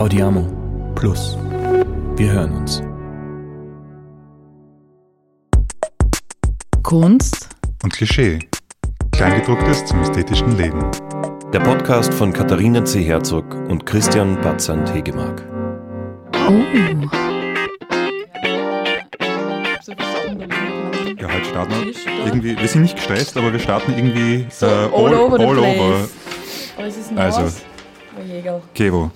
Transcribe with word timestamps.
Audiamo 0.00 0.48
Plus. 0.94 1.36
Wir 2.16 2.32
hören 2.32 2.56
uns. 2.56 2.82
Kunst 6.82 7.50
und 7.82 7.92
Klischee. 7.92 8.38
Kleingedrucktes 9.12 9.84
zum 9.84 10.00
ästhetischen 10.00 10.56
Leben. 10.56 10.90
Der 11.52 11.60
Podcast 11.60 12.14
von 12.14 12.32
Katharina 12.32 12.82
C. 12.82 13.02
Herzog 13.02 13.44
und 13.68 13.84
Christian 13.84 14.40
Batzand 14.40 14.90
Hegemark. 14.94 15.46
Oh. 16.32 16.62
Ja, 21.18 21.28
heute 21.30 21.44
starten 21.44 21.72
wir 21.74 22.24
irgendwie, 22.24 22.58
wir 22.58 22.68
sind 22.68 22.80
nicht 22.80 22.96
gestresst, 22.96 23.36
aber 23.36 23.52
wir 23.52 23.60
starten 23.60 23.92
irgendwie 23.92 24.46
So, 24.48 24.64
äh, 24.64 24.68
all 24.70 25.14
over 25.14 25.38
the 25.38 25.44
place. 25.44 25.78
over. 25.78 26.08
Aber 26.78 26.86
es 26.86 26.96
ist 26.96 27.18
Also. 27.18 27.42
Oh 28.18 28.22
Jägerl. 28.26 28.62
Kevo, 28.74 29.10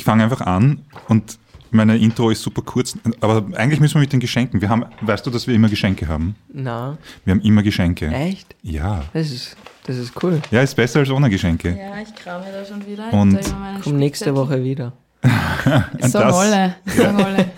ich 0.00 0.04
fange 0.04 0.24
einfach 0.24 0.40
an 0.40 0.80
und 1.08 1.38
meine 1.72 1.96
Intro 1.98 2.30
ist 2.30 2.40
super 2.42 2.62
kurz, 2.62 2.96
aber 3.20 3.44
eigentlich 3.56 3.80
müssen 3.80 3.94
wir 3.96 4.00
mit 4.00 4.12
den 4.14 4.18
Geschenken. 4.18 4.60
Wir 4.62 4.70
haben, 4.70 4.86
weißt 5.02 5.24
du, 5.26 5.30
dass 5.30 5.46
wir 5.46 5.54
immer 5.54 5.68
Geschenke 5.68 6.08
haben? 6.08 6.34
Na, 6.52 6.96
Wir 7.26 7.32
haben 7.34 7.42
immer 7.42 7.62
Geschenke. 7.62 8.08
echt? 8.08 8.56
Ja. 8.62 9.02
Das 9.12 9.30
ist, 9.30 9.56
das 9.86 9.96
ist 9.98 10.12
cool. 10.22 10.40
Ja, 10.50 10.62
ist 10.62 10.74
besser 10.74 11.00
als 11.00 11.10
ohne 11.10 11.28
Geschenke. 11.28 11.68
Ja, 11.78 12.00
ich 12.00 12.14
krame 12.14 12.46
da 12.50 12.64
schon 12.64 12.84
wieder. 12.86 13.12
Und- 13.12 13.38
Komm 13.84 13.96
nächste. 13.98 14.34
Woche 14.34 14.64
wieder. 14.64 14.94
Sagen 15.64 15.84
das- 16.00 16.14
alle. 16.34 16.76
Sagen 16.86 17.22
alle. 17.22 17.50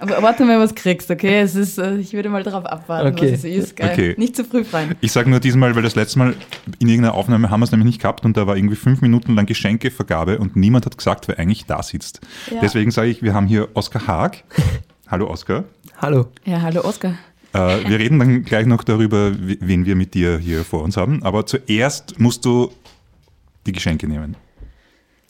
Aber 0.00 0.22
warte 0.22 0.44
mal, 0.46 0.58
was 0.58 0.74
kriegst, 0.74 1.10
okay? 1.10 1.40
Es 1.40 1.54
ist, 1.54 1.76
äh, 1.78 1.96
ich 1.98 2.12
würde 2.14 2.30
mal 2.30 2.42
darauf 2.42 2.64
abwarten, 2.64 3.08
Okay. 3.08 3.32
was 3.32 3.38
es 3.40 3.44
ist. 3.44 3.76
Gell? 3.76 3.90
Okay. 3.92 4.14
Nicht 4.16 4.34
zu 4.34 4.44
früh 4.44 4.64
freuen. 4.64 4.94
Ich 5.02 5.12
sage 5.12 5.28
nur 5.28 5.40
diesmal, 5.40 5.74
weil 5.76 5.82
das 5.82 5.94
letzte 5.94 6.18
Mal 6.18 6.34
in 6.78 6.88
irgendeiner 6.88 7.14
Aufnahme 7.14 7.50
haben 7.50 7.60
wir 7.60 7.64
es 7.64 7.70
nämlich 7.70 7.86
nicht 7.86 8.00
gehabt 8.00 8.24
und 8.24 8.36
da 8.36 8.46
war 8.46 8.56
irgendwie 8.56 8.76
fünf 8.76 9.02
Minuten 9.02 9.34
lang 9.34 9.44
Geschenkevergabe 9.46 10.38
und 10.38 10.56
niemand 10.56 10.86
hat 10.86 10.96
gesagt, 10.96 11.28
wer 11.28 11.38
eigentlich 11.38 11.66
da 11.66 11.82
sitzt. 11.82 12.20
Ja. 12.50 12.60
Deswegen 12.62 12.90
sage 12.90 13.08
ich, 13.10 13.22
wir 13.22 13.34
haben 13.34 13.46
hier 13.46 13.68
Oskar 13.74 14.06
Haag. 14.06 14.42
Hallo 15.08 15.28
Oskar. 15.28 15.64
Hallo. 16.00 16.28
Ja, 16.44 16.62
hallo 16.62 16.82
Oskar. 16.84 17.14
Äh, 17.52 17.58
wir 17.88 17.98
reden 17.98 18.18
dann 18.20 18.42
gleich 18.44 18.64
noch 18.64 18.84
darüber, 18.84 19.32
we- 19.32 19.58
wen 19.60 19.84
wir 19.84 19.96
mit 19.96 20.14
dir 20.14 20.38
hier 20.38 20.64
vor 20.64 20.82
uns 20.82 20.96
haben. 20.96 21.22
Aber 21.24 21.44
zuerst 21.46 22.18
musst 22.18 22.44
du 22.46 22.70
die 23.66 23.72
Geschenke 23.72 24.06
nehmen. 24.08 24.36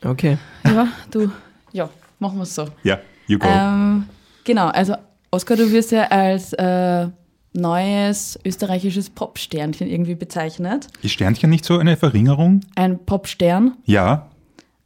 Okay. 0.04 0.38
Ja, 0.64 0.86
du. 1.10 1.30
Ja, 1.72 1.88
machen 2.20 2.36
wir 2.36 2.42
es 2.44 2.54
so. 2.54 2.68
Ja, 2.84 2.98
you 3.26 3.38
go. 3.38 3.48
Ähm, 3.50 4.04
genau, 4.50 4.68
also 4.68 4.94
Oskar, 5.30 5.56
du 5.56 5.70
wirst 5.70 5.92
ja 5.92 6.04
als 6.08 6.52
äh, 6.54 7.06
neues 7.52 8.38
österreichisches 8.44 9.10
Popsternchen 9.10 9.88
irgendwie 9.88 10.14
bezeichnet. 10.16 10.88
Ist 11.02 11.12
Sternchen 11.12 11.50
nicht 11.50 11.64
so 11.64 11.78
eine 11.78 11.96
Verringerung? 11.96 12.60
Ein 12.74 12.98
Popstern, 13.04 13.76
Ja. 13.84 14.28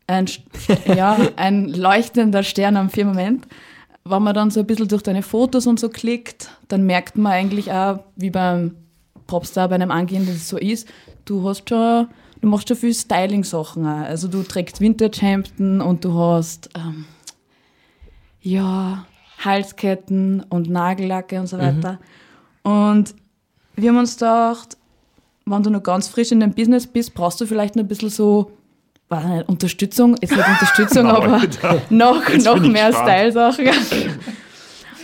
ein, 0.06 0.26
St- 0.26 0.42
ja, 0.94 1.16
ein 1.36 1.68
leuchtender 1.68 2.42
Stern 2.42 2.76
am 2.76 2.90
Firmament. 2.90 3.46
Wenn 4.04 4.22
man 4.22 4.34
dann 4.34 4.50
so 4.50 4.60
ein 4.60 4.66
bisschen 4.66 4.88
durch 4.88 5.02
deine 5.02 5.22
Fotos 5.22 5.66
und 5.66 5.80
so 5.80 5.88
klickt, 5.88 6.50
dann 6.68 6.84
merkt 6.84 7.16
man 7.16 7.32
eigentlich 7.32 7.72
auch, 7.72 8.00
wie 8.16 8.28
beim 8.30 8.74
Popstar, 9.26 9.68
bei 9.70 9.76
einem 9.76 9.90
Angehenden 9.90 10.34
das 10.34 10.46
so 10.50 10.58
ist, 10.58 10.86
du 11.24 11.48
hast 11.48 11.70
schon, 11.70 12.08
du 12.42 12.48
machst 12.48 12.68
schon 12.68 12.76
viel 12.76 12.92
Styling-Sachen 12.92 13.86
auch. 13.86 14.02
Also 14.04 14.28
du 14.28 14.42
trägst 14.42 14.82
Vintage-Hemden 14.82 15.80
und 15.80 16.04
du 16.04 16.12
hast, 16.18 16.68
ähm, 16.76 17.06
ja, 18.42 19.06
Halsketten 19.38 20.44
und 20.48 20.68
Nagellacke 20.70 21.38
und 21.40 21.46
so 21.46 21.58
weiter. 21.58 21.98
Und 22.62 23.14
wir 23.76 23.90
haben 23.90 23.98
uns 23.98 24.14
gedacht, 24.14 24.76
wenn 25.46 25.62
du 25.62 25.70
noch 25.70 25.82
ganz 25.82 26.08
frisch 26.08 26.32
in 26.32 26.40
dem 26.40 26.52
Business 26.54 26.86
bist, 26.86 27.14
brauchst 27.14 27.40
du 27.40 27.46
vielleicht 27.46 27.76
noch 27.76 27.84
ein 27.84 27.88
bisschen 27.88 28.08
so, 28.08 28.52
weiß 29.08 29.24
nicht, 29.24 29.48
Unterstützung, 29.48 30.16
jetzt 30.20 30.34
nicht 30.36 30.48
Unterstützung, 30.48 31.06
aber 31.10 31.42
noch, 31.90 32.28
Jetzt 32.28 32.46
noch 32.46 32.54
bin 32.54 32.64
ich 32.64 32.72
mehr. 32.72 32.92
Style-Sachen. 32.92 33.68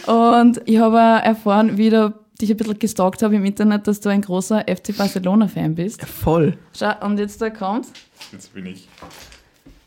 Und 0.07 0.61
ich 0.65 0.79
habe 0.79 0.97
auch 0.97 1.25
erfahren, 1.25 1.77
wie 1.77 1.91
du 1.91 2.15
dich 2.41 2.51
ein 2.51 2.57
bisschen 2.57 2.79
gestalkt 2.79 3.23
habe 3.23 3.37
im 3.37 3.45
Internet, 3.45 3.87
dass 3.87 4.01
du 4.01 4.09
ein 4.09 4.23
großer 4.23 4.61
FC 4.63 4.97
Barcelona-Fan 4.97 5.75
bist. 5.75 6.03
Voll. 6.07 6.57
Schau, 6.77 6.93
und 7.05 7.19
jetzt 7.19 7.43
da 7.43 7.51
kommt's. 7.51 7.93
Jetzt 8.33 8.55
bin 8.55 8.65
ich. 8.67 8.89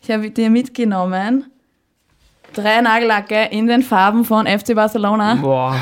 Ich 0.02 0.10
habe 0.10 0.30
dir 0.30 0.50
mitgenommen 0.50 1.46
drei 2.54 2.80
Nagellacke 2.80 3.48
in 3.50 3.66
den 3.66 3.82
Farben 3.82 4.24
von 4.24 4.46
FC 4.46 4.74
Barcelona. 4.74 5.34
Boah. 5.36 5.76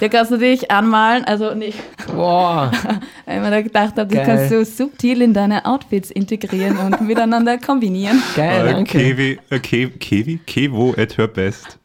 Die 0.00 0.10
kannst 0.10 0.30
du 0.30 0.36
dich 0.36 0.70
anmalen, 0.70 1.24
also 1.24 1.54
nicht, 1.54 1.78
Boah. 2.14 2.70
weil 3.24 3.36
ich 3.36 3.42
mir 3.42 3.50
da 3.50 3.62
gedacht 3.62 3.94
habe, 3.96 4.06
die 4.06 4.16
kannst 4.18 4.50
du 4.50 4.62
subtil 4.62 5.22
in 5.22 5.32
deine 5.32 5.64
Outfits 5.64 6.10
integrieren 6.10 6.76
und 6.76 7.00
miteinander 7.00 7.56
kombinieren. 7.56 8.22
Geil, 8.36 8.66
Äh, 8.66 8.72
danke. 8.74 8.98
Kevi, 8.98 9.38
äh, 9.48 9.58
Ke- 9.58 9.88
Kevi? 9.88 10.38
Kevo 10.46 10.94
at 10.98 11.16
her 11.16 11.28
best. 11.28 11.78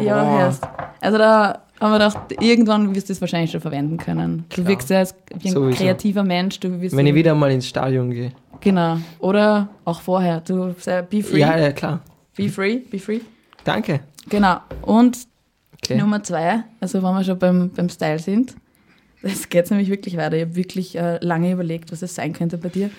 Ja, 0.00 0.24
hörst. 0.38 0.62
Also 1.00 1.18
da 1.18 1.62
haben 1.80 1.90
wir 1.90 1.98
gedacht, 1.98 2.18
irgendwann 2.40 2.94
wirst 2.94 3.08
du 3.08 3.12
es 3.14 3.20
wahrscheinlich 3.20 3.50
schon 3.50 3.60
verwenden 3.60 3.96
können. 3.96 4.44
Du 4.50 4.56
Klar. 4.56 4.68
wirkst 4.68 4.90
ja 4.90 4.98
als 4.98 5.14
wie 5.40 5.48
ein 5.48 5.54
Sowieso. 5.54 5.76
kreativer 5.82 6.22
Mensch. 6.22 6.60
Du 6.60 6.80
wirst 6.80 6.96
Wenn 6.96 7.06
ich 7.08 7.14
wieder 7.14 7.34
mal 7.34 7.50
ins 7.50 7.66
Stadion 7.66 8.10
gehe. 8.12 8.30
Genau. 8.60 8.98
Oder 9.18 9.68
auch 9.84 10.00
vorher. 10.02 10.40
Du 10.40 10.72
sei- 10.78 11.02
be 11.02 11.20
free. 11.22 11.40
Ja, 11.40 11.58
ja, 11.58 11.72
klar. 11.72 12.00
Be 12.36 12.48
free, 12.48 12.76
be 12.90 12.98
free. 13.00 13.20
Danke. 13.66 14.00
Genau. 14.28 14.60
Und 14.82 15.26
Okay. 15.82 15.98
Nummer 15.98 16.22
zwei, 16.22 16.64
also 16.80 17.02
wenn 17.02 17.14
wir 17.14 17.24
schon 17.24 17.38
beim, 17.38 17.70
beim 17.70 17.88
Style 17.88 18.18
sind, 18.18 18.56
das 19.22 19.48
geht 19.48 19.70
nämlich 19.70 19.88
wirklich 19.88 20.16
weiter. 20.16 20.36
Ich 20.36 20.42
habe 20.42 20.56
wirklich 20.56 20.96
äh, 20.96 21.18
lange 21.24 21.52
überlegt, 21.52 21.92
was 21.92 22.02
es 22.02 22.14
sein 22.14 22.32
könnte 22.32 22.58
bei 22.58 22.68
dir. 22.68 22.90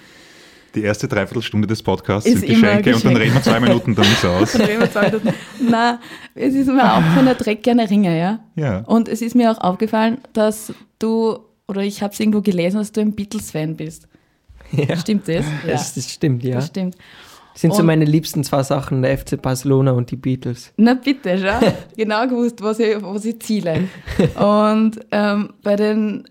Die 0.76 0.84
erste 0.84 1.08
Dreiviertelstunde 1.08 1.68
des 1.68 1.82
Podcasts 1.82 2.30
Ist 2.30 2.42
sind 2.42 2.50
immer 2.50 2.70
ein 2.70 2.84
Geschenke 2.84 2.96
und 2.96 3.06
dann 3.14 3.22
reden 3.22 3.34
wir 3.34 3.42
zwei 3.42 3.60
Minuten, 3.60 3.96
dann 3.96 4.06
ist 4.06 4.26
aus. 4.26 4.52
Dann 4.52 4.62
reden 4.62 4.82
wir 4.82 4.92
zwei 4.92 5.06
Minuten. 5.06 5.34
Nein, 5.60 5.98
es 6.36 6.54
ist 6.54 6.68
mir 6.68 6.94
auch 6.94 7.02
von 7.16 7.26
der 7.26 7.36
Dreck 7.36 7.64
gerne 7.64 7.90
Ringe, 7.90 8.18
ja. 8.18 8.40
Ja. 8.56 8.80
Und 8.82 9.08
es 9.08 9.22
ist 9.22 9.36
mir 9.36 9.52
auch 9.52 9.60
aufgefallen, 9.60 10.20
dass 10.34 10.74
du, 11.00 11.40
oder 11.68 11.82
ich 11.82 12.04
habe 12.04 12.14
es 12.14 12.20
irgendwo 12.20 12.42
gelesen, 12.42 12.78
dass 12.78 12.92
du 12.92 13.02
ein 13.02 13.14
Beatles-Fan 13.14 13.76
bist. 13.76 14.08
Ja. 14.72 14.98
Stimmt 14.98 15.28
das? 15.28 15.46
Das, 15.66 15.94
das 15.96 16.12
stimmt, 16.12 16.44
ja. 16.44 16.56
Das 16.56 16.68
stimmt. 16.68 16.96
Sind 17.57 17.73
so 17.73 17.79
Und- 17.79 17.88
meine 17.88 18.06
liebsten 18.06 18.44
zwei 18.44 18.62
Sachen, 18.63 19.01
der 19.01 19.18
FC 19.18 19.41
Barcelona 19.41 19.91
und 19.91 20.12
die 20.12 20.16
Beatles. 20.16 20.72
Na 20.78 20.94
bitte, 20.94 21.38
schau. 21.40 21.68
Genau 21.97 22.28
gewusst, 22.28 22.62
was 22.62 22.79
ich, 22.79 23.01
was 23.01 23.25
ich 23.25 23.40
ziele. 23.41 23.85
Und 24.40 25.00
ähm, 25.12 25.50
bei 25.63 25.75
den 25.75 26.25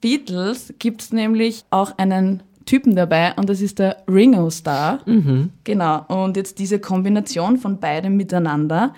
Beatles 0.00 0.74
gibt 0.78 1.02
es 1.02 1.12
nämlich 1.12 1.64
auch 1.70 1.96
einen 1.98 2.42
Typen 2.66 2.94
dabei 2.96 3.32
und 3.36 3.48
das 3.48 3.60
ist 3.60 3.78
der 3.78 3.98
Ringo 4.08 4.50
Starr. 4.50 5.00
Mhm. 5.06 5.50
Genau. 5.64 6.04
Und 6.08 6.36
jetzt 6.36 6.58
diese 6.58 6.78
Kombination 6.78 7.56
von 7.56 7.78
beidem 7.80 8.16
miteinander. 8.16 8.94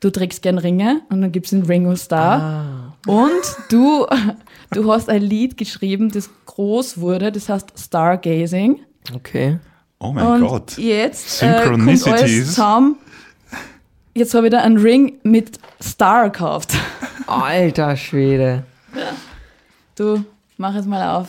Du 0.00 0.10
trägst 0.10 0.42
gern 0.42 0.58
Ringe 0.58 1.00
und 1.10 1.20
dann 1.20 1.32
gibt 1.32 1.46
es 1.46 1.50
den 1.50 1.62
Ringo 1.62 1.96
Starr. 1.96 2.40
Ah. 2.40 3.10
Und 3.10 3.30
du, 3.70 4.06
du 4.72 4.92
hast 4.92 5.08
ein 5.08 5.22
Lied 5.22 5.56
geschrieben, 5.56 6.10
das 6.10 6.30
groß 6.46 7.00
wurde, 7.00 7.32
das 7.32 7.48
heißt 7.48 7.72
Stargazing. 7.78 8.80
Okay. 9.14 9.58
Oh 9.98 10.12
mein 10.12 10.26
und 10.26 10.40
Gott. 10.48 10.76
jetzt 10.78 11.42
äh, 11.42 11.62
kommt 11.64 12.06
alles 12.06 12.46
zusammen. 12.46 12.96
Jetzt 14.14 14.34
habe 14.34 14.46
ich 14.46 14.50
da 14.50 14.60
einen 14.60 14.78
Ring 14.78 15.14
mit 15.22 15.58
Star 15.82 16.30
gekauft. 16.30 16.72
Alter 17.26 17.96
Schwede. 17.96 18.64
Du, 19.94 20.24
mach 20.56 20.74
es 20.74 20.86
mal 20.86 21.16
auf. 21.16 21.28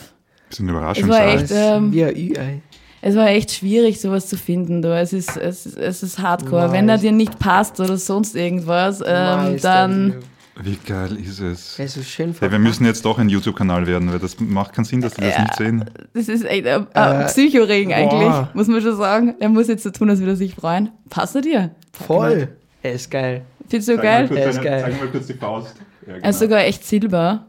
Bisschen 0.49 0.67
Es 0.67 0.71
Überraschung. 0.71 1.09
war 1.09 1.17
Sarah. 1.17 1.33
echt, 1.33 1.51
ähm, 1.51 1.93
Ü-Ei. 1.93 2.61
es 3.01 3.15
war 3.15 3.27
echt 3.27 3.51
schwierig, 3.51 3.99
sowas 3.99 4.27
zu 4.27 4.37
finden. 4.37 4.81
Du. 4.81 4.95
Es, 4.97 5.11
ist, 5.11 5.35
es, 5.35 5.65
ist, 5.65 5.77
es 5.77 6.03
ist 6.03 6.19
hardcore. 6.19 6.63
Nice. 6.63 6.71
Wenn 6.73 6.89
er 6.89 6.97
dir 6.97 7.11
nicht 7.11 7.39
passt 7.39 7.79
oder 7.79 7.97
sonst 7.97 8.35
irgendwas, 8.35 9.01
ähm, 9.05 9.51
Nice, 9.53 9.61
dann... 9.61 10.15
Wie 10.59 10.75
geil 10.75 11.17
ist 11.17 11.39
es? 11.39 11.75
Der 11.75 11.85
ist 11.85 12.03
schön 12.09 12.33
Ja, 12.41 12.51
wir 12.51 12.57
müssen 12.59 12.85
jetzt 12.85 13.05
doch 13.05 13.19
ein 13.19 13.29
YouTube-Kanal 13.29 13.85
werden, 13.85 14.11
weil 14.11 14.19
das 14.19 14.39
macht 14.39 14.73
keinen 14.73 14.85
Sinn, 14.85 15.01
dass 15.01 15.13
die 15.13 15.21
das 15.21 15.35
Ja. 15.35 15.41
nicht 15.43 15.55
sehen. 15.55 15.85
Das 16.13 16.27
ist 16.27 16.45
echt 16.45 16.65
ein, 16.65 16.87
ein 16.93 17.21
Äh, 17.21 17.25
Psychoring 17.25 17.93
eigentlich, 17.93 18.19
boah. 18.29 18.49
muss 18.53 18.67
man 18.67 18.81
schon 18.81 18.97
sagen. 18.97 19.35
Er 19.39 19.49
muss 19.49 19.67
jetzt 19.67 19.83
so 19.83 19.91
tun, 19.91 20.09
als 20.09 20.19
würde 20.19 20.31
er 20.33 20.35
sich 20.35 20.55
freuen. 20.55 20.89
Passt 21.09 21.35
er 21.35 21.41
dir? 21.41 21.71
Voll. 21.93 22.49
Er 22.81 22.93
ist 22.93 23.11
geil. 23.11 23.43
Findest 23.69 23.89
du 23.89 23.97
geil? 23.97 24.29
Er 24.35 24.49
ist 24.49 24.61
geil. 24.61 24.95
mal 24.99 25.07
kurz 25.09 25.27
die 25.27 25.33
Faust. 25.33 25.75
Ja, 26.07 26.13
genau. 26.13 26.23
Er 26.25 26.29
ist 26.29 26.39
sogar 26.39 26.59
echt 26.63 26.83
Silber. 26.85 27.45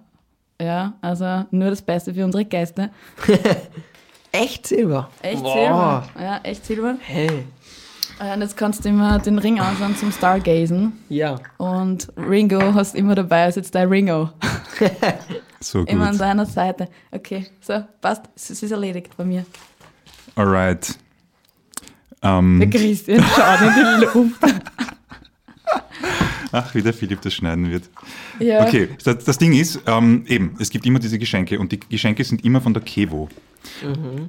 Ja, 0.61 0.95
also 1.01 1.45
nur 1.53 1.71
das 1.71 1.81
Beste 1.81 2.13
für 2.13 2.25
unsere 2.25 2.45
Geister. 2.45 2.91
Echt 4.33 4.67
Silber. 4.67 5.09
Echt 5.23 5.43
Boah. 5.43 5.53
Silber. 5.55 6.09
Ja, 6.21 6.41
echt 6.43 6.67
Silber. 6.67 6.97
Hey. 7.01 7.45
Äh, 8.21 8.35
Und 8.35 8.41
jetzt 8.41 8.57
kannst 8.57 8.85
du 8.85 8.89
immer 8.89 9.19
den 9.19 9.39
Ring 9.39 9.61
anschauen 9.61 9.97
zum 9.97 10.11
Stargazen. 10.13 10.93
Ja. 11.09 11.39
Und 11.57 12.09
Ringo 12.17 12.75
hast 12.75 12.95
immer 12.95 13.15
dabei, 13.15 13.49
ist 13.49 13.57
jetzt 13.57 13.75
dein 13.75 13.89
Ringo. 13.89 14.31
so 15.61 15.81
gut. 15.81 15.91
Immer 15.91 16.09
an 16.09 16.19
deiner 16.19 16.47
Seite. 16.47 16.89
Okay, 17.11 17.47
so, 17.61 17.85
passt. 18.01 18.23
Es 18.35 18.51
ist 18.51 18.71
erledigt 18.71 19.17
bei 19.17 19.25
mir. 19.25 19.45
Alright. 20.35 20.99
Ähm, 22.23 22.59
Der 22.61 22.71
Christian 22.71 23.23
schaut 23.23 23.61
in 23.61 23.75
die 23.75 24.05
Luft. 24.07 24.41
ach, 26.53 26.75
wie 26.75 26.83
der 26.83 26.93
Philipp 26.95 27.21
das 27.23 27.35
schneiden 27.35 27.71
wird. 27.71 27.85
Ja. 28.41 28.67
Okay, 28.67 28.89
das, 29.05 29.25
das 29.25 29.39
Ding 29.39 29.53
ist, 29.53 29.81
ähm, 29.87 30.25
eben, 30.27 30.57
es 30.59 30.71
gibt 30.71 30.87
immer 30.87 30.99
diese 30.99 31.19
Geschenke 31.19 31.59
und 31.59 31.73
die 31.73 31.81
Geschenke 31.81 32.25
sind 32.25 32.45
immer 32.45 32.61
von 32.61 32.75
der 32.75 32.83
Kevo. 32.83 33.29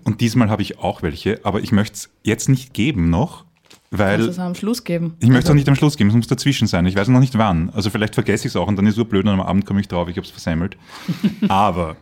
Und 0.04 0.22
diesmal 0.22 0.50
habe 0.50 0.62
ich 0.62 0.80
auch 0.80 1.02
welche, 1.02 1.40
aber 1.44 1.62
ich 1.62 1.72
möchte 1.72 1.94
es 1.96 2.10
jetzt 2.24 2.50
nicht 2.50 2.74
geben 2.74 3.10
noch, 3.10 3.46
Kannst 3.92 4.04
weil 4.06 4.18
du 4.20 4.26
es 4.30 4.38
am 4.40 4.54
Schluss 4.56 4.84
geben? 4.84 5.16
ich 5.20 5.30
möchte 5.30 5.46
es 5.46 5.50
auch 5.50 5.56
nicht 5.56 5.68
am 5.68 5.76
Schluss 5.76 5.98
geben, 5.98 6.10
es 6.12 6.16
muss 6.16 6.28
dazwischen 6.28 6.68
sein. 6.68 6.86
Ich 6.86 6.96
weiß 6.96 7.08
noch 7.08 7.20
nicht 7.20 7.38
wann. 7.38 7.72
Also 7.72 7.90
vielleicht 7.90 8.14
vergesse 8.14 8.48
ich 8.48 8.52
es 8.52 8.56
auch 8.56 8.68
und 8.68 8.76
dann 8.76 8.86
ist 8.86 8.92
es 8.92 8.98
so 8.98 9.06
blöd 9.06 9.26
und 9.26 9.32
am 9.32 9.42
Abend 9.42 9.66
komme 9.66 9.82
ich 9.82 9.88
drauf, 9.88 10.08
ich 10.10 10.16
habe 10.18 10.26
es 10.26 10.32
versemmelt. 10.32 10.78
Aber 11.48 11.96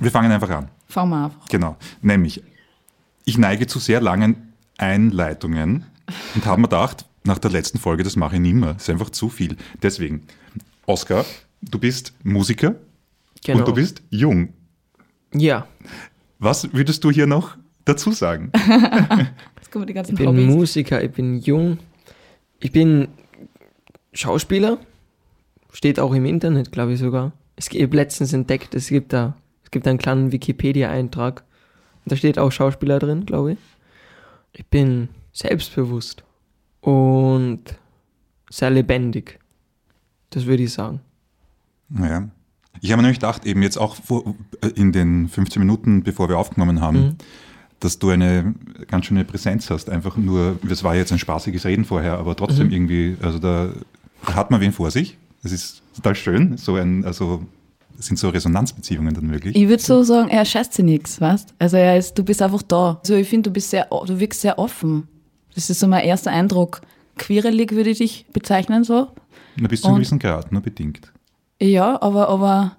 wir 0.00 0.10
fangen 0.10 0.32
einfach 0.32 0.48
an. 0.50 0.68
Fangen 0.88 1.10
wir 1.10 1.24
einfach. 1.26 1.46
Genau. 1.48 1.76
Nämlich, 2.00 2.42
ich 3.26 3.36
neige 3.36 3.66
zu 3.66 3.78
sehr 3.78 4.00
langen 4.00 4.54
Einleitungen 4.78 5.84
und 6.34 6.46
habe 6.46 6.60
mir 6.62 6.68
gedacht, 6.68 7.04
nach 7.24 7.38
der 7.38 7.50
letzten 7.50 7.78
Folge, 7.78 8.02
das 8.04 8.16
mache 8.16 8.36
ich 8.36 8.40
nicht 8.40 8.54
mehr. 8.54 8.72
Das 8.74 8.84
ist 8.84 8.90
einfach 8.90 9.10
zu 9.10 9.28
viel. 9.28 9.56
Deswegen, 9.82 10.22
Oskar, 10.86 11.24
du 11.60 11.78
bist 11.78 12.14
Musiker 12.24 12.74
Genau. 13.44 13.58
und 13.60 13.68
du 13.68 13.74
bist 13.74 14.02
jung. 14.10 14.48
Ja, 15.34 15.66
Was 16.38 16.72
würdest 16.72 17.04
du 17.04 17.10
hier 17.10 17.26
noch 17.26 17.56
dazu 17.84 18.12
sagen? 18.12 18.50
Jetzt 19.72 19.76
kommen 19.76 19.86
die 19.86 19.94
ganzen 19.94 20.12
ich 20.12 20.18
bin 20.18 20.28
Hobbys. 20.28 20.54
Musiker, 20.54 21.02
ich 21.02 21.12
bin 21.12 21.38
jung. 21.38 21.78
Ich 22.60 22.72
bin 22.72 23.08
Schauspieler. 24.12 24.76
Steht 25.72 25.98
auch 25.98 26.12
im 26.12 26.26
Internet, 26.26 26.72
glaube 26.72 26.92
ich 26.92 26.98
sogar. 26.98 27.32
Es 27.56 27.70
gibt 27.70 27.80
ich 27.80 27.86
hab 27.88 27.94
letztens 27.94 28.34
entdeckt, 28.34 28.74
es 28.74 28.88
gibt 28.88 29.14
da, 29.14 29.34
es 29.64 29.70
gibt 29.70 29.88
einen 29.88 29.96
kleinen 29.96 30.30
Wikipedia-Eintrag. 30.30 31.42
Da 32.04 32.16
steht 32.16 32.38
auch 32.38 32.52
Schauspieler 32.52 32.98
drin, 32.98 33.24
glaube 33.24 33.52
ich. 33.52 33.58
Ich 34.52 34.66
bin 34.66 35.08
selbstbewusst 35.32 36.22
und 36.82 37.62
sehr 38.50 38.68
lebendig. 38.68 39.38
Das 40.28 40.44
würde 40.44 40.64
ich 40.64 40.72
sagen. 40.74 41.00
Naja. 41.88 42.28
Ich 42.82 42.92
habe 42.92 43.00
mir 43.00 43.04
nämlich 43.04 43.20
gedacht, 43.20 43.46
eben 43.46 43.62
jetzt 43.62 43.78
auch 43.78 43.94
vor, 43.96 44.34
äh, 44.60 44.68
in 44.74 44.92
den 44.92 45.28
15 45.28 45.60
Minuten, 45.60 46.02
bevor 46.02 46.28
wir 46.28 46.36
aufgenommen 46.36 46.82
haben, 46.82 46.98
Mhm. 46.98 47.16
Dass 47.84 47.98
du 47.98 48.10
eine 48.10 48.54
ganz 48.88 49.06
schöne 49.06 49.24
Präsenz 49.24 49.68
hast. 49.70 49.90
Einfach 49.90 50.16
nur, 50.16 50.58
das 50.62 50.84
war 50.84 50.94
jetzt 50.94 51.12
ein 51.12 51.18
spaßiges 51.18 51.64
Reden 51.64 51.84
vorher, 51.84 52.18
aber 52.18 52.36
trotzdem 52.36 52.68
Mhm. 52.68 52.72
irgendwie, 52.72 53.16
also 53.22 53.38
da, 53.38 53.70
da 54.26 54.34
hat 54.34 54.50
man 54.50 54.60
wen 54.60 54.72
vor 54.72 54.90
sich. 54.90 55.16
Das 55.42 55.52
ist 55.52 55.82
total 55.96 56.14
schön. 56.14 56.56
So 56.56 56.76
ein, 56.76 57.04
also 57.04 57.42
sind 57.98 58.18
so 58.18 58.28
Resonanzbeziehungen 58.30 59.14
dann 59.14 59.30
wirklich. 59.30 59.54
Ich 59.56 59.68
würde 59.68 59.82
so 59.82 60.02
sagen, 60.02 60.28
er 60.28 60.44
scheißt 60.44 60.72
sich 60.74 60.84
nichts, 60.84 61.20
weißt 61.20 61.54
Also 61.58 61.76
er 61.76 61.98
ist, 61.98 62.16
du 62.18 62.24
bist 62.24 62.40
einfach 62.42 62.62
da. 62.62 62.98
Also 63.00 63.14
ich 63.14 63.28
finde, 63.28 63.50
du 63.50 63.52
bist 63.54 63.70
sehr, 63.70 63.86
du 63.90 64.18
wirkst 64.18 64.40
sehr 64.40 64.58
offen. 64.58 65.08
Das 65.54 65.68
ist 65.70 65.80
so 65.80 65.86
mein 65.86 66.04
erster 66.04 66.30
Eindruck. 66.30 66.80
Quirelig 67.18 67.72
würde 67.72 67.90
ich 67.90 67.98
dich 67.98 68.26
bezeichnen 68.32 68.84
so. 68.84 69.08
Na, 69.56 69.68
bis 69.68 69.82
zu 69.82 69.88
einem 69.88 69.96
gewissen 69.96 70.18
Grad, 70.18 70.50
nur 70.50 70.62
bedingt. 70.62 71.12
Ja, 71.60 72.00
aber, 72.00 72.28
aber 72.28 72.76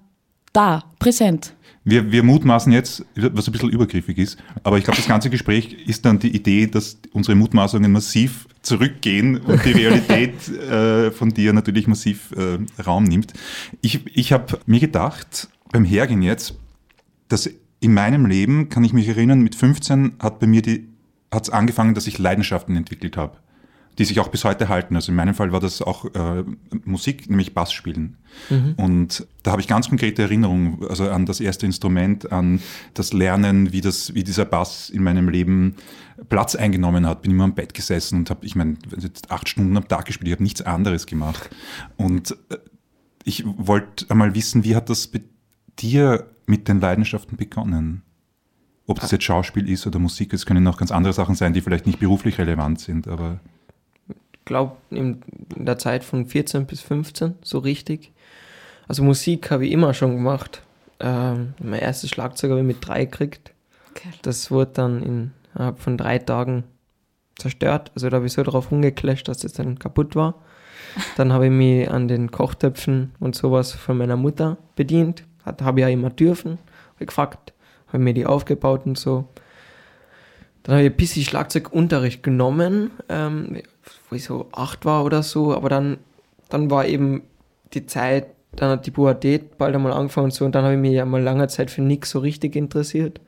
da, 0.52 0.84
präsent. 0.98 1.54
Wir, 1.86 2.10
wir 2.10 2.22
mutmaßen 2.22 2.72
jetzt, 2.72 3.04
was 3.14 3.46
ein 3.46 3.52
bisschen 3.52 3.68
übergriffig 3.68 4.16
ist, 4.16 4.38
aber 4.62 4.78
ich 4.78 4.84
glaube, 4.84 4.96
das 4.96 5.06
ganze 5.06 5.28
Gespräch 5.28 5.76
ist 5.86 6.06
dann 6.06 6.18
die 6.18 6.34
Idee, 6.34 6.66
dass 6.66 6.98
unsere 7.12 7.34
Mutmaßungen 7.34 7.92
massiv 7.92 8.46
zurückgehen 8.62 9.36
und 9.36 9.62
die 9.66 9.72
Realität 9.72 10.48
äh, 10.70 11.10
von 11.10 11.30
dir 11.30 11.52
natürlich 11.52 11.86
massiv 11.86 12.32
äh, 12.32 12.82
Raum 12.82 13.04
nimmt. 13.04 13.34
Ich, 13.82 14.00
ich 14.16 14.32
habe 14.32 14.58
mir 14.64 14.80
gedacht, 14.80 15.48
beim 15.72 15.84
Hergehen 15.84 16.22
jetzt, 16.22 16.54
dass 17.28 17.50
in 17.80 17.92
meinem 17.92 18.24
Leben, 18.24 18.70
kann 18.70 18.82
ich 18.82 18.94
mich 18.94 19.06
erinnern, 19.06 19.40
mit 19.42 19.54
15 19.54 20.14
hat 20.18 20.40
bei 20.40 20.46
mir 20.46 20.62
die, 20.62 20.88
hat's 21.30 21.50
angefangen, 21.50 21.94
dass 21.94 22.06
ich 22.06 22.18
Leidenschaften 22.18 22.76
entwickelt 22.76 23.18
habe, 23.18 23.36
die 23.98 24.04
sich 24.04 24.20
auch 24.20 24.28
bis 24.28 24.44
heute 24.44 24.68
halten. 24.68 24.96
Also 24.96 25.12
in 25.12 25.16
meinem 25.16 25.34
Fall 25.34 25.52
war 25.52 25.60
das 25.60 25.80
auch 25.82 26.04
äh, 26.14 26.44
Musik, 26.84 27.28
nämlich 27.30 27.54
Bass 27.54 27.72
spielen. 27.72 28.16
Und 28.76 29.26
da 29.42 29.52
habe 29.52 29.60
ich 29.60 29.68
ganz 29.68 29.88
konkrete 29.88 30.22
Erinnerungen, 30.22 30.84
also 30.88 31.08
an 31.08 31.26
das 31.26 31.40
erste 31.40 31.66
Instrument, 31.66 32.32
an 32.32 32.60
das 32.94 33.12
Lernen, 33.12 33.72
wie, 33.72 33.80
das, 33.80 34.14
wie 34.14 34.24
dieser 34.24 34.44
Bass 34.44 34.90
in 34.90 35.02
meinem 35.04 35.28
Leben 35.28 35.76
Platz 36.28 36.54
eingenommen 36.54 37.06
hat. 37.06 37.22
Bin 37.22 37.30
immer 37.30 37.44
am 37.44 37.54
Bett 37.54 37.74
gesessen 37.74 38.18
und 38.18 38.30
habe, 38.30 38.44
ich 38.44 38.56
meine, 38.56 38.76
jetzt 38.98 39.30
acht 39.30 39.48
Stunden 39.48 39.76
am 39.76 39.86
Tag 39.86 40.06
gespielt, 40.06 40.28
ich 40.28 40.34
habe 40.34 40.42
nichts 40.42 40.62
anderes 40.62 41.06
gemacht. 41.06 41.50
Und 41.96 42.36
äh, 42.50 42.58
ich 43.24 43.44
wollte 43.46 44.10
einmal 44.10 44.34
wissen, 44.34 44.64
wie 44.64 44.76
hat 44.76 44.90
das 44.90 45.06
bei 45.06 45.22
dir 45.78 46.30
mit 46.46 46.68
den 46.68 46.80
Leidenschaften 46.80 47.36
begonnen? 47.36 48.02
Ob 48.86 49.00
das 49.00 49.12
jetzt 49.12 49.24
Schauspiel 49.24 49.68
ist 49.68 49.86
oder 49.86 49.98
Musik, 49.98 50.34
es 50.34 50.44
können 50.44 50.66
auch 50.66 50.76
ganz 50.76 50.90
andere 50.90 51.14
Sachen 51.14 51.34
sein, 51.34 51.54
die 51.54 51.62
vielleicht 51.62 51.86
nicht 51.86 52.00
beruflich 52.00 52.36
relevant 52.36 52.80
sind, 52.80 53.08
aber 53.08 53.40
glaube, 54.44 54.76
in, 54.90 55.22
der 55.56 55.78
Zeit 55.78 56.04
von 56.04 56.26
14 56.26 56.66
bis 56.66 56.80
15, 56.80 57.36
so 57.42 57.58
richtig. 57.58 58.12
Also 58.88 59.02
Musik 59.02 59.50
habe 59.50 59.66
ich 59.66 59.72
immer 59.72 59.94
schon 59.94 60.16
gemacht. 60.16 60.62
Ähm, 61.00 61.54
mein 61.62 61.80
erstes 61.80 62.10
Schlagzeug 62.10 62.50
habe 62.50 62.60
ich 62.60 62.66
mit 62.66 62.86
drei 62.86 63.04
gekriegt. 63.04 63.52
Geil. 63.94 64.12
Das 64.22 64.50
wurde 64.50 64.72
dann 64.74 65.02
in, 65.02 65.32
innerhalb 65.54 65.78
von 65.78 65.96
drei 65.96 66.18
Tagen 66.18 66.64
zerstört. 67.36 67.90
Also 67.94 68.10
da 68.10 68.16
habe 68.16 68.26
ich 68.26 68.32
so 68.32 68.42
drauf 68.42 68.70
rumgeclasht, 68.70 69.28
dass 69.28 69.38
das 69.38 69.54
dann 69.54 69.78
kaputt 69.78 70.14
war. 70.16 70.34
Dann 71.16 71.32
habe 71.32 71.46
ich 71.46 71.50
mich 71.50 71.90
an 71.90 72.06
den 72.06 72.30
Kochtöpfen 72.30 73.12
und 73.18 73.34
sowas 73.34 73.72
von 73.72 73.96
meiner 73.96 74.16
Mutter 74.16 74.58
bedient. 74.76 75.24
Hat, 75.44 75.60
habe 75.62 75.80
ich 75.80 75.82
ja 75.82 75.88
immer 75.88 76.10
dürfen. 76.10 76.58
Habe 76.94 77.06
gefragt, 77.06 77.52
habe 77.88 77.98
mir 77.98 78.14
die 78.14 78.26
aufgebaut 78.26 78.86
und 78.86 78.96
so. 78.96 79.28
Dann 80.62 80.76
habe 80.76 80.84
ich 80.84 80.92
ein 80.92 80.96
bisschen 80.96 81.24
Schlagzeugunterricht 81.24 82.22
genommen, 82.22 82.90
ähm, 83.08 83.62
wo 84.14 84.16
ich 84.16 84.24
so 84.24 84.48
acht 84.52 84.84
war 84.84 85.04
oder 85.04 85.22
so. 85.22 85.54
Aber 85.54 85.68
dann, 85.68 85.98
dann 86.48 86.70
war 86.70 86.86
eben 86.86 87.22
die 87.74 87.84
Zeit, 87.86 88.28
dann 88.52 88.70
hat 88.70 88.86
die 88.86 88.92
Pubertät 88.92 89.58
bald 89.58 89.74
einmal 89.74 89.92
angefangen 89.92 90.26
und 90.26 90.34
so. 90.34 90.44
Und 90.44 90.54
dann 90.54 90.64
habe 90.64 90.74
ich 90.74 90.80
mich 90.80 90.92
ja 90.92 91.04
mal 91.04 91.20
lange 91.20 91.48
Zeit 91.48 91.70
für 91.70 91.82
nichts 91.82 92.10
so 92.10 92.20
richtig 92.20 92.54
interessiert. 92.56 93.20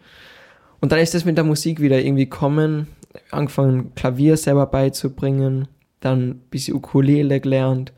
Und 0.81 0.93
dann 0.93 1.01
ist 1.01 1.15
das 1.15 1.25
mit 1.25 1.37
der 1.37 1.45
Musik 1.45 1.81
wieder 1.81 2.01
irgendwie 2.01 2.29
kommen. 2.29 2.87
Angefangen, 3.31 3.95
Klavier 3.95 4.37
selber 4.37 4.67
beizubringen, 4.67 5.69
dann 6.01 6.29
ein 6.29 6.39
bisschen 6.51 6.77
Ukulele 6.77 7.41
gelernt. 7.41 7.93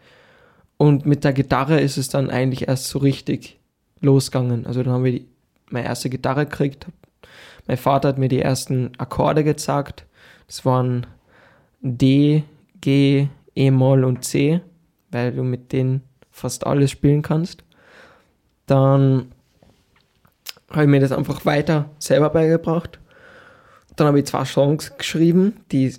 Und 0.77 1.05
mit 1.05 1.25
der 1.25 1.33
Gitarre 1.33 1.81
ist 1.81 1.99
es 1.99 2.09
dann 2.09 2.31
eigentlich 2.31 2.69
erst 2.69 2.89
so 2.89 3.01
richtig 3.01 3.59
losgegangen. 4.01 4.65
Also 4.65 4.83
dann 4.83 4.93
haben 4.93 5.05
wir 5.05 5.21
meine 5.71 5.87
erste 5.87 6.09
Gitarre 6.09 6.47
gekriegt. 6.47 6.87
Mein 7.67 7.77
Vater 7.77 8.09
hat 8.09 8.19
mir 8.19 8.29
die 8.29 8.41
ersten 8.41 8.93
Akkorde 8.97 9.45
gezeigt. 9.45 10.07
Das 10.47 10.65
waren 10.65 11.07
D, 11.83 12.45
G, 12.81 13.29
E-Moll 13.55 14.05
und 14.05 14.25
C, 14.25 14.61
weil 15.11 15.33
du 15.33 15.43
mit 15.43 15.73
denen 15.73 16.03
fast 16.31 16.67
alles 16.67 16.91
spielen 16.91 17.23
kannst. 17.23 17.65
Dann 18.67 19.33
habe 20.71 20.83
ich 20.83 20.89
mir 20.89 21.01
das 21.01 21.13
einfach 21.13 21.45
weiter 21.45 21.91
selber 21.99 22.31
beigebracht. 22.31 22.99
Dann 23.97 24.07
habe 24.07 24.21
ich 24.21 24.27
zwei 24.27 24.45
Songs 24.45 24.97
geschrieben, 24.97 25.55
die 25.73 25.95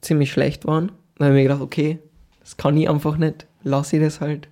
ziemlich 0.00 0.32
schlecht 0.32 0.66
waren. 0.66 0.90
Dann 1.16 1.28
habe 1.28 1.38
ich 1.38 1.42
mir 1.44 1.48
gedacht, 1.48 1.60
okay, 1.62 1.98
das 2.40 2.56
kann 2.56 2.76
ich 2.76 2.88
einfach 2.88 3.16
nicht, 3.16 3.46
lasse 3.62 3.96
ich 3.96 4.02
das 4.02 4.20
halt. 4.20 4.48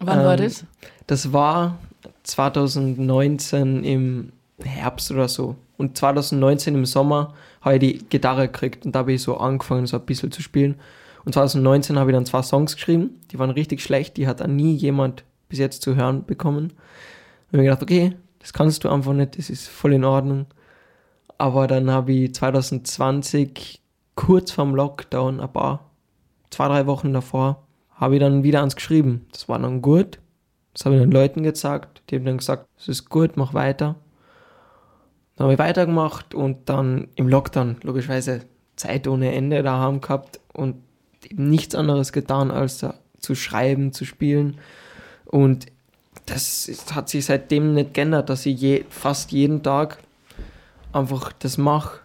Wann 0.00 0.24
war 0.24 0.38
Ähm, 0.38 0.44
das? 0.44 0.64
Das 1.06 1.32
war 1.32 1.78
2019 2.24 3.84
im 3.84 4.32
Herbst 4.62 5.10
oder 5.10 5.28
so. 5.28 5.56
Und 5.76 5.96
2019 5.96 6.74
im 6.74 6.84
Sommer 6.86 7.34
habe 7.62 7.76
ich 7.76 7.80
die 7.80 8.04
Gitarre 8.08 8.48
gekriegt 8.48 8.84
und 8.84 8.94
da 8.94 9.00
habe 9.00 9.12
ich 9.14 9.22
so 9.22 9.36
angefangen, 9.38 9.86
so 9.86 9.96
ein 9.96 10.04
bisschen 10.04 10.30
zu 10.30 10.42
spielen. 10.42 10.76
Und 11.24 11.34
2019 11.34 11.98
habe 11.98 12.10
ich 12.10 12.16
dann 12.16 12.26
zwei 12.26 12.42
Songs 12.42 12.74
geschrieben, 12.74 13.20
die 13.30 13.38
waren 13.38 13.50
richtig 13.50 13.82
schlecht, 13.82 14.16
die 14.16 14.26
hat 14.26 14.40
dann 14.40 14.56
nie 14.56 14.74
jemand 14.74 15.24
bis 15.48 15.58
jetzt 15.58 15.82
zu 15.82 15.96
hören 15.96 16.24
bekommen. 16.24 16.64
Und 16.64 16.72
ich 17.52 17.58
mir 17.58 17.64
gedacht, 17.64 17.82
okay, 17.82 18.16
das 18.38 18.52
kannst 18.52 18.84
du 18.84 18.88
einfach 18.88 19.12
nicht, 19.12 19.36
das 19.38 19.50
ist 19.50 19.68
voll 19.68 19.92
in 19.92 20.04
Ordnung. 20.04 20.46
Aber 21.38 21.66
dann 21.66 21.90
habe 21.90 22.12
ich 22.12 22.34
2020, 22.34 23.80
kurz 24.14 24.52
vorm 24.52 24.74
Lockdown, 24.74 25.40
ein 25.40 25.52
paar, 25.52 25.90
zwei, 26.50 26.68
drei 26.68 26.86
Wochen 26.86 27.12
davor, 27.12 27.66
habe 27.92 28.14
ich 28.14 28.20
dann 28.20 28.42
wieder 28.42 28.60
ans 28.60 28.76
geschrieben. 28.76 29.26
Das 29.32 29.48
war 29.48 29.58
dann 29.58 29.82
gut. 29.82 30.18
Das 30.72 30.84
habe 30.84 30.96
ich 30.96 31.02
den 31.02 31.10
Leuten 31.10 31.42
gezeigt. 31.42 32.02
Die 32.08 32.16
haben 32.16 32.24
dann 32.24 32.38
gesagt, 32.38 32.66
es 32.78 32.88
ist 32.88 33.10
gut, 33.10 33.36
mach 33.36 33.54
weiter. 33.54 33.96
Dann 35.36 35.44
habe 35.44 35.54
ich 35.54 35.58
weitergemacht 35.58 36.34
und 36.34 36.68
dann 36.68 37.08
im 37.14 37.28
Lockdown, 37.28 37.76
logischerweise, 37.82 38.42
Zeit 38.76 39.06
ohne 39.06 39.32
Ende 39.32 39.62
daheim 39.62 40.00
gehabt 40.00 40.40
und 40.54 40.76
eben 41.28 41.48
nichts 41.48 41.74
anderes 41.74 42.12
getan, 42.12 42.50
als 42.50 42.84
zu 43.20 43.34
schreiben, 43.34 43.92
zu 43.92 44.04
spielen. 44.04 44.58
Und 45.24 45.66
das 46.26 46.68
ist, 46.68 46.94
hat 46.94 47.08
sich 47.08 47.26
seitdem 47.26 47.74
nicht 47.74 47.94
geändert, 47.94 48.30
dass 48.30 48.46
ich 48.46 48.60
je, 48.60 48.84
fast 48.88 49.32
jeden 49.32 49.62
Tag 49.62 49.98
einfach 50.92 51.32
das 51.32 51.58
mache. 51.58 52.00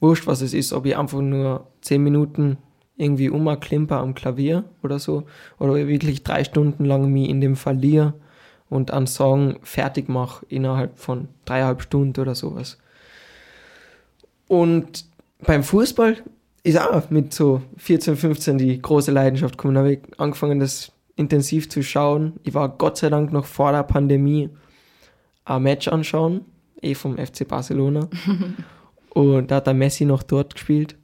Wurscht, 0.00 0.26
was 0.26 0.42
es 0.42 0.54
ist, 0.54 0.72
ob 0.72 0.86
ich 0.86 0.96
einfach 0.96 1.20
nur 1.20 1.66
zehn 1.80 2.02
Minuten 2.02 2.58
irgendwie 2.96 3.30
umklimper 3.30 3.98
am 3.98 4.14
Klavier 4.14 4.64
oder 4.82 4.98
so, 4.98 5.24
oder 5.58 5.74
wirklich 5.74 6.24
drei 6.24 6.44
Stunden 6.44 6.84
lang 6.84 7.10
mich 7.12 7.28
in 7.28 7.40
dem 7.40 7.56
verliere 7.56 8.14
und 8.68 8.90
einen 8.90 9.06
Song 9.06 9.58
fertig 9.62 10.08
mache 10.08 10.44
innerhalb 10.48 10.98
von 10.98 11.28
dreieinhalb 11.44 11.82
Stunden 11.82 12.20
oder 12.20 12.34
sowas. 12.34 12.78
Und 14.48 15.04
beim 15.40 15.62
Fußball 15.62 16.16
ist 16.68 16.78
auch 16.78 17.10
mit 17.10 17.32
so 17.32 17.62
14, 17.78 18.16
15 18.16 18.58
die 18.58 18.80
große 18.80 19.10
Leidenschaft 19.10 19.56
gekommen. 19.56 19.74
Da 19.74 19.80
habe 19.80 19.94
ich 19.94 20.00
angefangen, 20.18 20.60
das 20.60 20.92
intensiv 21.16 21.68
zu 21.68 21.82
schauen. 21.82 22.34
Ich 22.44 22.54
war 22.54 22.68
Gott 22.68 22.98
sei 22.98 23.08
Dank 23.08 23.32
noch 23.32 23.46
vor 23.46 23.72
der 23.72 23.82
Pandemie 23.82 24.50
ein 25.44 25.62
Match 25.62 25.88
anschauen, 25.88 26.42
eh 26.82 26.94
vom 26.94 27.16
FC 27.16 27.48
Barcelona. 27.48 28.08
und 29.10 29.50
da 29.50 29.56
hat 29.56 29.66
der 29.66 29.74
Messi 29.74 30.04
noch 30.04 30.22
dort 30.22 30.54
gespielt. 30.54 30.96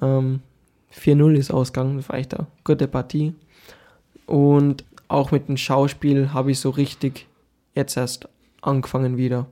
Ähm, 0.00 0.40
4-0 0.94 1.34
ist 1.34 1.50
ausgegangen, 1.50 1.96
das 1.96 2.08
war 2.08 2.16
echt 2.16 2.34
eine 2.34 2.46
gute 2.64 2.86
Partie. 2.86 3.34
Und 4.26 4.84
auch 5.08 5.32
mit 5.32 5.48
dem 5.48 5.56
Schauspiel 5.56 6.32
habe 6.32 6.52
ich 6.52 6.60
so 6.60 6.70
richtig 6.70 7.26
jetzt 7.74 7.96
erst 7.96 8.28
angefangen 8.60 9.16
wieder. 9.16 9.46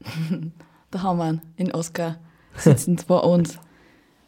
Da 0.90 1.02
haben 1.02 1.18
wir 1.18 1.28
ihn, 1.28 1.42
in 1.56 1.74
Oscar, 1.74 2.18
sitzend 2.54 3.02
vor 3.02 3.24
uns. 3.24 3.58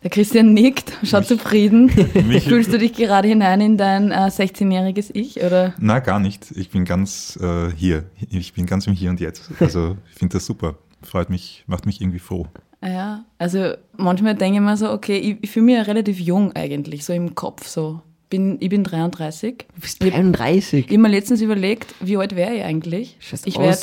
Der 0.03 0.11
Christian 0.11 0.53
nickt, 0.55 0.93
schaut 1.03 1.27
zufrieden. 1.27 1.91
Mich- 2.29 2.45
Fühlst 2.45 2.73
du 2.73 2.79
dich 2.79 2.93
gerade 2.93 3.27
hinein 3.29 3.61
in 3.61 3.77
dein 3.77 4.11
äh, 4.13 4.15
16-jähriges 4.29 5.11
Ich? 5.15 5.43
Oder? 5.43 5.75
Na, 5.79 5.99
gar 5.99 6.21
nicht. 6.21 6.51
Ich 6.53 6.71
bin 6.71 6.85
ganz 6.85 7.37
äh, 7.43 7.71
hier. 7.77 8.05
Ich 8.31 8.53
bin 8.53 8.67
ganz 8.67 8.87
im 8.87 8.93
Hier 8.93 9.11
und 9.11 9.21
Jetzt. 9.21 9.51
Also 9.59 9.97
ich 10.13 10.19
finde 10.19 10.35
das 10.35 10.47
super. 10.47 10.77
Freut 11.03 11.31
mich, 11.31 11.65
macht 11.67 11.87
mich 11.87 12.01
irgendwie 12.01 12.19
froh. 12.19 12.47
Ja, 12.85 13.25
also 13.39 13.73
manchmal 13.97 14.35
denke 14.35 14.59
ich 14.59 14.65
mir 14.65 14.77
so, 14.77 14.91
okay, 14.91 15.17
ich, 15.19 15.37
ich 15.41 15.51
fühle 15.51 15.67
mich 15.67 15.75
ja 15.77 15.83
relativ 15.83 16.21
jung 16.21 16.53
eigentlich, 16.53 17.05
so 17.05 17.13
im 17.13 17.35
Kopf. 17.35 17.67
So. 17.67 18.01
Bin, 18.29 18.59
ich 18.61 18.69
bin 18.69 18.85
33. 18.85 19.67
Du 19.75 19.81
bist 19.81 20.03
33. 20.03 20.81
Ich 20.87 20.87
habe 20.93 20.99
mir 20.99 21.09
letztens 21.09 21.41
überlegt, 21.41 21.95
wie 22.01 22.17
alt 22.17 22.37
wäre 22.37 22.55
ich 22.55 22.63
eigentlich? 22.65 23.17
Schaust 23.21 23.47
ich 23.47 23.59
werde. 23.59 23.79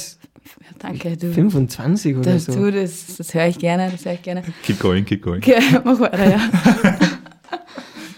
Danke, 0.79 1.15
du. 1.17 1.31
25 1.33 2.17
oder 2.17 2.33
Das, 2.33 2.45
so. 2.45 2.53
du, 2.53 2.71
das, 2.71 3.15
das 3.17 3.33
höre 3.33 3.47
ich 3.47 3.57
gerne, 3.59 3.89
das 3.91 4.05
höre 4.05 4.13
ich 4.13 4.21
gerne. 4.21 4.43
Keep 4.63 4.79
going, 4.79 5.05
keep 5.05 5.21
going. 5.21 5.38
Okay, 5.39 5.59
mach 5.83 6.00
weiter, 6.00 6.29
ja. 6.29 6.39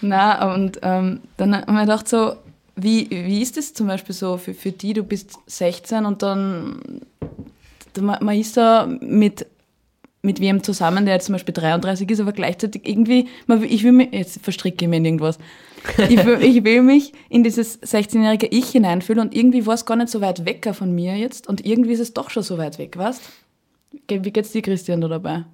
Na, 0.02 0.54
und 0.54 0.78
ähm, 0.82 1.20
dann 1.36 1.54
haben 1.54 1.74
wir 1.74 1.80
gedacht 1.82 2.08
so, 2.08 2.36
wie, 2.76 3.08
wie 3.10 3.40
ist 3.40 3.56
das 3.56 3.72
zum 3.72 3.86
Beispiel 3.86 4.14
so 4.14 4.36
für, 4.36 4.54
für 4.54 4.70
die, 4.72 4.92
du 4.92 5.02
bist 5.02 5.38
16 5.46 6.04
und 6.04 6.22
dann, 6.22 6.80
da- 7.94 8.02
man, 8.02 8.22
man 8.24 8.36
ist 8.38 8.56
da 8.56 8.86
mit, 9.00 9.46
mit 10.22 10.40
wem 10.40 10.62
zusammen, 10.62 11.06
der 11.06 11.14
jetzt 11.14 11.26
zum 11.26 11.34
Beispiel 11.34 11.54
33 11.54 12.10
ist, 12.10 12.20
aber 12.20 12.32
gleichzeitig 12.32 12.82
irgendwie, 12.86 13.28
ich 13.68 13.82
will 13.84 13.92
mich, 13.92 14.12
jetzt 14.12 14.40
verstricke 14.42 14.84
ich 14.84 14.88
mich 14.88 14.98
in 14.98 15.04
irgendwas, 15.06 15.38
ich 16.08 16.24
will, 16.24 16.42
ich 16.42 16.64
will 16.64 16.82
mich 16.82 17.12
in 17.28 17.42
dieses 17.42 17.82
16-jährige 17.82 18.46
Ich 18.46 18.70
hineinfühlen 18.70 19.20
und 19.20 19.34
irgendwie 19.34 19.66
war 19.66 19.74
es 19.74 19.86
gar 19.86 19.96
nicht 19.96 20.08
so 20.08 20.20
weit 20.20 20.44
weg 20.44 20.68
von 20.74 20.94
mir 20.94 21.16
jetzt 21.16 21.46
und 21.46 21.64
irgendwie 21.64 21.92
ist 21.92 22.00
es 22.00 22.14
doch 22.14 22.30
schon 22.30 22.42
so 22.42 22.58
weit 22.58 22.78
weg, 22.78 22.96
weißt 22.96 23.22
Wie 24.08 24.30
geht's 24.30 24.52
dir, 24.52 24.62
Christian, 24.62 25.00
da 25.00 25.08
dabei? 25.08 25.44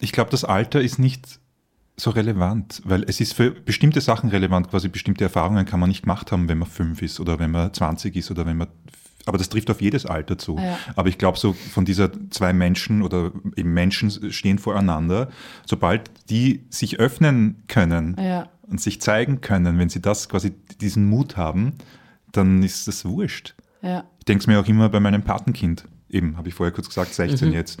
Ich 0.00 0.12
glaube, 0.12 0.30
das 0.30 0.44
Alter 0.44 0.80
ist 0.80 0.98
nicht 0.98 1.40
so 1.96 2.10
relevant, 2.10 2.82
weil 2.84 3.04
es 3.04 3.20
ist 3.20 3.34
für 3.34 3.50
bestimmte 3.50 4.00
Sachen 4.00 4.30
relevant, 4.30 4.70
quasi 4.70 4.88
bestimmte 4.88 5.24
Erfahrungen 5.24 5.66
kann 5.66 5.80
man 5.80 5.88
nicht 5.88 6.02
gemacht 6.02 6.32
haben, 6.32 6.48
wenn 6.48 6.58
man 6.58 6.68
fünf 6.68 7.02
ist 7.02 7.20
oder 7.20 7.38
wenn 7.38 7.50
man 7.50 7.72
20 7.72 8.16
ist 8.16 8.30
oder 8.30 8.46
wenn 8.46 8.56
man. 8.56 8.68
Aber 9.24 9.38
das 9.38 9.48
trifft 9.48 9.70
auf 9.70 9.80
jedes 9.80 10.04
Alter 10.04 10.36
zu. 10.36 10.56
Ja. 10.58 10.78
Aber 10.96 11.08
ich 11.08 11.16
glaube, 11.16 11.38
so 11.38 11.52
von 11.52 11.84
dieser 11.84 12.10
zwei 12.30 12.52
Menschen 12.52 13.02
oder 13.02 13.30
eben 13.56 13.72
Menschen 13.72 14.32
stehen 14.32 14.58
voreinander, 14.58 15.28
sobald 15.64 16.10
die 16.28 16.64
sich 16.70 16.98
öffnen 16.98 17.62
können 17.68 18.16
Ja. 18.18 18.48
Und 18.62 18.80
sich 18.80 19.00
zeigen 19.00 19.40
können, 19.40 19.78
wenn 19.78 19.88
sie 19.88 20.00
das 20.00 20.28
quasi 20.28 20.52
diesen 20.80 21.06
Mut 21.06 21.36
haben, 21.36 21.74
dann 22.32 22.62
ist 22.62 22.88
das 22.88 23.04
wurscht. 23.04 23.54
Ja. 23.82 24.04
Ich 24.18 24.24
denke 24.24 24.42
es 24.42 24.46
mir 24.46 24.60
auch 24.60 24.66
immer 24.66 24.88
bei 24.88 25.00
meinem 25.00 25.22
Patenkind. 25.22 25.84
Eben, 26.08 26.36
habe 26.36 26.48
ich 26.48 26.54
vorher 26.54 26.72
kurz 26.72 26.88
gesagt, 26.88 27.14
16 27.14 27.52
jetzt. 27.52 27.80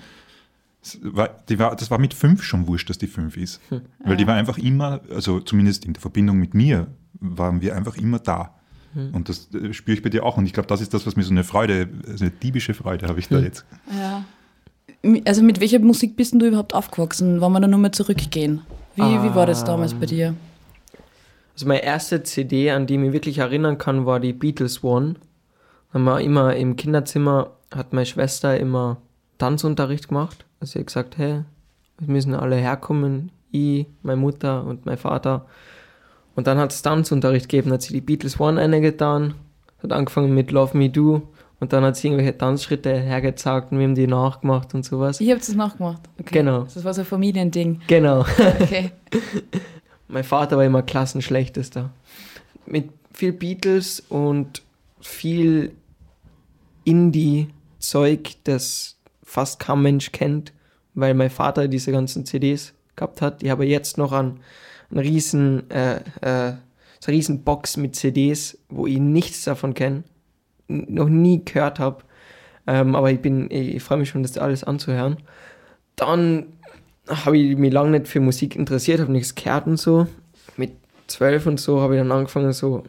Es 0.82 0.98
War, 1.02 1.28
die 1.48 1.58
war, 1.58 1.76
das 1.76 1.90
war 1.90 1.98
mit 1.98 2.12
fünf 2.12 2.42
schon 2.42 2.66
wurscht, 2.66 2.90
dass 2.90 2.98
die 2.98 3.06
fünf 3.06 3.36
ist. 3.36 3.60
Weil 4.04 4.16
die 4.16 4.26
war 4.26 4.34
einfach 4.34 4.58
immer, 4.58 5.00
also 5.10 5.40
zumindest 5.40 5.84
in 5.84 5.92
der 5.92 6.00
Verbindung 6.00 6.38
mit 6.38 6.54
mir, 6.54 6.88
waren 7.20 7.60
wir 7.60 7.76
einfach 7.76 7.96
immer 7.96 8.18
da. 8.18 8.54
Und 8.94 9.28
das 9.28 9.48
äh, 9.54 9.72
spüre 9.72 9.96
ich 9.96 10.02
bei 10.02 10.10
dir 10.10 10.24
auch. 10.24 10.36
Und 10.36 10.46
ich 10.46 10.52
glaube, 10.52 10.66
das 10.66 10.80
ist 10.80 10.92
das, 10.92 11.06
was 11.06 11.16
mir 11.16 11.22
so 11.22 11.30
eine 11.30 11.44
Freude, 11.44 11.88
also 12.06 12.24
eine 12.24 12.30
diebische 12.30 12.74
Freude 12.74 13.08
habe 13.08 13.20
ich 13.20 13.28
da 13.28 13.38
jetzt. 13.38 13.64
Ja. 13.90 14.24
Also 15.24 15.42
mit 15.42 15.60
welcher 15.60 15.78
Musik 15.78 16.16
bist 16.16 16.32
denn 16.32 16.40
du 16.40 16.46
überhaupt 16.46 16.74
aufgewachsen? 16.74 17.40
Wollen 17.40 17.52
wir 17.52 17.60
da 17.60 17.68
nur 17.68 17.78
mal 17.78 17.92
zurückgehen? 17.92 18.60
Wie, 18.94 19.02
wie 19.02 19.34
war 19.34 19.46
das 19.46 19.64
damals 19.64 19.94
bei 19.94 20.06
dir? 20.06 20.34
Also 21.54 21.66
meine 21.66 21.82
erste 21.82 22.22
CD, 22.22 22.70
an 22.70 22.86
die 22.86 22.94
ich 22.94 23.00
mich 23.00 23.12
wirklich 23.12 23.38
erinnern 23.38 23.78
kann, 23.78 24.06
war 24.06 24.20
die 24.20 24.32
Beatles 24.32 24.82
One. 24.82 25.14
Haben 25.92 26.04
wir 26.04 26.20
immer 26.20 26.56
im 26.56 26.76
Kinderzimmer, 26.76 27.50
hat 27.74 27.92
meine 27.92 28.06
Schwester 28.06 28.58
immer 28.58 28.98
Tanzunterricht 29.38 30.08
gemacht. 30.08 30.46
Also 30.60 30.72
sie 30.72 30.78
hat 30.80 30.86
gesagt, 30.86 31.18
hey, 31.18 31.42
wir 31.98 32.08
müssen 32.08 32.34
alle 32.34 32.56
herkommen, 32.56 33.30
ich, 33.50 33.86
meine 34.02 34.20
Mutter 34.20 34.64
und 34.64 34.86
mein 34.86 34.96
Vater. 34.96 35.46
Und 36.34 36.46
dann 36.46 36.58
hat 36.58 36.72
es 36.72 36.82
Tanzunterricht 36.82 37.48
gegeben, 37.48 37.72
hat 37.72 37.82
sie 37.82 37.92
die 37.92 38.00
Beatles 38.00 38.40
One 38.40 38.60
eingetan, 38.60 39.34
hat 39.82 39.92
angefangen 39.92 40.34
mit 40.34 40.50
Love 40.50 40.76
Me 40.76 40.88
Do 40.88 41.28
und 41.60 41.72
dann 41.72 41.84
hat 41.84 41.96
sie 41.96 42.08
irgendwelche 42.08 42.36
Tanzschritte 42.36 42.92
hergezeigt 42.92 43.70
und 43.70 43.78
wir 43.78 43.84
haben 43.84 43.94
die 43.94 44.06
nachgemacht 44.06 44.74
und 44.74 44.84
sowas. 44.84 45.20
Ich 45.20 45.28
habe 45.30 45.38
das 45.38 45.54
nachgemacht. 45.54 46.00
Okay. 46.18 46.38
Genau. 46.38 46.62
Das 46.62 46.82
war 46.84 46.94
so 46.94 47.02
ein 47.02 47.06
Familiending. 47.06 47.80
Genau. 47.86 48.24
Okay. 48.60 48.92
Mein 50.12 50.24
Vater 50.24 50.58
war 50.58 50.64
immer 50.66 50.82
Klassenschlechtester. 50.82 51.90
Mit 52.66 52.90
viel 53.14 53.32
Beatles 53.32 54.00
und 54.10 54.62
viel 55.00 55.72
Indie-Zeug, 56.84 58.34
das 58.44 58.98
fast 59.22 59.58
kein 59.58 59.80
Mensch 59.80 60.12
kennt, 60.12 60.52
weil 60.92 61.14
mein 61.14 61.30
Vater 61.30 61.66
diese 61.66 61.92
ganzen 61.92 62.26
CDs 62.26 62.74
gehabt 62.94 63.22
hat. 63.22 63.42
Ich 63.42 63.48
habe 63.48 63.64
jetzt 63.64 63.96
noch 63.96 64.12
einen, 64.12 64.40
einen 64.90 65.00
riesen, 65.00 65.70
äh, 65.70 66.00
äh, 66.20 66.56
so 67.00 67.06
eine 67.06 67.16
riesen 67.16 67.42
Box 67.42 67.78
mit 67.78 67.96
CDs, 67.96 68.58
wo 68.68 68.86
ich 68.86 68.98
nichts 68.98 69.44
davon 69.44 69.72
kenne, 69.72 70.04
noch 70.68 71.08
nie 71.08 71.42
gehört 71.42 71.78
habe. 71.78 72.04
Ähm, 72.66 72.94
aber 72.94 73.10
ich 73.10 73.20
bin, 73.20 73.50
ich, 73.50 73.76
ich 73.76 73.82
freue 73.82 73.96
mich 73.96 74.10
schon, 74.10 74.22
das 74.22 74.36
alles 74.36 74.62
anzuhören. 74.62 75.16
Dann 75.96 76.48
habe 77.08 77.38
ich 77.38 77.56
mich 77.56 77.72
lange 77.72 77.90
nicht 77.92 78.08
für 78.08 78.20
Musik 78.20 78.56
interessiert, 78.56 79.00
habe 79.00 79.12
nichts 79.12 79.34
gehört 79.34 79.66
und 79.66 79.76
so. 79.78 80.06
Mit 80.56 80.72
zwölf 81.06 81.46
und 81.46 81.58
so 81.60 81.80
habe 81.80 81.94
ich 81.96 82.00
dann 82.00 82.12
angefangen, 82.12 82.52
so, 82.52 82.84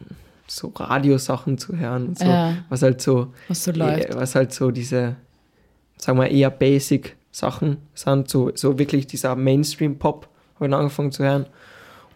so 0.46 0.68
Radiosachen 0.74 1.58
zu 1.58 1.76
hören 1.76 2.08
und 2.08 2.18
so. 2.18 2.24
Ja. 2.26 2.56
Was 2.68 2.82
halt 2.82 3.00
so, 3.00 3.32
Was 3.48 3.64
so 3.64 3.72
läuft. 3.72 4.10
eh, 4.10 4.14
was 4.14 4.34
halt 4.34 4.52
so 4.52 4.70
diese, 4.70 5.16
sagen 5.96 6.18
wir 6.18 6.28
eher 6.30 6.50
basic 6.50 7.16
Sachen 7.32 7.78
sind, 7.94 8.28
so, 8.30 8.52
so 8.54 8.78
wirklich 8.78 9.06
dieser 9.06 9.34
Mainstream-Pop 9.34 10.28
habe 10.56 10.66
ich 10.66 10.70
dann 10.70 10.80
angefangen 10.80 11.10
zu 11.12 11.24
hören. 11.24 11.46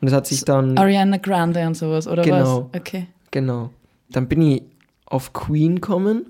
Und 0.01 0.07
das 0.09 0.13
hat 0.15 0.27
sich 0.29 0.45
dann, 0.45 0.79
Ariana 0.79 1.17
Grande 1.17 1.67
und 1.67 1.77
sowas, 1.77 2.07
oder 2.07 2.23
Genau. 2.23 2.69
was? 2.73 2.81
Okay. 2.81 3.09
genau, 3.33 3.71
dann 4.11 4.29
bin 4.29 4.41
ich 4.43 4.63
auf 5.07 5.33
Queen 5.33 5.77
gekommen, 5.77 6.27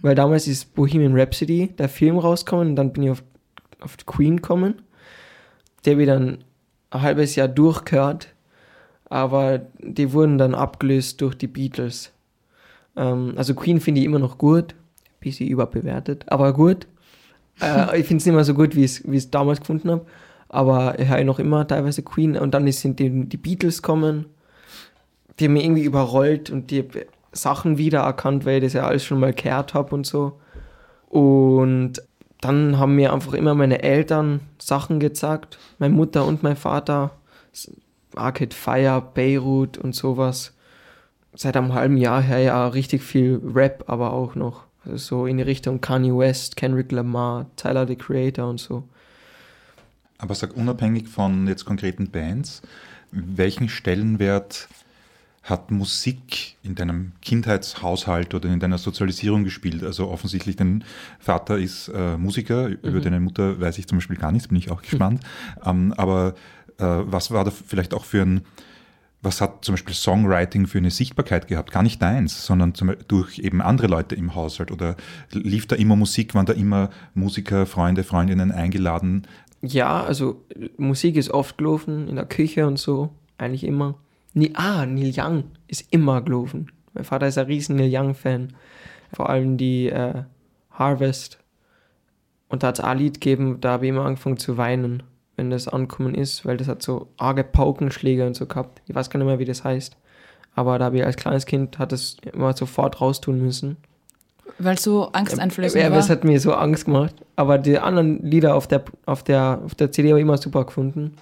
weil 0.00 0.14
damals 0.14 0.46
ist 0.48 0.74
Bohemian 0.74 1.14
Rhapsody, 1.14 1.68
der 1.76 1.90
Film 1.90 2.16
rausgekommen, 2.18 2.68
und 2.68 2.76
dann 2.76 2.92
bin 2.94 3.02
ich 3.02 3.10
auf, 3.10 3.22
auf 3.80 3.96
Queen 4.06 4.36
gekommen. 4.36 4.76
Der 5.84 5.94
habe 5.94 6.02
ich 6.02 6.08
dann 6.08 6.38
ein 6.90 7.02
halbes 7.02 7.36
Jahr 7.36 7.48
durchgehört, 7.48 8.28
aber 9.08 9.60
die 9.78 10.12
wurden 10.12 10.38
dann 10.38 10.54
abgelöst 10.54 11.20
durch 11.20 11.34
die 11.34 11.46
Beatles. 11.46 12.12
Ähm, 12.96 13.34
also 13.36 13.54
Queen 13.54 13.80
finde 13.80 14.00
ich 14.00 14.06
immer 14.06 14.18
noch 14.18 14.38
gut, 14.38 14.74
bisschen 15.20 15.48
überbewertet, 15.48 16.24
aber 16.28 16.52
gut. 16.52 16.86
äh, 17.60 17.98
ich 18.00 18.06
finde 18.06 18.20
es 18.20 18.26
nicht 18.26 18.34
mehr 18.34 18.44
so 18.44 18.54
gut, 18.54 18.76
wie 18.76 18.84
ich 18.84 19.04
es 19.06 19.30
damals 19.30 19.60
gefunden 19.60 19.90
habe, 19.90 20.06
aber 20.48 20.98
ich 20.98 21.08
höre 21.08 21.24
noch 21.24 21.38
immer 21.38 21.66
teilweise 21.66 22.02
Queen 22.02 22.36
und 22.36 22.52
dann 22.54 22.70
sind 22.72 22.98
die, 23.00 23.26
die 23.26 23.36
Beatles 23.36 23.82
kommen, 23.82 24.26
die 25.38 25.46
haben 25.46 25.54
mich 25.54 25.64
irgendwie 25.64 25.84
überrollt 25.84 26.50
und 26.50 26.70
die 26.70 26.84
Sachen 27.32 27.78
wiedererkannt, 27.78 28.44
weil 28.44 28.58
ich 28.58 28.64
das 28.64 28.72
ja 28.74 28.86
alles 28.86 29.04
schon 29.04 29.18
mal 29.18 29.32
gehört 29.32 29.74
habe 29.74 29.94
und 29.94 30.06
so. 30.06 30.38
Und 31.08 31.94
dann 32.40 32.78
haben 32.78 32.94
mir 32.94 33.12
einfach 33.12 33.32
immer 33.34 33.54
meine 33.54 33.82
Eltern 33.82 34.40
Sachen 34.66 35.00
gezeigt, 35.00 35.58
meine 35.78 35.94
Mutter 35.94 36.24
und 36.24 36.42
mein 36.42 36.56
Vater, 36.56 37.12
Arcade 38.14 38.54
Fire, 38.54 39.02
Beirut 39.14 39.78
und 39.78 39.94
sowas. 39.94 40.52
Seit 41.34 41.56
einem 41.56 41.74
halben 41.74 41.96
Jahr 41.96 42.22
her 42.22 42.38
ja 42.38 42.68
richtig 42.68 43.02
viel 43.02 43.40
Rap, 43.44 43.84
aber 43.88 44.12
auch 44.12 44.34
noch 44.34 44.64
so 44.94 45.26
in 45.26 45.38
die 45.38 45.42
Richtung 45.42 45.80
Kanye 45.80 46.16
West, 46.16 46.56
Kendrick 46.56 46.92
Lamar, 46.92 47.46
Tyler 47.56 47.86
the 47.86 47.96
Creator 47.96 48.48
und 48.48 48.60
so. 48.60 48.84
Aber 50.18 50.34
sag 50.34 50.56
unabhängig 50.56 51.08
von 51.08 51.48
jetzt 51.48 51.64
konkreten 51.64 52.10
Bands, 52.10 52.62
welchen 53.10 53.68
Stellenwert 53.68 54.68
hat 55.44 55.70
Musik 55.70 56.56
in 56.62 56.74
deinem 56.74 57.12
Kindheitshaushalt 57.20 58.34
oder 58.34 58.48
in 58.48 58.60
deiner 58.60 58.78
Sozialisierung 58.78 59.44
gespielt? 59.44 59.84
Also 59.84 60.08
offensichtlich 60.08 60.56
dein 60.56 60.84
Vater 61.18 61.58
ist 61.58 61.88
äh, 61.88 62.16
Musiker, 62.16 62.68
über 62.68 63.00
deine 63.00 63.20
Mutter 63.20 63.60
weiß 63.60 63.76
ich 63.78 63.86
zum 63.86 63.98
Beispiel 63.98 64.16
gar 64.16 64.32
nichts, 64.32 64.48
bin 64.48 64.56
ich 64.56 64.70
auch 64.70 64.82
gespannt. 64.82 65.20
Ähm, 65.64 65.94
aber 65.96 66.34
äh, 66.78 66.84
was 66.84 67.30
war 67.30 67.44
da 67.44 67.50
vielleicht 67.50 67.94
auch 67.94 68.04
für 68.04 68.22
ein, 68.22 68.42
was 69.22 69.40
hat 69.40 69.64
zum 69.64 69.74
Beispiel 69.74 69.94
Songwriting 69.94 70.66
für 70.66 70.78
eine 70.78 70.90
Sichtbarkeit 70.90 71.48
gehabt? 71.48 71.70
Gar 71.70 71.82
nicht 71.82 72.00
deins, 72.02 72.44
sondern 72.44 72.74
zum, 72.74 72.94
durch 73.08 73.38
eben 73.38 73.62
andere 73.62 73.86
Leute 73.86 74.14
im 74.14 74.34
Haushalt 74.34 74.70
oder 74.70 74.96
lief 75.30 75.66
da 75.66 75.76
immer 75.76 75.96
Musik, 75.96 76.34
waren 76.34 76.46
da 76.46 76.52
immer 76.52 76.90
Musiker, 77.14 77.66
Freunde, 77.66 78.04
Freundinnen 78.04 78.52
eingeladen? 78.52 79.26
Ja, 79.62 80.02
also 80.02 80.44
äh, 80.50 80.68
Musik 80.76 81.16
ist 81.16 81.30
oft 81.30 81.58
gelaufen, 81.58 82.08
in 82.08 82.16
der 82.16 82.26
Küche 82.26 82.66
und 82.66 82.78
so, 82.78 83.10
eigentlich 83.38 83.64
immer. 83.64 83.96
Ah, 84.54 84.84
Neil 84.86 85.12
Young 85.16 85.44
ist 85.68 85.86
immer 85.92 86.20
gelaufen. 86.22 86.72
Mein 86.92 87.04
Vater 87.04 87.26
ist 87.26 87.38
ein 87.38 87.46
riesen 87.46 87.76
Neil 87.76 87.90
Young-Fan. 87.92 88.54
Vor 89.14 89.28
allem 89.30 89.56
die 89.56 89.88
äh, 89.88 90.22
Harvest. 90.70 91.38
Und 92.48 92.62
da 92.62 92.68
hat 92.68 92.78
es 92.78 92.84
ein 92.84 92.98
Lied 92.98 93.14
gegeben, 93.20 93.60
da 93.60 93.72
habe 93.72 93.86
ich 93.86 93.90
immer 93.90 94.04
angefangen 94.04 94.36
zu 94.36 94.56
weinen. 94.56 95.02
wenn 95.36 95.50
das 95.50 95.66
angekommen 95.66 96.14
ist, 96.14 96.46
weil 96.46 96.56
das 96.56 96.68
hat 96.68 96.82
so 96.82 97.08
arge 97.16 97.42
Paukenschläge 97.42 98.24
und 98.26 98.34
so 98.36 98.46
gehabt. 98.46 98.80
Ich 98.86 98.94
weiß 98.94 99.10
gar 99.10 99.18
nicht 99.18 99.26
mehr, 99.26 99.40
wie 99.40 99.44
das 99.44 99.64
heißt. 99.64 99.96
Aber 100.54 100.78
da 100.78 100.84
habe 100.84 100.98
ich 100.98 101.04
als 101.04 101.16
kleines 101.16 101.46
Kind 101.46 101.78
hat 101.80 101.92
es 101.92 102.16
immer 102.32 102.52
sofort 102.56 103.00
raustun 103.00 103.40
müssen. 103.42 103.76
Weil 104.60 104.78
so 104.78 105.10
angsteinflößend 105.10 105.82
Ja, 105.82 105.90
war. 105.90 105.96
das 105.96 106.08
hat 106.10 106.22
mir 106.22 106.38
so 106.38 106.54
Angst 106.54 106.84
gemacht. 106.84 107.14
Aber 107.34 107.58
die 107.58 107.78
anderen 107.80 108.22
Lieder 108.22 108.54
auf 108.54 108.68
der, 108.68 108.84
auf 109.06 109.24
der, 109.24 109.60
auf 109.64 109.74
der 109.74 109.90
CD 109.90 110.10
habe 110.10 110.20
ich 110.20 110.22
immer 110.22 110.38
super 110.38 110.64
gefunden. 110.64 111.16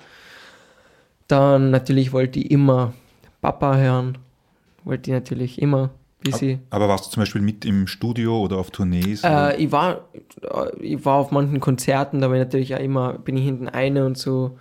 Dann 1.29 1.71
natürlich 1.71 2.13
wollte 2.13 2.41
ich 2.41 2.51
immer 2.51 2.93
Papa 3.43 3.77
hören. 3.77 4.19
Wollte 4.85 5.11
ich 5.11 5.15
natürlich 5.15 5.61
immer, 5.61 5.91
wie 6.23 6.33
sie. 6.33 6.59
Aber 6.71 6.89
warst 6.89 7.07
du 7.07 7.11
zum 7.11 7.23
Beispiel 7.23 7.43
mit 7.43 7.65
im 7.65 7.87
Studio 7.87 8.41
oder 8.41 8.57
auf 8.57 8.71
Tournees? 8.71 9.23
oder? 9.23 9.59
Äh, 9.59 9.63
ich, 9.63 9.73
war, 9.73 10.09
ich 10.81 11.05
war 11.05 11.17
auf 11.17 11.31
manchen 11.33 11.61
Konzerten, 11.61 12.21
da 12.21 12.29
war 12.29 12.37
ich 12.37 12.45
natürlich 12.45 12.75
auch 12.75 12.81
immer, 12.81 13.15
bin 13.15 13.37
ich 13.37 13.45
hinten 13.45 13.69
eine 13.69 14.07
und 14.07 14.17
so. 14.17 14.59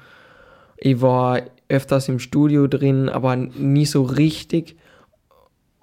Ich 0.78 1.00
war 1.00 1.42
öfters 1.70 2.10
im 2.10 2.20
Studio 2.20 2.68
drin, 2.68 3.08
aber 3.08 3.36
nie 3.36 3.86
so 3.86 4.04
richtig. 4.04 4.76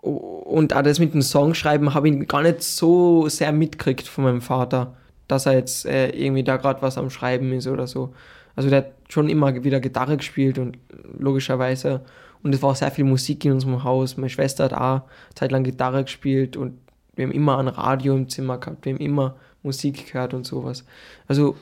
Und 0.00 0.74
auch 0.74 0.82
das 0.82 0.98
mit 0.98 1.14
dem 1.14 1.22
Songschreiben 1.22 1.94
habe 1.94 2.08
ich 2.08 2.28
gar 2.28 2.42
nicht 2.42 2.62
so 2.62 3.28
sehr 3.28 3.52
mitgekriegt 3.52 4.08
von 4.08 4.24
meinem 4.24 4.40
Vater, 4.40 4.96
dass 5.28 5.46
er 5.46 5.54
jetzt 5.54 5.86
äh, 5.86 6.10
irgendwie 6.10 6.44
da 6.44 6.56
gerade 6.56 6.82
was 6.82 6.98
am 6.98 7.10
Schreiben 7.10 7.52
ist 7.52 7.68
oder 7.68 7.86
so. 7.86 8.12
Also 8.56 8.70
der 8.70 8.78
hat 8.78 8.92
schon 9.08 9.28
immer 9.28 9.62
wieder 9.62 9.78
Gitarre 9.78 10.16
gespielt 10.16 10.58
und 10.58 10.78
logischerweise. 11.16 12.02
Und 12.42 12.54
es 12.54 12.62
war 12.62 12.70
auch 12.70 12.76
sehr 12.76 12.90
viel 12.90 13.04
Musik 13.04 13.44
in 13.44 13.52
unserem 13.52 13.84
Haus. 13.84 14.16
Meine 14.16 14.30
Schwester 14.30 14.64
hat 14.64 14.74
auch 14.74 15.02
zeitlang 15.34 15.64
Gitarre 15.64 16.04
gespielt 16.04 16.56
und 16.56 16.78
wir 17.14 17.24
haben 17.24 17.32
immer 17.32 17.58
ein 17.58 17.68
Radio 17.68 18.14
im 18.14 18.28
Zimmer 18.28 18.58
gehabt. 18.58 18.84
Wir 18.84 18.94
haben 18.94 19.00
immer 19.00 19.36
Musik 19.62 20.12
gehört 20.12 20.34
und 20.34 20.46
sowas. 20.46 20.84
Also 21.26 21.56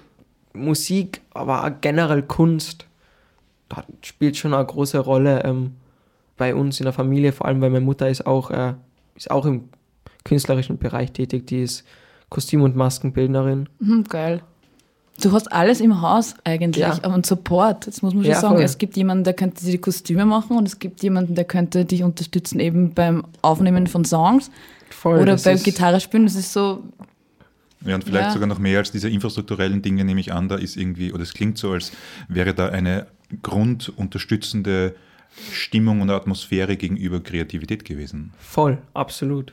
Musik, 0.52 1.22
aber 1.32 1.70
generell 1.80 2.22
Kunst, 2.22 2.86
da 3.68 3.84
spielt 4.02 4.36
schon 4.36 4.54
eine 4.54 4.66
große 4.66 4.98
Rolle 4.98 5.42
ähm, 5.44 5.76
bei 6.36 6.54
uns 6.54 6.78
in 6.80 6.84
der 6.84 6.92
Familie, 6.92 7.32
vor 7.32 7.46
allem 7.46 7.60
weil 7.60 7.70
meine 7.70 7.84
Mutter 7.84 8.08
ist 8.08 8.26
auch, 8.26 8.50
äh, 8.50 8.74
ist 9.14 9.30
auch 9.30 9.46
im 9.46 9.68
künstlerischen 10.24 10.78
Bereich 10.78 11.12
tätig. 11.12 11.46
Die 11.46 11.62
ist 11.62 11.84
Kostüm- 12.28 12.62
und 12.62 12.76
Maskenbildnerin. 12.76 13.68
Mhm, 13.78 14.04
geil. 14.04 14.42
Du 15.22 15.32
hast 15.32 15.50
alles 15.50 15.80
im 15.80 16.02
Haus 16.02 16.34
eigentlich, 16.44 16.82
Ja. 16.82 16.98
aber 17.02 17.14
und 17.14 17.24
Support. 17.24 17.86
Das 17.86 18.02
muss 18.02 18.12
man 18.14 18.22
schon 18.24 18.32
Ja, 18.32 18.40
sagen. 18.40 18.56
voll. 18.56 18.64
Es 18.64 18.76
gibt 18.78 18.96
jemanden, 18.96 19.24
der 19.24 19.32
könnte 19.34 19.64
dir 19.64 19.72
die 19.72 19.78
Kostüme 19.78 20.26
machen 20.26 20.56
und 20.58 20.66
es 20.68 20.78
gibt 20.78 21.02
jemanden, 21.02 21.34
der 21.34 21.44
könnte 21.44 21.84
dich 21.86 22.02
unterstützen 22.02 22.60
eben 22.60 22.92
beim 22.92 23.24
Aufnehmen 23.42 23.86
von 23.86 24.04
Songs 24.04 24.50
Voll, 24.90 25.18
oder 25.20 25.36
beim 25.36 25.62
Gitarre 25.62 26.00
spielen. 26.00 26.24
Das 26.24 26.34
ist 26.34 26.52
so, 26.52 26.82
Ja, 27.84 27.94
und 27.94 28.04
vielleicht 28.04 28.26
Ja. 28.28 28.32
sogar 28.32 28.48
noch 28.48 28.58
mehr 28.58 28.78
als 28.78 28.90
diese 28.90 29.08
infrastrukturellen 29.08 29.80
Dinge 29.80 30.04
nehme 30.04 30.18
ich 30.20 30.32
an, 30.32 30.48
da 30.48 30.56
ist 30.56 30.76
irgendwie, 30.76 31.12
oder 31.12 31.22
es 31.22 31.34
klingt 31.34 31.56
so, 31.56 31.70
als 31.72 31.92
wäre 32.28 32.52
da 32.52 32.68
eine 32.70 33.06
grundunterstützende 33.42 34.94
Stimmung 35.52 36.00
und 36.00 36.10
Atmosphäre 36.10 36.76
gegenüber 36.76 37.20
Kreativität 37.20 37.84
gewesen. 37.84 38.32
Voll, 38.38 38.78
absolut. 38.94 39.52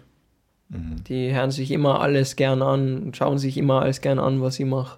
Mhm. 0.69 1.03
Die 1.07 1.33
hören 1.33 1.51
sich 1.51 1.71
immer 1.71 1.99
alles 2.01 2.35
gern 2.35 2.61
an 2.61 2.97
und 3.03 3.17
schauen 3.17 3.37
sich 3.37 3.57
immer 3.57 3.81
alles 3.81 4.01
gern 4.01 4.17
an, 4.19 4.41
was 4.41 4.59
ich 4.59 4.65
mache, 4.65 4.97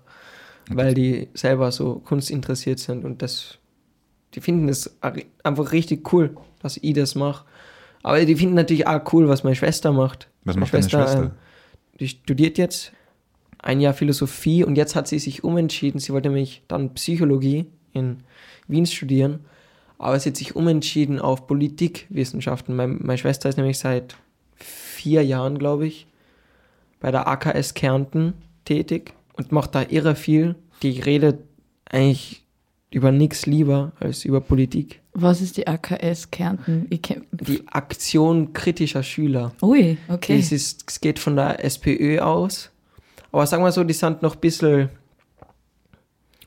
weil 0.70 0.94
die 0.94 1.30
selber 1.34 1.72
so 1.72 1.96
kunstinteressiert 1.96 2.80
sind 2.80 3.06
und 3.06 3.22
das, 3.22 3.60
die 4.34 4.42
finden 4.42 4.70
es 4.70 4.98
einfach 5.44 5.72
richtig 5.72 6.12
cool, 6.14 6.36
dass 6.62 6.78
ich 6.78 6.94
das 6.94 7.16
mache. 7.16 7.46
Aber 8.04 8.24
die 8.24 8.36
finden 8.36 8.56
natürlich 8.56 8.88
auch 8.88 9.02
cool, 9.14 9.28
was 9.28 9.44
meine 9.44 9.56
Schwester 9.56 9.92
macht. 9.92 10.30
Was 10.44 10.56
Meine 10.56 10.62
macht 10.62 10.74
deine 10.74 10.90
Schwester? 10.90 11.24
ähm, 11.24 11.32
die 12.00 12.08
studiert 12.08 12.58
jetzt 12.58 12.92
ein 13.60 13.82
Jahr 13.82 13.94
Philosophie 13.94 14.64
und 14.64 14.76
jetzt 14.76 14.96
hat 14.96 15.08
sie 15.08 15.20
sich 15.20 15.44
umentschieden. 15.44 16.00
Sie 16.00 16.14
wollte 16.14 16.30
nämlich 16.30 16.64
dann 16.68 16.94
Psychologie 16.94 17.66
in 17.94 18.18
Wien 18.68 18.86
studieren, 18.86 19.40
aber 19.98 20.20
sie 20.20 20.30
hat 20.30 20.38
sich 20.38 20.56
umentschieden 20.56 21.20
auf 21.20 21.48
Politikwissenschaften. 21.48 22.76
Mein, 22.76 23.00
meine 23.02 23.18
Schwester 23.18 23.50
ist 23.50 23.58
nämlich 23.58 23.80
seit 23.80 24.16
vier 24.56 25.24
Jahren, 25.24 25.58
glaube 25.58 25.88
ich, 25.88 26.06
bei 27.00 27.12
der 27.12 27.28
AKS 27.28 27.74
Kärnten 27.74 28.34
tätig 28.66 29.14
und 29.38 29.52
macht 29.52 29.76
da 29.76 29.84
irre 29.88 30.16
viel. 30.16 30.56
Die 30.82 31.00
redet 31.00 31.40
eigentlich 31.86 32.46
über 32.92 33.12
nichts 33.12 33.46
lieber 33.46 33.92
als 34.00 34.24
über 34.26 34.42
Politik. 34.42 35.02
was 35.14 35.42
ist 35.42 35.58
die 35.58 35.68
AKS 35.68 36.32
Kärnten? 36.32 36.88
Die 36.90 37.68
Aktion 37.68 38.54
kritischer 38.54 39.04
Schüler. 39.04 39.54
ui, 39.62 39.98
okay. 40.08 40.38
Das 40.38 40.52
ist, 40.52 40.86
es 40.90 41.02
geht 41.02 41.20
von 41.20 41.36
der 41.36 41.64
SPÖ 41.64 42.20
aus. 42.20 42.72
Aber 43.32 43.46
sagen 43.46 43.64
wir 43.64 43.72
so, 43.72 43.84
die 43.84 43.94
sind 43.94 44.22
noch 44.22 44.36
ein 44.36 44.40
bisschen, 44.40 44.90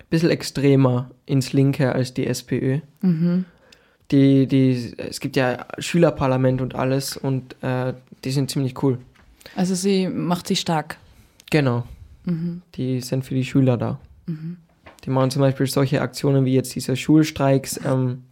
bisschen 0.09 0.31
extremer 0.31 1.11
ins 1.27 1.53
Linke 1.53 1.93
als 1.93 2.15
die 2.15 2.27
SPÖ. 2.27 2.81
Mhm. 3.03 3.45
Die, 4.11 4.47
die, 4.47 4.95
es 4.97 5.21
gibt 5.21 5.37
ja 5.37 5.67
Schülerparlament 5.79 6.63
und 6.63 6.75
alles 6.75 7.19
und 7.19 7.63
äh, 7.63 7.93
die 8.25 8.31
sind 8.31 8.51
ziemlich 8.51 8.83
cool. 8.83 8.99
Also 9.55 9.75
sie 9.75 10.09
macht 10.09 10.47
sich 10.47 10.61
stark. 10.61 10.97
Genau. 11.51 11.85
Mhm. 12.29 12.63
Die 12.75 13.01
sind 13.01 13.25
für 13.25 13.35
die 13.35 13.45
Schüler 13.45 13.77
da. 13.77 13.99
Die 15.05 15.11
machen 15.11 15.31
zum 15.31 15.41
Beispiel 15.41 15.67
solche 15.67 16.01
Aktionen 16.03 16.45
wie 16.45 16.55
jetzt 16.55 16.75
diese 16.75 16.97
Schulstreiks, 16.97 17.81
ähm, 17.85 18.25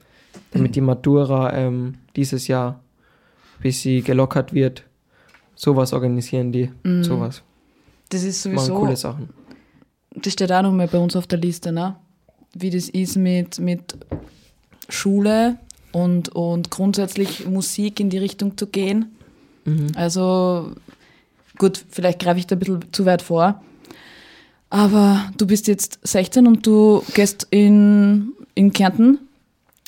damit 0.51 0.77
die 0.77 0.81
Matura 0.81 1.53
ähm, 1.55 1.95
dieses 2.15 2.49
Jahr, 2.49 2.81
bis 3.61 3.83
sie 3.83 4.03
gelockert 4.03 4.53
wird, 4.53 4.85
sowas 5.55 5.93
organisieren 5.93 6.53
die. 6.53 6.71
Mhm. 6.83 7.03
Sowas. 7.03 7.43
Das 8.11 8.23
ist 8.23 8.45
Machen 8.45 8.59
sowieso, 8.59 8.79
coole 8.79 8.97
Sachen. 8.97 9.31
das 10.15 10.33
steht 10.33 10.53
auch 10.53 10.63
noch 10.63 10.73
mal 10.73 10.87
bei 10.87 10.99
uns 10.99 11.17
auf 11.17 11.27
der 11.27 11.39
Liste, 11.39 11.73
ne? 11.73 11.97
wie 12.59 12.71
das 12.71 12.89
ist 12.89 13.17
mit, 13.17 13.59
mit 13.59 13.97
Schule 14.89 15.59
und, 15.93 16.29
und 16.31 16.71
grundsätzlich 16.71 17.47
Musik 17.47 18.01
in 18.01 18.11
die 18.11 18.19
Richtung 18.19 18.57
zu 18.57 18.67
gehen. 18.67 19.17
Mhm. 19.65 19.89
Also 19.95 20.73
gut, 21.59 21.85
vielleicht 21.91 22.21
greife 22.21 22.39
ich 22.39 22.47
da 22.47 22.57
ein 22.57 22.59
bisschen 22.59 22.93
zu 22.93 23.05
weit 23.05 23.23
vor. 23.23 23.63
Aber 24.77 25.31
du 25.39 25.47
bist 25.47 25.69
jetzt 25.69 25.99
16 26.03 26.47
und 26.47 26.67
du 26.67 27.03
gehst 27.15 27.47
in, 27.51 28.33
in 28.55 28.75
Kärnten, 28.75 29.19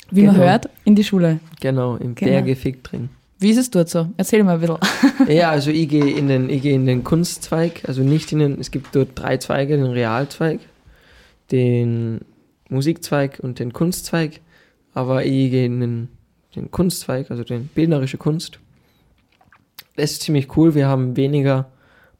wie 0.09 0.23
man 0.23 0.33
Genau. 0.33 0.47
hört, 0.47 0.67
in 0.83 0.95
die 0.95 1.03
Schule. 1.03 1.39
Genau, 1.61 1.95
im 1.97 2.15
Genau. 2.15 2.31
Bergefick 2.31 2.83
drin. 2.83 3.09
Wie 3.37 3.51
ist 3.51 3.57
es 3.57 3.69
dort 3.69 3.87
so? 3.87 4.07
Erzähl 4.17 4.43
mal 4.43 4.55
ein 4.55 4.61
bisschen. 4.61 4.77
ja, 5.27 5.51
also 5.51 5.69
ich 5.69 5.87
gehe 5.89 6.09
in 6.17 6.27
den, 6.27 6.49
ich 6.49 6.63
gehe 6.63 6.73
in 6.73 6.87
den 6.87 7.03
Kunstzweig, 7.03 7.83
also 7.87 8.01
nicht 8.01 8.31
in 8.31 8.39
den, 8.39 8.59
es 8.59 8.71
gibt 8.71 8.95
dort 8.95 9.09
drei 9.13 9.37
Zweige, 9.37 9.77
den 9.77 9.85
Realzweig, 9.85 10.59
den 11.51 12.21
Musikzweig 12.69 13.39
und 13.43 13.59
den 13.59 13.71
Kunstzweig, 13.73 14.41
aber 14.95 15.23
ich 15.23 15.51
gehe 15.51 15.67
in 15.67 15.79
den, 15.81 16.07
den 16.55 16.71
Kunstzweig, 16.71 17.29
also 17.29 17.43
den 17.43 17.67
bildnerische 17.67 18.17
Kunst. 18.17 18.59
Das 19.97 20.11
ist 20.13 20.23
ziemlich 20.23 20.57
cool, 20.57 20.73
wir 20.73 20.87
haben 20.87 21.15
weniger 21.15 21.69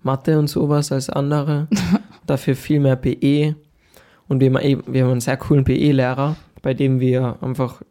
Mathe 0.04 0.38
und 0.38 0.48
sowas 0.50 0.92
als 0.92 1.10
andere, 1.10 1.68
dafür 2.30 2.56
viel 2.56 2.80
mehr 2.80 2.96
PE 2.96 3.56
und 4.28 4.40
wir 4.40 4.48
haben, 4.48 4.58
eh- 4.58 4.78
wir 4.86 5.04
haben 5.04 5.12
einen 5.12 5.22
sehr 5.22 5.38
coolen 5.38 5.64
PE-Lehrer, 5.64 6.36
bei 6.62 6.74
dem 6.74 7.00
wir 7.00 7.38
einfach, 7.42 7.82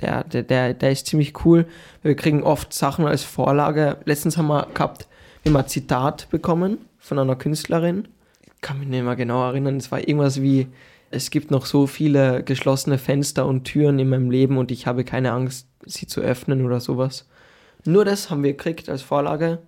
der, 0.00 0.24
der, 0.24 0.42
der, 0.42 0.74
der 0.74 0.92
ist 0.92 1.06
ziemlich 1.06 1.44
cool, 1.44 1.66
wir 2.02 2.14
kriegen 2.14 2.42
oft 2.42 2.72
Sachen 2.72 3.06
als 3.06 3.24
Vorlage. 3.24 3.96
Letztens 4.04 4.36
haben 4.36 4.46
wir 4.46 4.66
gehabt, 4.72 5.08
wir 5.42 5.50
haben 5.50 5.56
ein 5.56 5.66
Zitat 5.68 6.28
bekommen 6.30 6.78
von 6.98 7.18
einer 7.18 7.36
Künstlerin. 7.36 8.08
Ich 8.44 8.60
kann 8.60 8.78
mich 8.78 8.88
nicht 8.88 9.04
mehr 9.04 9.16
genau 9.16 9.44
erinnern. 9.46 9.76
Es 9.76 9.90
war 9.90 10.00
irgendwas 10.00 10.42
wie, 10.42 10.68
es 11.10 11.30
gibt 11.30 11.50
noch 11.50 11.66
so 11.66 11.86
viele 11.86 12.42
geschlossene 12.42 12.98
Fenster 12.98 13.46
und 13.46 13.64
Türen 13.64 13.98
in 13.98 14.08
meinem 14.08 14.30
Leben 14.30 14.58
und 14.58 14.70
ich 14.70 14.86
habe 14.86 15.04
keine 15.04 15.32
Angst, 15.32 15.66
sie 15.86 16.06
zu 16.06 16.20
öffnen 16.20 16.64
oder 16.64 16.80
sowas. 16.80 17.26
Nur 17.84 18.04
das 18.04 18.30
haben 18.30 18.42
wir 18.42 18.52
gekriegt 18.52 18.88
als 18.88 19.02
Vorlage. 19.02 19.58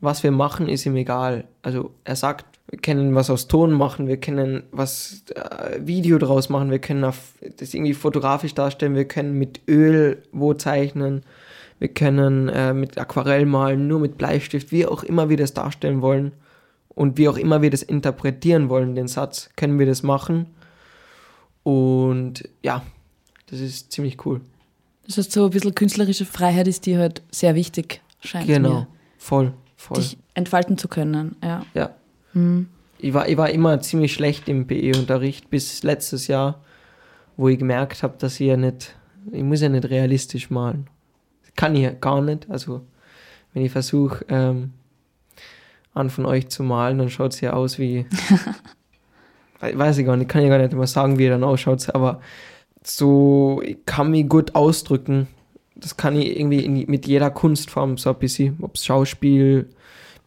Was 0.00 0.22
wir 0.22 0.30
machen, 0.32 0.68
ist 0.68 0.86
ihm 0.86 0.96
egal. 0.96 1.44
Also 1.62 1.92
er 2.04 2.16
sagt, 2.16 2.57
wir 2.70 2.78
können 2.78 3.14
was 3.14 3.30
aus 3.30 3.48
Ton 3.48 3.72
machen, 3.72 4.08
wir 4.08 4.18
können 4.18 4.62
was 4.72 5.24
äh, 5.34 5.78
Video 5.80 6.18
draus 6.18 6.48
machen, 6.50 6.70
wir 6.70 6.78
können 6.78 7.00
das 7.02 7.74
irgendwie 7.74 7.94
fotografisch 7.94 8.54
darstellen, 8.54 8.94
wir 8.94 9.06
können 9.06 9.32
mit 9.32 9.62
Öl 9.66 10.22
wo 10.32 10.52
zeichnen, 10.52 11.22
wir 11.78 11.88
können 11.88 12.48
äh, 12.48 12.74
mit 12.74 12.98
Aquarell 12.98 13.46
malen, 13.46 13.88
nur 13.88 14.00
mit 14.00 14.18
Bleistift, 14.18 14.70
wie 14.70 14.86
auch 14.86 15.02
immer 15.02 15.30
wir 15.30 15.38
das 15.38 15.54
darstellen 15.54 16.02
wollen 16.02 16.32
und 16.88 17.16
wie 17.16 17.28
auch 17.28 17.38
immer 17.38 17.62
wir 17.62 17.70
das 17.70 17.82
interpretieren 17.82 18.68
wollen, 18.68 18.94
den 18.94 19.08
Satz, 19.08 19.48
können 19.56 19.78
wir 19.78 19.86
das 19.86 20.02
machen. 20.02 20.46
Und 21.62 22.48
ja, 22.62 22.82
das 23.50 23.60
ist 23.60 23.92
ziemlich 23.92 24.24
cool. 24.26 24.40
Das 25.06 25.16
heißt, 25.16 25.32
so 25.32 25.44
ein 25.46 25.50
bisschen 25.50 25.74
künstlerische 25.74 26.26
Freiheit 26.26 26.68
ist 26.68 26.84
dir 26.84 26.98
halt 26.98 27.22
sehr 27.30 27.54
wichtig, 27.54 28.02
scheint 28.20 28.46
Genau, 28.46 28.70
mir. 28.70 28.86
voll, 29.16 29.54
voll. 29.76 29.96
Dich 29.98 30.18
entfalten 30.34 30.76
zu 30.76 30.88
können, 30.88 31.36
ja. 31.42 31.64
Ja. 31.72 31.90
Hm. 32.32 32.68
Ich 32.98 33.14
war, 33.14 33.28
ich 33.28 33.36
war 33.36 33.50
immer 33.50 33.80
ziemlich 33.80 34.12
schlecht 34.12 34.48
im 34.48 34.66
PE-Unterricht 34.66 35.50
bis 35.50 35.82
letztes 35.82 36.26
Jahr, 36.26 36.60
wo 37.36 37.48
ich 37.48 37.58
gemerkt 37.58 38.02
habe, 38.02 38.16
dass 38.18 38.40
ich 38.40 38.48
ja 38.48 38.56
nicht, 38.56 38.96
ich 39.30 39.42
muss 39.42 39.60
ja 39.60 39.68
nicht 39.68 39.88
realistisch 39.88 40.50
malen. 40.50 40.88
Kann 41.54 41.76
ich 41.76 41.82
ja 41.82 41.90
gar 41.90 42.20
nicht. 42.22 42.50
Also 42.50 42.82
wenn 43.52 43.64
ich 43.64 43.72
versuche, 43.72 44.24
ähm, 44.28 44.72
an 45.94 46.10
von 46.10 46.26
euch 46.26 46.48
zu 46.48 46.62
malen, 46.62 46.98
dann 46.98 47.10
schaut 47.10 47.34
es 47.34 47.40
ja 47.40 47.52
aus 47.52 47.78
wie, 47.78 48.06
we- 49.60 49.78
weiß 49.78 49.98
ich 49.98 50.06
gar 50.06 50.16
nicht, 50.16 50.28
kann 50.28 50.42
ich 50.42 50.48
gar 50.48 50.58
nicht 50.58 50.72
immer 50.72 50.86
sagen, 50.86 51.18
wie 51.18 51.26
er 51.26 51.30
dann 51.32 51.44
ausschaut, 51.44 51.92
aber 51.94 52.20
so, 52.82 53.60
ich 53.64 53.78
kann 53.86 54.10
mich 54.10 54.28
gut 54.28 54.54
ausdrücken. 54.54 55.26
Das 55.74 55.96
kann 55.96 56.16
ich 56.16 56.38
irgendwie 56.38 56.64
in, 56.64 56.90
mit 56.90 57.06
jeder 57.06 57.30
Kunstform 57.30 57.98
so 57.98 58.10
ein 58.10 58.18
bisschen, 58.18 58.56
ob 58.62 58.76
es 58.76 58.84
Schauspiel, 58.84 59.68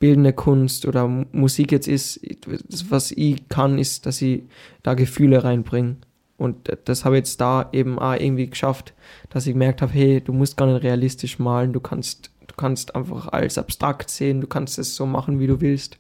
bildende 0.02 0.34
Kunst 0.34 0.86
oder 0.86 1.08
Musik 1.08 1.72
jetzt 1.72 1.88
ist. 1.88 2.20
Das, 2.68 2.92
was 2.92 3.12
ich 3.12 3.48
kann, 3.48 3.78
ist, 3.80 4.06
dass 4.06 4.22
ich 4.22 4.44
da 4.84 4.96
Gefühle 4.96 5.44
reinbringe. 5.46 5.96
Und 6.38 6.76
das 6.86 7.06
habe 7.06 7.16
ich 7.16 7.20
jetzt 7.20 7.40
da 7.40 7.70
eben 7.72 8.00
auch 8.00 8.16
irgendwie 8.16 8.50
geschafft, 8.50 8.94
dass 9.30 9.46
ich 9.46 9.54
gemerkt 9.54 9.82
habe, 9.84 9.94
hey, 9.94 10.22
du 10.22 10.34
musst 10.34 10.58
gar 10.58 10.66
nicht 10.66 10.84
realistisch 10.84 11.38
malen, 11.38 11.72
du 11.72 11.80
kannst, 11.80 12.32
du 12.48 12.56
kannst 12.56 12.96
einfach 12.96 13.28
alles 13.28 13.60
abstrakt 13.60 14.10
sehen, 14.10 14.42
du 14.42 14.48
kannst 14.48 14.80
es 14.80 14.96
so 14.96 15.06
machen, 15.06 15.40
wie 15.40 15.46
du 15.46 15.62
willst. 15.62 16.00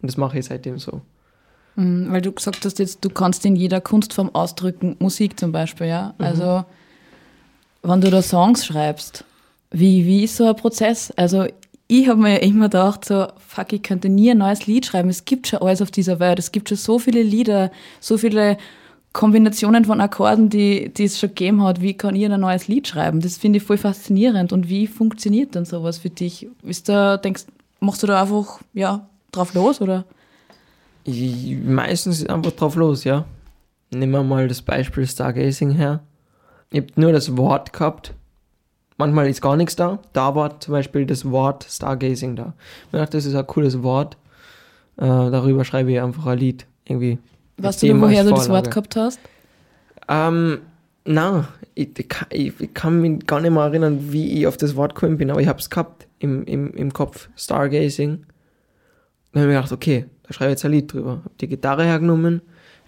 Und 0.00 0.10
das 0.10 0.16
mache 0.16 0.38
ich 0.38 0.46
seitdem 0.46 0.78
so. 0.78 1.02
Mhm, 1.76 2.10
weil 2.10 2.22
du 2.22 2.32
gesagt 2.32 2.64
hast 2.64 2.78
jetzt, 2.78 3.04
du 3.04 3.10
kannst 3.10 3.44
in 3.44 3.56
jeder 3.56 3.82
Kunstform 3.82 4.34
ausdrücken, 4.34 4.96
Musik 5.00 5.38
zum 5.38 5.52
Beispiel, 5.52 5.88
ja. 5.88 6.14
Also, 6.16 6.64
wenn 7.82 8.00
du 8.00 8.10
da 8.10 8.22
Songs 8.22 8.64
schreibst, 8.64 9.24
wie, 9.70 10.06
wie 10.06 10.24
ist 10.24 10.36
so 10.36 10.48
ein 10.48 10.56
Prozess? 10.56 11.12
Also, 11.12 11.46
ich 11.88 12.06
habe 12.06 12.20
mir 12.20 12.42
immer 12.42 12.66
gedacht, 12.66 13.06
so, 13.06 13.28
fuck, 13.38 13.72
ich 13.72 13.82
könnte 13.82 14.10
nie 14.10 14.30
ein 14.30 14.38
neues 14.38 14.66
Lied 14.66 14.84
schreiben. 14.84 15.08
Es 15.08 15.24
gibt 15.24 15.48
schon 15.48 15.60
alles 15.60 15.80
auf 15.80 15.90
dieser 15.90 16.20
Welt. 16.20 16.38
Es 16.38 16.52
gibt 16.52 16.68
schon 16.68 16.76
so 16.76 16.98
viele 16.98 17.22
Lieder, 17.22 17.72
so 17.98 18.18
viele 18.18 18.58
Kombinationen 19.14 19.86
von 19.86 20.02
Akkorden, 20.02 20.50
die, 20.50 20.92
die 20.92 21.04
es 21.04 21.18
schon 21.18 21.30
gegeben 21.30 21.62
hat. 21.62 21.80
Wie 21.80 21.94
kann 21.94 22.14
ich 22.14 22.26
ein 22.26 22.40
neues 22.40 22.68
Lied 22.68 22.86
schreiben? 22.86 23.20
Das 23.20 23.38
finde 23.38 23.56
ich 23.56 23.62
voll 23.62 23.78
faszinierend. 23.78 24.52
Und 24.52 24.68
wie 24.68 24.86
funktioniert 24.86 25.56
dann 25.56 25.64
sowas 25.64 25.96
für 25.96 26.10
dich? 26.10 26.46
Ist 26.62 26.90
da, 26.90 27.16
denkst, 27.16 27.46
machst 27.80 28.02
du 28.02 28.06
da 28.06 28.20
einfach, 28.20 28.60
ja, 28.74 29.08
drauf 29.32 29.54
los, 29.54 29.80
oder? 29.80 30.04
Ich, 31.04 31.56
meistens 31.56 32.20
ist 32.20 32.28
einfach 32.28 32.52
drauf 32.52 32.76
los, 32.76 33.04
ja. 33.04 33.24
Nehmen 33.90 34.12
wir 34.12 34.22
mal 34.22 34.46
das 34.46 34.60
Beispiel 34.60 35.06
Stargazing 35.06 35.70
her. 35.70 36.00
Ich 36.70 36.82
habe 36.82 36.92
nur 36.96 37.12
das 37.12 37.34
Wort 37.38 37.72
gehabt. 37.72 38.12
Manchmal 38.98 39.28
ist 39.28 39.40
gar 39.40 39.56
nichts 39.56 39.76
da. 39.76 40.00
Da 40.12 40.34
war 40.34 40.58
zum 40.60 40.72
Beispiel 40.72 41.06
das 41.06 41.30
Wort 41.30 41.64
Stargazing 41.68 42.34
da. 42.34 42.54
Ich 42.86 42.98
dachte, 42.98 43.16
das 43.16 43.24
ist 43.26 43.34
ein 43.34 43.46
cooles 43.46 43.82
Wort. 43.82 44.16
Äh, 44.96 45.06
darüber 45.06 45.64
schreibe 45.64 45.92
ich 45.92 46.00
einfach 46.00 46.26
ein 46.26 46.38
Lied. 46.38 46.66
Irgendwie. 46.84 47.18
Weißt 47.58 47.82
du, 47.82 47.86
dem 47.86 48.00
woher 48.00 48.24
du 48.24 48.30
das. 48.30 48.48
Wort 48.48 48.70
gehabt 48.70 48.96
hast? 48.96 49.20
Ähm, 50.08 50.58
na, 51.04 51.48
ich, 51.74 51.90
ich, 52.30 52.60
ich 52.60 52.74
kann 52.74 53.00
mich 53.00 53.24
gar 53.26 53.40
nicht 53.40 53.52
mehr 53.52 53.62
erinnern, 53.62 54.12
wie 54.12 54.40
ich 54.40 54.46
auf 54.48 54.56
das 54.56 54.74
Wort 54.74 54.96
gekommen 54.96 55.16
bin, 55.16 55.30
aber 55.30 55.40
ich 55.40 55.48
habe 55.48 55.60
es 55.60 55.70
gehabt 55.70 56.08
im, 56.18 56.44
im, 56.44 56.74
im 56.74 56.92
Kopf. 56.92 57.28
Stargazing. 57.36 58.24
Dann 59.32 59.42
habe 59.42 59.52
ich 59.52 59.56
mir 59.56 59.62
gedacht, 59.62 59.72
okay, 59.72 60.06
da 60.24 60.32
schreibe 60.32 60.50
ich 60.50 60.54
jetzt 60.54 60.64
ein 60.64 60.72
Lied 60.72 60.92
drüber. 60.92 61.10
Habe 61.10 61.30
die 61.40 61.48
Gitarre 61.48 61.84
hergenommen, 61.84 62.42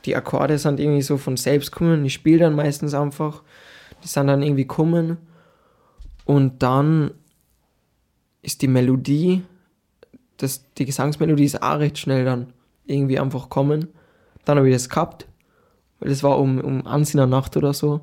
die 0.04 0.16
Akkorde 0.16 0.58
sind 0.58 0.80
irgendwie 0.80 1.02
so 1.02 1.18
von 1.18 1.36
selbst 1.36 1.70
gekommen. 1.70 2.04
Ich 2.04 2.14
spiele 2.14 2.40
dann 2.40 2.54
meistens 2.54 2.94
einfach. 2.94 3.42
Die 4.02 4.08
sind 4.08 4.26
dann 4.26 4.42
irgendwie 4.42 4.62
gekommen. 4.62 5.18
Und 6.30 6.62
dann 6.62 7.10
ist 8.40 8.62
die 8.62 8.68
Melodie, 8.68 9.42
das, 10.36 10.62
die 10.78 10.84
Gesangsmelodie 10.84 11.42
ist 11.42 11.60
auch 11.60 11.80
recht 11.80 11.98
schnell 11.98 12.24
dann 12.24 12.52
irgendwie 12.86 13.18
einfach 13.18 13.48
kommen. 13.48 13.88
Dann 14.44 14.56
habe 14.56 14.68
ich 14.68 14.74
das 14.76 14.88
gehabt, 14.88 15.26
weil 15.98 16.10
das 16.10 16.22
war 16.22 16.38
um, 16.38 16.60
um 16.60 16.86
eins 16.86 17.14
in 17.14 17.18
der 17.18 17.26
Nacht 17.26 17.56
oder 17.56 17.74
so. 17.74 17.98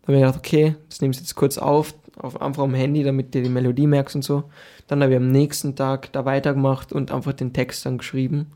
Dann 0.00 0.08
habe 0.08 0.14
ich 0.16 0.22
gedacht, 0.22 0.38
okay, 0.38 0.74
das 0.88 1.02
nimmst 1.02 1.20
du 1.20 1.22
jetzt 1.22 1.36
kurz 1.36 1.56
auf, 1.56 1.94
auf 2.16 2.42
einfach 2.42 2.64
am 2.64 2.74
Handy, 2.74 3.04
damit 3.04 3.32
du 3.32 3.40
die 3.40 3.48
Melodie 3.48 3.86
merkst 3.86 4.16
und 4.16 4.22
so. 4.22 4.50
Dann 4.88 5.00
habe 5.00 5.12
ich 5.12 5.18
am 5.18 5.30
nächsten 5.30 5.76
Tag 5.76 6.12
da 6.12 6.24
weitergemacht 6.24 6.92
und 6.92 7.12
einfach 7.12 7.32
den 7.32 7.52
Text 7.52 7.86
dann 7.86 7.98
geschrieben. 7.98 8.50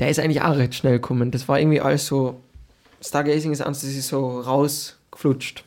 Der 0.00 0.10
ist 0.10 0.18
eigentlich 0.18 0.42
auch 0.42 0.56
recht 0.56 0.74
schnell 0.74 0.94
gekommen. 0.94 1.30
Das 1.30 1.46
war 1.46 1.60
irgendwie 1.60 1.80
alles 1.80 2.04
so, 2.04 2.40
Stargazing 3.00 3.52
ist 3.52 3.62
eins, 3.62 3.82
das 3.82 3.90
ist 3.90 4.08
so 4.08 4.40
rausgeflutscht. 4.40 5.62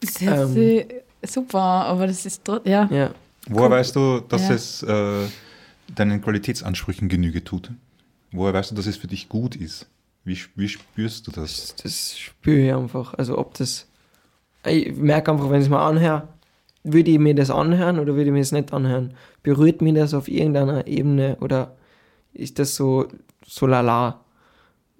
Das 0.00 0.20
hört 0.22 0.48
sich 0.48 0.86
super, 1.26 1.60
aber 1.60 2.06
das 2.06 2.24
ist 2.26 2.44
trotzdem, 2.44 2.72
ja. 2.72 2.88
Ja. 2.90 3.10
Woher 3.48 3.70
weißt 3.70 3.96
du, 3.96 4.20
dass 4.20 4.48
Ja. 4.48 4.54
es 4.54 4.82
äh, 4.82 5.26
deinen 5.94 6.20
Qualitätsansprüchen 6.22 7.08
Genüge 7.08 7.42
tut? 7.42 7.70
Woher 8.30 8.54
weißt 8.54 8.70
du, 8.70 8.74
dass 8.74 8.86
es 8.86 8.96
für 8.96 9.08
dich 9.08 9.28
gut 9.28 9.56
ist? 9.56 9.86
Wie, 10.24 10.38
wie 10.54 10.68
spürst 10.68 11.26
du 11.26 11.32
das? 11.32 11.74
Das, 11.74 11.76
das 11.82 12.18
spüre 12.18 12.66
ich 12.68 12.72
einfach. 12.74 13.14
Also 13.14 13.36
ob 13.38 13.54
das. 13.54 13.86
Ich 14.64 14.94
merke 14.94 15.32
einfach, 15.32 15.50
wenn 15.50 15.58
ich 15.60 15.64
es 15.66 15.70
mal 15.70 15.86
anhöre, 15.88 16.28
würde 16.84 17.10
ich 17.10 17.18
mir 17.18 17.34
das 17.34 17.50
anhören 17.50 17.98
oder 17.98 18.14
würde 18.14 18.26
ich 18.26 18.32
mir 18.32 18.38
das 18.38 18.52
nicht 18.52 18.72
anhören? 18.72 19.14
Berührt 19.42 19.82
mich 19.82 19.94
das 19.94 20.14
auf 20.14 20.28
irgendeiner 20.28 20.86
Ebene 20.86 21.36
oder 21.40 21.74
ist 22.32 22.58
das 22.60 22.76
so, 22.76 23.08
so 23.44 23.66
lala? 23.66 24.20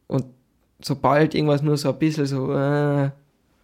Und 0.09 0.27
sobald 0.81 1.35
irgendwas 1.37 1.63
nur 1.63 1.77
so 1.77 1.91
ein 1.91 1.99
bisschen 1.99 2.27
so 2.27 2.53
äh, 2.53 3.11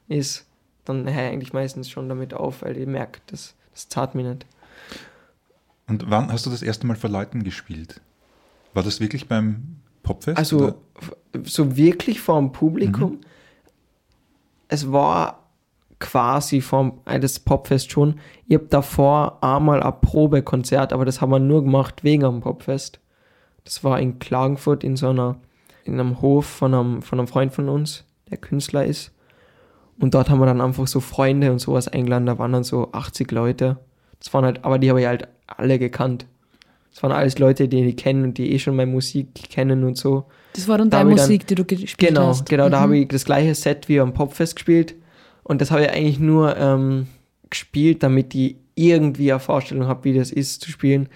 ist, 0.09 0.47
dann 0.89 1.05
höre 1.05 1.27
ich 1.27 1.33
eigentlich 1.33 1.53
meistens 1.53 1.91
schon 1.91 2.09
damit 2.09 2.35
auf, 2.35 2.63
weil 2.63 2.77
ich 2.77 2.87
merke, 2.87 3.21
das, 3.27 3.55
das 3.73 3.89
zahlt 3.89 4.15
mich 4.15 4.27
nicht. 4.27 4.47
Und 5.87 6.11
wann 6.11 6.31
hast 6.33 6.47
du 6.47 6.51
das 6.51 6.63
erste 6.63 6.87
Mal 6.87 6.97
vor 6.97 7.11
Leuten 7.11 7.45
gespielt? 7.45 8.01
War 8.75 8.83
das 8.83 9.01
wirklich 9.01 9.29
beim 9.29 9.77
Popfest? 10.03 10.39
Also 10.39 10.59
oder? 10.59 10.75
so 11.45 11.77
wirklich 11.77 12.21
vor 12.21 12.39
dem 12.39 12.53
Publikum. 12.53 13.21
Es 14.69 14.93
war 14.93 15.49
quasi 15.99 16.61
vom 16.61 17.01
äh, 17.07 17.19
das 17.19 17.41
Popfest 17.41 17.91
schon. 17.91 18.21
Ich 18.47 18.57
habe 18.57 18.67
davor 18.67 19.43
einmal 19.43 19.83
ein 19.83 20.01
Probekonzert, 20.01 20.93
aber 20.93 21.05
das 21.05 21.21
haben 21.21 21.31
wir 21.31 21.39
nur 21.39 21.65
gemacht 21.65 22.05
wegen 22.05 22.25
am 22.25 22.41
Popfest. 22.41 23.01
Das 23.65 23.83
war 23.83 23.99
in 23.99 24.19
Klagenfurt 24.19 24.85
in 24.85 24.97
so 24.97 25.09
einer 25.11 25.41
in 25.89 25.99
einem 25.99 26.21
Hof 26.21 26.47
von 26.47 26.75
einem, 26.75 27.03
von 27.03 27.19
einem 27.19 27.29
Freund 27.29 27.53
von 27.53 27.69
uns, 27.69 28.05
der 28.31 28.37
Künstler 28.37 28.85
ist. 28.85 29.11
Und 30.01 30.15
dort 30.15 30.31
haben 30.31 30.39
wir 30.39 30.47
dann 30.47 30.61
einfach 30.61 30.87
so 30.87 31.01
Freunde 31.01 31.51
und 31.51 31.59
sowas 31.59 31.89
eingeladen. 31.89 32.27
Da 32.27 32.39
waren 32.39 32.53
dann 32.53 32.65
so 32.65 32.93
80 32.93 33.31
Leute. 33.33 33.79
Das 34.21 34.33
waren 34.33 34.45
halt, 34.45 34.65
aber 34.65 34.79
die 34.79 34.89
habe 34.91 35.01
ich 35.01 35.07
halt 35.07 35.27
alle 35.47 35.79
gekannt. 35.79 36.27
Das 36.93 37.03
waren 37.03 37.13
alles 37.13 37.39
Leute, 37.39 37.69
die 37.69 37.85
ich 37.85 37.97
kenne 37.97 38.25
und 38.25 38.39
die 38.39 38.53
eh 38.53 38.59
schon 38.59 38.77
meine 38.77 38.91
Musik 38.91 39.35
kennen 39.51 39.85
und 39.85 39.97
so. 39.97 40.25
Das 40.55 40.67
war 40.69 40.79
dann 40.79 40.91
Da 40.91 40.99
deine 40.99 41.11
ich 41.11 41.17
dann- 41.17 41.27
Musik, 41.27 41.47
die 41.47 41.55
du 41.55 41.65
gespielt 41.65 41.99
Genau, 41.99 42.29
hast. 42.29 42.49
genau, 42.49 42.69
da 42.69 42.79
Mhm. 42.79 42.83
habe 42.83 42.99
ich 42.99 43.09
das 43.09 43.25
gleiche 43.25 43.55
Set 43.55 43.89
wie 43.89 44.01
am 44.01 44.15
Popfest 44.15 44.57
gespielt. 44.57 44.95
Und 45.45 45.61
das 45.61 45.71
habe 45.71 45.83
ich 45.83 45.91
eigentlich 45.91 46.19
nur 46.19 46.57
ähm, 46.57 47.07
gespielt, 47.51 48.03
damit 48.03 48.35
ich 48.35 48.57
irgendwie 48.75 49.33
eine 49.33 49.41
Vorstellung 49.41 49.87
habe, 49.89 50.05
wie 50.05 50.15
das 50.17 50.31
ist 50.31 50.61
zu 50.63 50.71
spielen. 50.71 51.09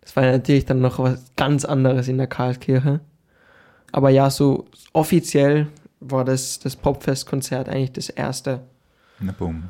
Das 0.00 0.14
war 0.16 0.22
natürlich 0.24 0.64
dann 0.64 0.80
noch 0.80 0.98
was 0.98 1.32
ganz 1.36 1.64
anderes 1.64 2.08
in 2.08 2.18
der 2.18 2.26
Karlskirche. 2.26 3.00
Aber 3.92 4.10
ja, 4.10 4.30
so 4.30 4.66
offiziell 4.92 5.68
war 6.00 6.24
das, 6.24 6.58
das 6.58 6.76
Popfest-Konzert 6.76 7.68
eigentlich 7.68 7.92
das 7.92 8.08
erste. 8.08 8.60
Na 9.20 9.32
bumm. 9.36 9.64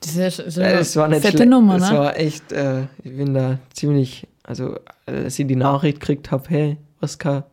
Das 0.00 0.16
ist 0.16 0.38
ja 0.38 0.50
so 0.50 0.60
Äh, 0.60 0.64
eine 0.64 0.78
Das 0.78 0.96
war 0.96 1.08
nicht 1.08 1.22
fette 1.22 1.46
Nummer, 1.46 1.78
Das 1.78 1.90
ne? 1.90 1.98
war 1.98 2.16
echt, 2.18 2.52
äh, 2.52 2.82
ich 3.02 3.16
bin 3.16 3.34
da 3.34 3.58
ziemlich, 3.72 4.26
also 4.42 4.78
als 5.06 5.38
ich 5.38 5.46
die 5.46 5.56
Nachricht 5.56 6.00
gekriegt 6.00 6.30
habe, 6.30 6.44
hey, 6.48 6.76
Oskar, 7.00 7.46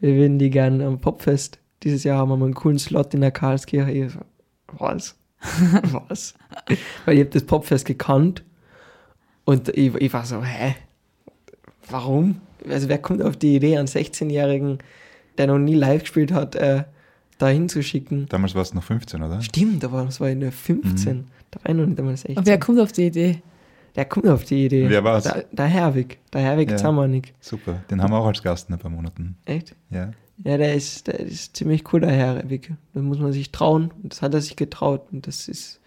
wir 0.00 0.14
würden 0.14 0.38
die 0.38 0.50
gerne 0.50 0.86
am 0.86 1.00
Popfest. 1.00 1.58
Dieses 1.82 2.04
Jahr 2.04 2.18
haben 2.18 2.28
wir 2.28 2.36
mal 2.36 2.46
einen 2.46 2.54
coolen 2.54 2.78
Slot 2.78 3.14
in 3.14 3.20
der 3.20 3.30
Karlskirche. 3.30 3.90
Ich 3.90 4.12
so, 4.12 4.20
was? 4.78 5.16
was? 5.92 6.34
Weil 7.04 7.14
ich 7.14 7.20
habe 7.20 7.30
das 7.30 7.44
Popfest 7.44 7.84
gekannt 7.84 8.42
und 9.44 9.68
ich, 9.70 9.94
ich 9.94 10.12
war 10.12 10.24
so, 10.24 10.42
hä? 10.42 10.76
Warum? 11.90 12.40
Also 12.68 12.88
wer 12.88 12.98
kommt 12.98 13.22
auf 13.22 13.36
die 13.36 13.56
Idee, 13.56 13.76
einen 13.76 13.88
16-Jährigen, 13.88 14.78
der 15.36 15.48
noch 15.48 15.58
nie 15.58 15.74
live 15.74 16.02
gespielt 16.02 16.32
hat, 16.32 16.54
äh, 16.54 16.84
da 17.42 17.48
hinzuschicken? 17.48 18.26
Damals 18.28 18.54
warst 18.54 18.72
du 18.72 18.76
noch 18.76 18.84
15, 18.84 19.22
oder? 19.22 19.40
Stimmt, 19.42 19.82
da 19.82 19.90
war, 19.92 20.04
das 20.04 20.20
war 20.20 20.28
in 20.30 20.40
der 20.40 20.52
15. 20.52 21.26
Da 21.50 21.60
war 21.62 21.70
ich 21.70 21.76
noch 21.76 21.86
nicht 21.86 21.98
einmal 21.98 22.16
16. 22.16 22.36
Und 22.38 22.46
wer 22.46 22.58
kommt 22.58 22.80
auf 22.80 22.92
die 22.92 23.06
Idee? 23.06 23.42
Der 23.94 24.04
kommt 24.06 24.26
auf 24.28 24.44
die 24.44 24.66
Idee. 24.66 24.88
Wer 24.88 25.04
war's? 25.04 25.24
Der, 25.24 25.44
der 25.50 25.66
Herwig. 25.66 26.18
Der 26.32 26.40
Herwig 26.40 26.70
Ja. 26.70 26.76
Zamanik. 26.78 27.34
Super. 27.40 27.82
Den 27.90 28.02
haben 28.02 28.10
wir 28.12 28.18
auch 28.18 28.26
als 28.26 28.42
Gast 28.42 28.68
in 28.68 28.74
ein 28.74 28.78
paar 28.78 28.90
Monaten. 28.90 29.36
Echt? 29.44 29.74
Ja. 29.90 30.12
Ja, 30.44 30.56
der 30.56 30.74
ist, 30.74 31.06
der 31.08 31.20
ist 31.20 31.54
ziemlich 31.56 31.92
cool, 31.92 32.00
der 32.00 32.10
Herwig. 32.12 32.72
Da 32.94 33.00
muss 33.00 33.18
man 33.18 33.32
sich 33.32 33.52
trauen. 33.52 33.90
Und 34.02 34.12
das 34.14 34.22
hat 34.22 34.32
er 34.34 34.40
sich 34.40 34.56
getraut. 34.56 35.08
Und 35.12 35.26
das 35.26 35.46
ist 35.48 35.78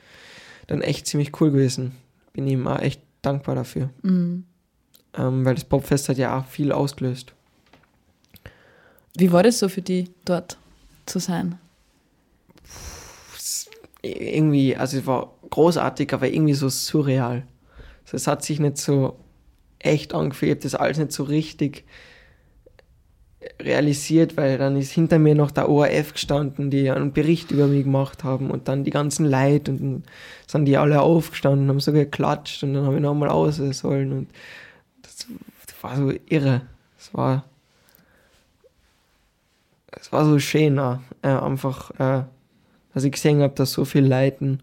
dann 0.67 0.81
echt 0.81 1.07
ziemlich 1.07 1.39
cool 1.41 1.51
gewesen. 1.51 1.93
Bin 2.33 2.45
ihm 2.47 2.67
auch 2.67 2.79
echt 2.79 3.01
dankbar 3.23 3.55
dafür. 3.55 3.89
Mhm. 4.03 4.43
Ähm, 5.17 5.45
weil 5.45 5.55
das 5.55 5.63
Popfest 5.65 6.09
hat 6.09 6.17
ja 6.17 6.37
auch 6.37 6.45
viel 6.45 6.71
ausgelöst. 6.71 7.33
Wie 9.17 9.31
war 9.31 9.43
das 9.43 9.59
so 9.59 9.69
für 9.69 9.81
die, 9.81 10.09
dort 10.25 10.57
zu 11.05 11.19
sein? 11.19 11.59
Irgendwie, 14.01 14.75
also 14.75 14.97
es 14.97 15.05
war 15.05 15.33
großartig, 15.49 16.13
aber 16.13 16.27
irgendwie 16.27 16.53
so 16.53 16.69
surreal. 16.69 17.45
Also 18.03 18.17
es 18.17 18.27
hat 18.27 18.43
sich 18.43 18.59
nicht 18.59 18.77
so 18.77 19.17
echt 19.79 20.13
angefühlt, 20.13 20.63
das 20.65 20.75
alles 20.75 20.97
nicht 20.97 21.11
so 21.11 21.23
richtig 21.23 21.85
realisiert, 23.61 24.37
weil 24.37 24.57
dann 24.57 24.75
ist 24.75 24.91
hinter 24.91 25.19
mir 25.19 25.35
noch 25.35 25.51
der 25.51 25.69
ORF 25.69 26.13
gestanden, 26.13 26.69
die 26.69 26.89
einen 26.89 27.13
Bericht 27.13 27.51
über 27.51 27.67
mich 27.67 27.83
gemacht 27.83 28.23
haben 28.23 28.49
und 28.51 28.67
dann 28.67 28.83
die 28.83 28.91
ganzen 28.91 29.25
Leute 29.25 29.71
und 29.71 29.79
dann 29.81 30.03
sind 30.47 30.65
die 30.65 30.77
alle 30.77 31.01
aufgestanden, 31.01 31.69
haben 31.69 31.79
so 31.79 31.91
geklatscht 31.91 32.63
und 32.63 32.73
dann 32.73 32.85
habe 32.85 32.95
ich 32.95 33.01
nochmal 33.01 33.29
aus 33.29 33.57
sollen 33.57 34.11
und 34.11 34.27
das, 35.01 35.27
das 35.67 35.83
war 35.83 35.95
so 35.97 36.11
irre. 36.27 36.61
Es 36.97 37.13
war 37.13 37.45
es 39.99 40.11
war 40.11 40.25
so 40.25 40.39
schön, 40.39 40.77
äh, 40.77 40.97
einfach, 41.27 41.91
äh, 41.99 42.23
dass 42.93 43.03
ich 43.03 43.11
gesehen 43.11 43.41
habe, 43.41 43.53
dass 43.55 43.71
so 43.71 43.85
viel 43.85 44.05
Leuten 44.05 44.61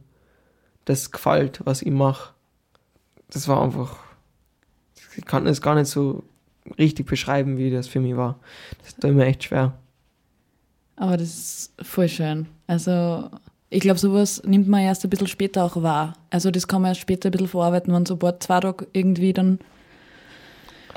das 0.84 1.10
gefällt, 1.10 1.60
was 1.64 1.82
ich 1.82 1.90
mache. 1.90 2.32
Das 3.30 3.48
war 3.48 3.62
einfach, 3.62 3.98
ich 5.16 5.24
kann 5.24 5.46
es 5.46 5.62
gar 5.62 5.74
nicht 5.74 5.88
so 5.88 6.24
richtig 6.78 7.06
beschreiben, 7.06 7.56
wie 7.56 7.70
das 7.70 7.88
für 7.88 8.00
mich 8.00 8.16
war. 8.16 8.38
Das 8.82 8.94
tut 8.94 9.14
mir 9.14 9.26
echt 9.26 9.44
schwer. 9.44 9.74
Aber 10.96 11.16
das 11.16 11.28
ist 11.28 11.72
voll 11.82 12.08
schön. 12.08 12.46
Also, 12.66 13.30
ich 13.70 13.80
glaube, 13.80 13.98
sowas 13.98 14.42
nimmt 14.44 14.68
man 14.68 14.82
erst 14.82 15.04
ein 15.04 15.10
bisschen 15.10 15.26
später 15.26 15.64
auch 15.64 15.82
wahr. 15.82 16.14
Also, 16.30 16.50
das 16.50 16.68
kann 16.68 16.82
man 16.82 16.90
erst 16.90 17.00
später 17.00 17.28
ein 17.28 17.32
bisschen 17.32 17.48
verarbeiten, 17.48 17.92
wenn 17.92 18.06
so 18.06 18.14
ein 18.14 18.18
paar 18.18 18.38
zwei 18.38 18.60
Tage 18.60 18.86
irgendwie 18.92 19.32
dann 19.32 19.58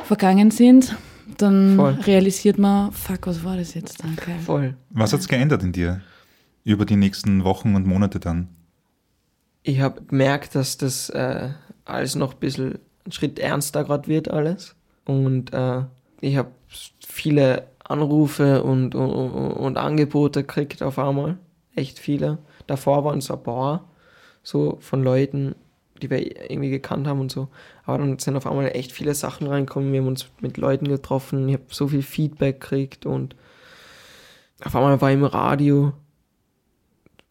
vergangen 0.04 0.52
sind. 0.52 0.95
Dann 1.38 1.76
Voll. 1.76 1.94
realisiert 2.06 2.58
man, 2.58 2.92
fuck, 2.92 3.28
was 3.28 3.44
war 3.44 3.58
das 3.58 3.74
jetzt? 3.74 4.04
Danke. 4.04 4.32
Voll. 4.46 4.76
Was 4.92 5.14
hat's 5.14 5.28
geändert 5.28 5.64
in 5.64 5.72
dir 5.72 6.02
über 6.64 6.86
die 6.86 6.96
nächsten 6.96 7.44
Wochen 7.44 7.76
und 7.76 7.86
Monate 7.88 8.20
dann? 8.20 8.50
Ich 9.64 9.80
habe 9.80 10.02
gemerkt, 10.04 10.56
dass 10.56 10.78
das 10.78 11.10
äh, 11.10 11.50
alles 11.86 12.16
noch 12.16 12.34
ein 12.34 12.40
bisschen 12.40 12.80
ein 13.06 13.12
Schritt 13.12 13.40
ernster 13.40 13.84
gerade 13.84 14.08
wird 14.08 14.30
alles. 14.30 14.76
Und 15.06 15.54
äh, 15.54 15.84
ich 16.22 16.38
habe 16.38 16.52
viele 17.06 17.68
Anrufe 17.84 18.64
und, 18.64 18.96
und, 18.96 19.12
und 19.12 19.78
Angebote 19.78 20.42
gekriegt 20.42 20.82
auf 20.82 20.98
einmal. 21.00 21.38
Echt 21.76 22.00
viele. 22.00 22.40
Davor 22.68 23.04
waren 23.04 23.20
es 23.20 23.30
ein 23.30 23.44
paar, 23.44 23.88
so 24.42 24.78
von 24.82 25.04
Leuten, 25.04 25.56
die 26.06 26.10
wir 26.10 26.50
irgendwie 26.52 26.70
gekannt 26.70 27.08
haben 27.08 27.20
und 27.20 27.32
so. 27.32 27.48
Aber 27.86 27.98
dann 27.98 28.18
sind 28.20 28.36
auf 28.36 28.48
einmal 28.48 28.68
echt 28.74 28.91
viele 28.91 29.13
Sachen 29.15 29.48
reingekommen. 29.48 29.91
Wir 29.91 30.00
haben 30.02 30.08
uns 30.08 30.28
mit 30.41 30.58
Leuten 30.58 30.88
getroffen. 30.88 31.48
Ich 31.50 31.54
habe 31.56 31.65
so 31.70 31.88
viel 31.88 32.02
Feedback 32.02 32.62
gekriegt 32.62 33.06
und 33.06 33.36
auf 34.63 34.76
einmal 34.76 35.00
war 35.02 35.10
ich 35.10 35.15
im 35.18 35.24
Radio. 35.26 35.94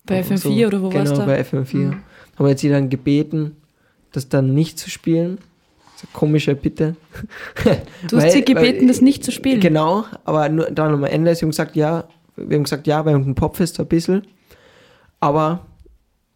Bei 0.06 0.18
Und 0.18 0.26
FM4 0.26 0.66
oder 0.66 0.82
wo 0.82 0.88
genau, 0.90 1.04
warst 1.10 1.16
du? 1.22 1.26
bei 1.26 1.40
FM4. 1.40 1.76
Mhm. 1.76 1.92
Haben 2.36 2.44
wir 2.44 2.48
jetzt 2.48 2.64
dann 2.64 2.90
gebeten, 2.90 3.56
das 4.12 4.28
dann 4.28 4.54
nicht 4.54 4.78
zu 4.78 4.90
spielen. 4.90 5.38
Das 5.94 6.02
ist 6.02 6.08
eine 6.08 6.18
komische 6.18 6.54
Bitte. 6.56 6.96
Du 8.08 8.16
hast 8.16 8.24
Weil- 8.24 8.30
sie 8.32 8.44
gebeten, 8.44 8.80
weil- 8.82 8.88
das 8.88 9.00
nicht 9.00 9.24
zu 9.24 9.30
spielen. 9.32 9.60
Genau, 9.60 10.04
aber 10.24 10.48
nur, 10.48 10.70
dann 10.70 10.92
am 10.92 11.04
Ende, 11.04 11.34
sie 11.34 11.42
haben 11.42 11.50
gesagt, 11.50 11.76
ja, 11.76 12.04
wir 12.36 12.56
haben 12.56 12.64
gesagt, 12.64 12.86
ja, 12.86 13.00
bei 13.02 13.14
einem 13.14 13.34
Popfest 13.34 13.78
ein 13.80 13.86
bisschen. 13.86 14.26
Aber, 15.20 15.64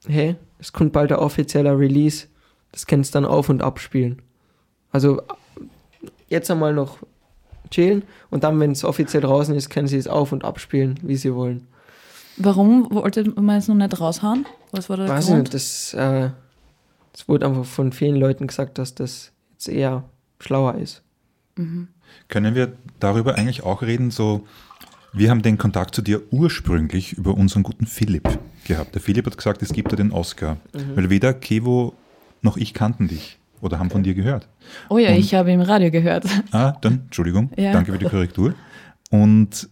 hey, 0.07 0.37
es 0.59 0.73
kommt 0.73 0.93
bald 0.93 1.13
ein 1.13 1.19
offizieller 1.19 1.79
Release. 1.79 2.27
Das 2.73 2.87
kannst 2.87 3.15
du 3.15 3.21
dann 3.21 3.25
auf- 3.25 3.49
und 3.49 3.63
abspielen. 3.63 4.21
Also, 4.91 5.23
jetzt 6.29 6.51
einmal 6.51 6.75
noch 6.75 6.99
chillen 7.71 8.03
und 8.31 8.45
dann, 8.45 8.59
wenn 8.61 8.73
es 8.73 8.85
offiziell 8.85 9.23
draußen 9.23 9.55
ist, 9.55 9.71
können 9.71 9.89
sie 9.89 9.97
es 9.97 10.09
auf- 10.09 10.33
und 10.33 10.45
abspielen, 10.45 10.99
wie 11.03 11.17
sie 11.17 11.35
wollen. 11.35 11.67
Warum 12.37 12.89
wollte 12.91 13.25
man 13.41 13.57
es 13.57 13.69
noch 13.69 13.75
nicht 13.75 14.01
raushauen? 14.01 14.47
Was 14.71 14.89
war 14.89 14.97
der 14.97 15.09
Weiß 15.09 15.27
Grund? 15.27 15.39
nicht, 15.41 15.55
das, 15.55 15.93
äh, 15.95 16.31
das 17.13 17.29
wurde 17.29 17.47
einfach 17.47 17.65
von 17.65 17.93
vielen 17.93 18.17
Leuten 18.17 18.47
gesagt, 18.47 18.79
dass 18.79 18.95
das 18.95 19.33
jetzt 19.53 19.69
eher 19.69 20.05
schlauer 20.39 20.75
ist. 20.77 21.03
Können 22.29 22.55
wir 22.55 22.73
darüber 23.01 23.35
eigentlich 23.35 23.65
auch 23.65 23.83
reden? 23.83 24.11
So, 24.11 24.47
wir 25.13 25.31
haben 25.31 25.43
den 25.43 25.59
Kontakt 25.59 25.95
zu 25.95 26.03
dir 26.03 26.21
ursprünglich 26.31 27.13
über 27.15 27.35
unseren 27.35 27.63
guten 27.63 27.87
Philipp 27.87 28.39
gehabt. 28.67 28.95
Der 28.95 29.03
Philipp 29.03 29.27
hat 29.27 29.37
gesagt, 29.37 29.63
es 29.63 29.73
gibt 29.73 29.93
da 29.93 29.97
den 29.97 30.13
Oscar. 30.13 30.59
Weil 30.95 31.11
weder 31.11 31.33
Kevo 31.35 31.95
noch 32.43 32.57
ich 32.57 32.75
kannten 32.75 33.09
dich 33.09 33.39
oder 33.61 33.79
haben 33.79 33.91
von 33.91 34.03
dir 34.03 34.15
gehört. 34.15 34.49
Oh 34.89 34.99
ja, 34.99 35.11
Und- 35.11 35.17
ich 35.17 35.35
habe 35.35 35.51
im 35.51 35.61
Radio 35.61 35.91
gehört. 35.91 36.27
Ah, 36.53 36.75
dann, 36.81 37.03
Entschuldigung, 37.07 37.51
Ja. 37.57 37.73
danke 37.73 37.93
für 37.93 37.99
die 37.99 38.05
Korrektur. 38.07 38.55
Und 39.11 39.69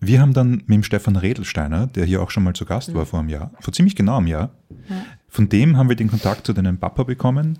wir 0.00 0.20
haben 0.20 0.34
dann 0.34 0.50
mit 0.66 0.68
dem 0.70 0.82
Stefan 0.82 1.16
Redelsteiner, 1.16 1.86
der 1.86 2.04
hier 2.04 2.20
auch 2.22 2.30
schon 2.30 2.42
mal 2.44 2.52
zu 2.52 2.64
Gast 2.66 2.94
war 2.94 3.06
vor 3.06 3.20
einem 3.20 3.30
Jahr, 3.30 3.50
vor 3.60 3.72
ziemlich 3.72 3.96
genau 3.96 4.18
einem 4.18 4.26
Jahr, 4.26 4.50
Ja. 4.88 4.96
von 5.28 5.48
dem 5.48 5.76
haben 5.78 5.88
wir 5.88 5.96
den 5.96 6.08
Kontakt 6.08 6.46
zu 6.46 6.52
deinem 6.52 6.76
Papa 6.78 7.04
bekommen 7.04 7.58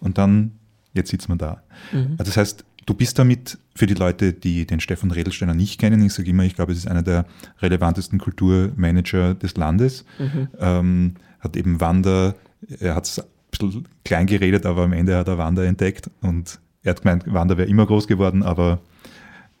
und 0.00 0.18
dann, 0.18 0.52
jetzt 0.92 1.10
sitzt 1.10 1.28
man 1.28 1.38
da. 1.38 1.62
Mhm. 1.92 2.16
Also 2.18 2.24
das 2.24 2.36
heißt, 2.36 2.64
du 2.86 2.94
bist 2.94 3.18
damit 3.18 3.58
für 3.74 3.86
die 3.86 3.94
Leute, 3.94 4.32
die 4.32 4.66
den 4.66 4.80
Stefan 4.80 5.10
Redelsteiner 5.10 5.54
nicht 5.54 5.80
kennen, 5.80 6.02
ich 6.04 6.12
sage 6.12 6.30
immer, 6.30 6.44
ich 6.44 6.54
glaube, 6.54 6.72
es 6.72 6.78
ist 6.78 6.86
einer 6.88 7.02
der 7.02 7.26
relevantesten 7.60 8.18
Kulturmanager 8.18 9.34
des 9.34 9.56
Landes, 9.56 10.04
Mhm. 10.18 10.48
ähm, 10.60 11.14
hat 11.40 11.56
eben 11.56 11.80
Wander, 11.80 12.34
er 12.80 12.94
hat 12.94 13.04
es 13.06 13.18
ein 13.18 13.24
bisschen 13.50 13.86
klein 14.04 14.26
geredet, 14.26 14.66
aber 14.66 14.84
am 14.84 14.92
Ende 14.92 15.16
hat 15.16 15.28
er 15.28 15.38
Wander 15.38 15.64
entdeckt 15.64 16.10
und 16.22 16.58
er 16.82 16.90
hat 16.90 17.02
gemeint, 17.02 17.24
Wander 17.32 17.56
wäre 17.56 17.68
immer 17.68 17.86
groß 17.86 18.06
geworden, 18.06 18.42
aber 18.42 18.80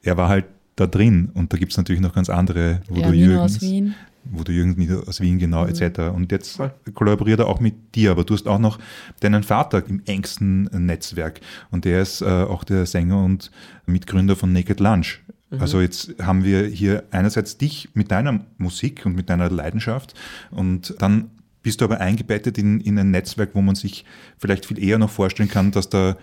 er 0.02 0.16
war 0.16 0.28
halt 0.28 0.44
da 0.76 0.86
drin 0.86 1.30
und 1.34 1.52
da 1.52 1.56
gibt 1.56 1.72
es 1.72 1.78
natürlich 1.78 2.02
noch 2.02 2.12
ganz 2.14 2.28
andere, 2.28 2.80
wo 2.88 2.96
ja, 3.00 3.10
Jürgens, 3.12 3.56
aus 3.56 3.62
Wien. 3.62 3.94
Wo 4.30 4.42
du 4.42 4.52
Jürgen 4.52 4.74
Nieder 4.76 5.02
aus 5.06 5.20
Wien, 5.20 5.38
genau, 5.38 5.66
etc. 5.66 6.00
Und 6.14 6.32
jetzt 6.32 6.58
kollaboriert 6.94 7.40
er 7.40 7.46
auch 7.46 7.60
mit 7.60 7.94
dir, 7.94 8.10
aber 8.10 8.24
du 8.24 8.34
hast 8.34 8.46
auch 8.48 8.58
noch 8.58 8.78
deinen 9.20 9.42
Vater 9.42 9.82
im 9.86 10.02
engsten 10.06 10.64
Netzwerk 10.72 11.40
und 11.70 11.84
der 11.84 12.02
ist 12.02 12.22
äh, 12.22 12.26
auch 12.26 12.64
der 12.64 12.86
Sänger 12.86 13.22
und 13.22 13.50
Mitgründer 13.86 14.36
von 14.36 14.52
Naked 14.52 14.80
Lunch. 14.80 15.20
Also 15.58 15.80
jetzt 15.80 16.14
haben 16.20 16.42
wir 16.42 16.66
hier 16.66 17.04
einerseits 17.12 17.58
dich 17.58 17.88
mit 17.94 18.10
deiner 18.10 18.44
Musik 18.58 19.06
und 19.06 19.14
mit 19.14 19.30
deiner 19.30 19.50
Leidenschaft 19.50 20.14
und 20.50 20.96
dann 20.98 21.30
bist 21.62 21.80
du 21.80 21.86
aber 21.86 22.00
eingebettet 22.00 22.58
in, 22.58 22.80
in 22.80 22.98
ein 22.98 23.10
Netzwerk, 23.10 23.50
wo 23.54 23.62
man 23.62 23.74
sich 23.74 24.04
vielleicht 24.36 24.66
viel 24.66 24.82
eher 24.82 24.98
noch 24.98 25.10
vorstellen 25.10 25.48
kann, 25.48 25.70
dass 25.70 25.88
da 25.88 26.16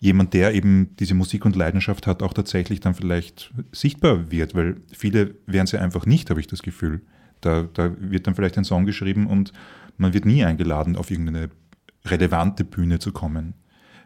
jemand, 0.00 0.34
der 0.34 0.54
eben 0.54 0.94
diese 1.00 1.14
Musik 1.14 1.44
und 1.44 1.56
Leidenschaft 1.56 2.06
hat, 2.06 2.22
auch 2.22 2.32
tatsächlich 2.32 2.80
dann 2.80 2.94
vielleicht 2.94 3.52
sichtbar 3.72 4.30
wird, 4.30 4.54
weil 4.54 4.76
viele 4.92 5.34
wären 5.46 5.66
ja 5.66 5.80
einfach 5.80 6.06
nicht, 6.06 6.30
habe 6.30 6.40
ich 6.40 6.46
das 6.46 6.62
Gefühl. 6.62 7.00
Da, 7.44 7.64
da 7.74 7.90
wird 7.98 8.26
dann 8.26 8.34
vielleicht 8.34 8.56
ein 8.58 8.64
Song 8.64 8.84
geschrieben 8.86 9.26
und 9.26 9.52
man 9.96 10.12
wird 10.14 10.24
nie 10.24 10.44
eingeladen, 10.44 10.96
auf 10.96 11.10
irgendeine 11.10 11.50
relevante 12.06 12.64
Bühne 12.64 12.98
zu 12.98 13.12
kommen. 13.12 13.54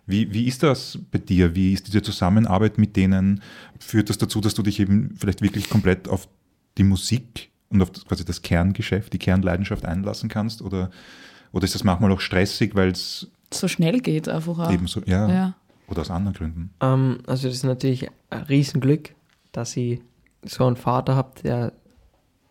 Wie, 0.07 0.33
wie 0.33 0.45
ist 0.47 0.63
das 0.63 0.99
bei 1.11 1.19
dir? 1.19 1.55
Wie 1.55 1.73
ist 1.75 1.87
diese 1.87 2.03
Zusammenarbeit 2.03 2.79
mit 2.79 2.97
denen? 2.97 3.43
Führt 3.79 4.09
das 4.09 4.17
dazu, 4.19 4.41
dass 4.41 4.55
du 4.55 4.63
dich 4.63 4.81
eben 4.81 5.15
vielleicht 5.17 5.43
wirklich 5.43 5.69
komplett 5.69 6.09
auf 6.09 6.29
die 6.79 6.85
Musik 6.85 7.51
und 7.69 7.83
auf 7.83 7.91
das, 7.91 8.07
quasi 8.07 8.25
das 8.25 8.41
Kerngeschäft, 8.41 9.13
die 9.13 9.19
Kernleidenschaft 9.19 9.85
einlassen 9.85 10.29
kannst? 10.31 10.63
Oder, 10.63 10.91
oder 11.53 11.65
ist 11.65 11.75
das 11.75 11.85
manchmal 11.85 12.11
auch 12.13 12.21
stressig, 12.21 12.75
weil 12.75 12.91
es 12.91 13.31
So 13.53 13.69
schnell 13.69 14.01
geht 14.01 14.29
einfach 14.29 14.59
auch. 14.59 14.73
eben 14.73 14.87
so, 14.87 15.03
ja, 15.05 15.29
Ja. 15.29 15.55
oder 15.89 16.01
aus 16.01 16.11
anderen 16.11 16.35
Gründen? 16.35 16.71
Ähm, 16.81 17.19
also 17.27 17.49
das 17.49 17.57
ist 17.59 17.65
natürlich 17.65 18.09
ein 18.31 18.43
Riesenglück, 18.45 19.15
dass 19.53 19.77
ich 19.77 20.01
so 20.45 20.67
einen 20.67 20.77
Vater 20.77 21.17
habe, 21.17 21.33
der 21.43 21.73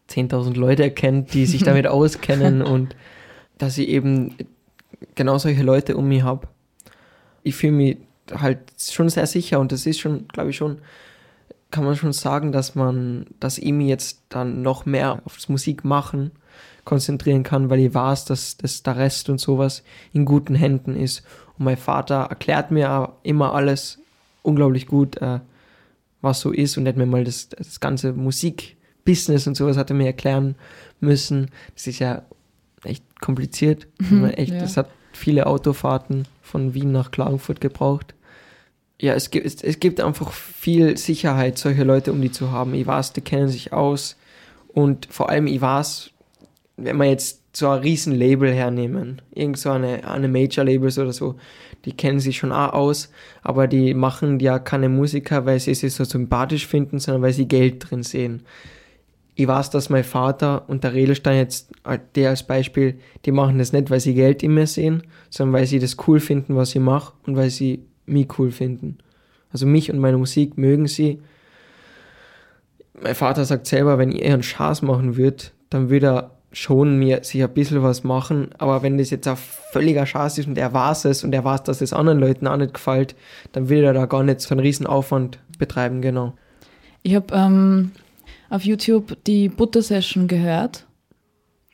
10.000 0.09 0.55
Leute 0.55 0.91
kennt, 0.91 1.33
die 1.33 1.45
sich 1.45 1.63
damit 1.63 1.87
auskennen 1.87 2.61
und 2.61 2.95
dass 3.57 3.77
ich 3.77 3.89
eben 3.89 4.35
genau 5.15 5.37
solche 5.37 5.63
Leute 5.63 5.97
um 5.97 6.07
mich 6.07 6.23
habe. 6.23 6.47
Ich 7.43 7.55
fühle 7.55 7.73
mich 7.73 7.97
halt 8.31 8.59
schon 8.79 9.09
sehr 9.09 9.27
sicher 9.27 9.59
und 9.59 9.71
das 9.71 9.85
ist 9.85 9.99
schon, 9.99 10.27
glaube 10.27 10.49
ich 10.49 10.57
schon, 10.57 10.79
kann 11.71 11.83
man 11.83 11.95
schon 11.95 12.13
sagen, 12.13 12.51
dass 12.51 12.75
man, 12.75 13.25
dass 13.39 13.57
ich 13.57 13.71
mich 13.71 13.87
jetzt 13.87 14.21
dann 14.29 14.61
noch 14.61 14.85
mehr 14.85 15.21
aufs 15.25 15.49
Musikmachen 15.49 16.31
konzentrieren 16.85 17.43
kann, 17.43 17.69
weil 17.69 17.79
ich 17.79 17.93
weiß, 17.93 18.25
dass, 18.25 18.57
dass 18.57 18.83
der 18.83 18.95
Rest 18.95 19.29
und 19.29 19.39
sowas 19.39 19.83
in 20.13 20.23
guten 20.23 20.55
Händen 20.55 20.95
ist. 20.95 21.23
Und 21.57 21.65
mein 21.65 21.77
Vater 21.77 22.27
erklärt 22.29 22.71
mir 22.71 23.13
immer 23.23 23.53
alles 23.53 23.99
unglaublich 24.41 24.87
gut, 24.87 25.17
äh, 25.17 25.39
was 26.21 26.39
so 26.39 26.51
ist 26.51 26.77
und 26.77 26.87
hat 26.87 26.95
mir 26.95 27.05
mal 27.05 27.25
das, 27.25 27.49
das 27.49 27.79
ganze 27.81 28.13
Musikbusiness 29.07 29.47
und 29.47 29.55
sowas 29.55 29.77
hat 29.77 29.89
er 29.89 29.95
mir 29.95 30.07
erklären 30.07 30.55
müssen. 30.99 31.49
Das 31.73 31.87
ist 31.87 31.99
ja 31.99 32.23
echt 32.83 33.03
kompliziert. 33.21 33.87
Mhm, 33.99 34.25
echt, 34.25 34.53
ja. 34.53 34.59
Das 34.59 34.77
hat 34.77 34.89
viele 35.13 35.47
Autofahrten 35.47 36.27
von 36.41 36.73
Wien 36.73 36.91
nach 36.91 37.11
Klagenfurt 37.11 37.61
gebraucht. 37.61 38.13
Ja, 38.99 39.13
es 39.13 39.29
gibt, 39.29 39.45
es, 39.45 39.63
es 39.63 39.79
gibt 39.79 40.01
einfach 40.01 40.31
viel 40.31 40.97
Sicherheit, 40.97 41.57
solche 41.57 41.83
Leute 41.83 42.11
um 42.11 42.21
die 42.21 42.31
zu 42.31 42.51
haben. 42.51 42.73
Weiß, 42.85 43.13
die 43.13 43.21
kennen 43.21 43.47
sich 43.47 43.73
aus. 43.73 44.17
Und 44.67 45.07
vor 45.09 45.29
allem, 45.29 45.47
weiß, 45.47 46.11
wenn 46.77 46.97
wir 46.97 47.05
jetzt 47.05 47.41
so 47.55 47.69
ein 47.69 47.79
riesen 47.81 48.13
Label 48.13 48.51
hernehmen, 48.51 49.21
irgend 49.33 49.57
so 49.57 49.71
eine, 49.71 50.07
eine 50.07 50.27
Major-Labels 50.27 50.99
oder 50.99 51.13
so, 51.13 51.35
die 51.85 51.93
kennen 51.93 52.19
sich 52.19 52.37
schon 52.37 52.51
auch 52.51 52.73
aus, 52.73 53.09
aber 53.43 53.67
die 53.67 53.93
machen 53.93 54.39
ja 54.39 54.59
keine 54.59 54.89
Musiker, 54.89 55.45
weil 55.45 55.59
sie 55.59 55.73
sie 55.73 55.89
so 55.89 56.03
sympathisch 56.03 56.67
finden, 56.67 56.99
sondern 56.99 57.21
weil 57.21 57.33
sie 57.33 57.47
Geld 57.47 57.89
drin 57.89 58.03
sehen. 58.03 58.43
Ich 59.39 59.47
weiß, 59.47 59.69
dass 59.69 59.91
mein 59.91 60.03
Vater 60.03 60.67
und 60.67 60.83
der 60.83 60.95
Redelstein 60.95 61.37
jetzt, 61.37 61.71
äh, 61.83 61.99
der 62.15 62.31
als 62.31 62.41
Beispiel, 62.41 62.99
die 63.23 63.31
machen 63.31 63.59
das 63.59 63.71
nicht, 63.71 63.91
weil 63.91 63.99
sie 63.99 64.15
Geld 64.15 64.41
in 64.41 64.55
mir 64.55 64.65
sehen, 64.65 65.03
sondern 65.29 65.53
weil 65.53 65.67
sie 65.67 65.77
das 65.77 65.95
cool 66.07 66.19
finden, 66.19 66.55
was 66.55 66.73
ich 66.73 66.81
mache 66.81 67.13
und 67.27 67.35
weil 67.35 67.51
sie 67.51 67.85
mich 68.07 68.27
cool 68.39 68.49
finden. 68.49 68.97
Also 69.53 69.67
mich 69.67 69.91
und 69.91 69.99
meine 69.99 70.17
Musik 70.17 70.57
mögen 70.57 70.87
sie. 70.87 71.21
Mein 72.99 73.13
Vater 73.13 73.45
sagt 73.45 73.67
selber, 73.67 73.99
wenn 73.99 74.11
er 74.11 74.33
einen 74.33 74.41
Schaß 74.41 74.81
machen 74.81 75.17
würde, 75.17 75.43
dann 75.69 75.91
würde 75.91 76.07
er 76.07 76.31
schon 76.51 76.97
mir 76.97 77.23
sich 77.23 77.43
ein 77.43 77.53
bisschen 77.53 77.83
was 77.83 78.03
machen, 78.03 78.49
aber 78.57 78.81
wenn 78.81 78.97
das 78.97 79.11
jetzt 79.11 79.27
ein 79.27 79.37
völliger 79.71 80.07
Schaß 80.07 80.39
ist 80.39 80.47
und 80.47 80.57
er 80.57 80.73
weiß 80.73 81.05
es 81.05 81.23
und 81.23 81.31
er 81.35 81.43
weiß, 81.43 81.61
dass 81.61 81.81
es 81.81 81.93
anderen 81.93 82.17
Leuten 82.17 82.47
auch 82.47 82.57
nicht 82.57 82.73
gefällt, 82.73 83.15
dann 83.51 83.69
will 83.69 83.83
er 83.83 83.93
da 83.93 84.07
gar 84.07 84.23
nicht 84.23 84.41
so 84.41 84.55
einen 84.55 84.61
riesen 84.61 84.87
Aufwand 84.87 85.37
betreiben, 85.59 86.01
genau. 86.01 86.33
Ich 87.03 87.13
habe 87.13 87.35
ähm, 87.35 87.91
auf 88.49 88.63
YouTube 88.63 89.17
die 89.25 89.49
Butter-Session 89.49 90.27
gehört. 90.27 90.85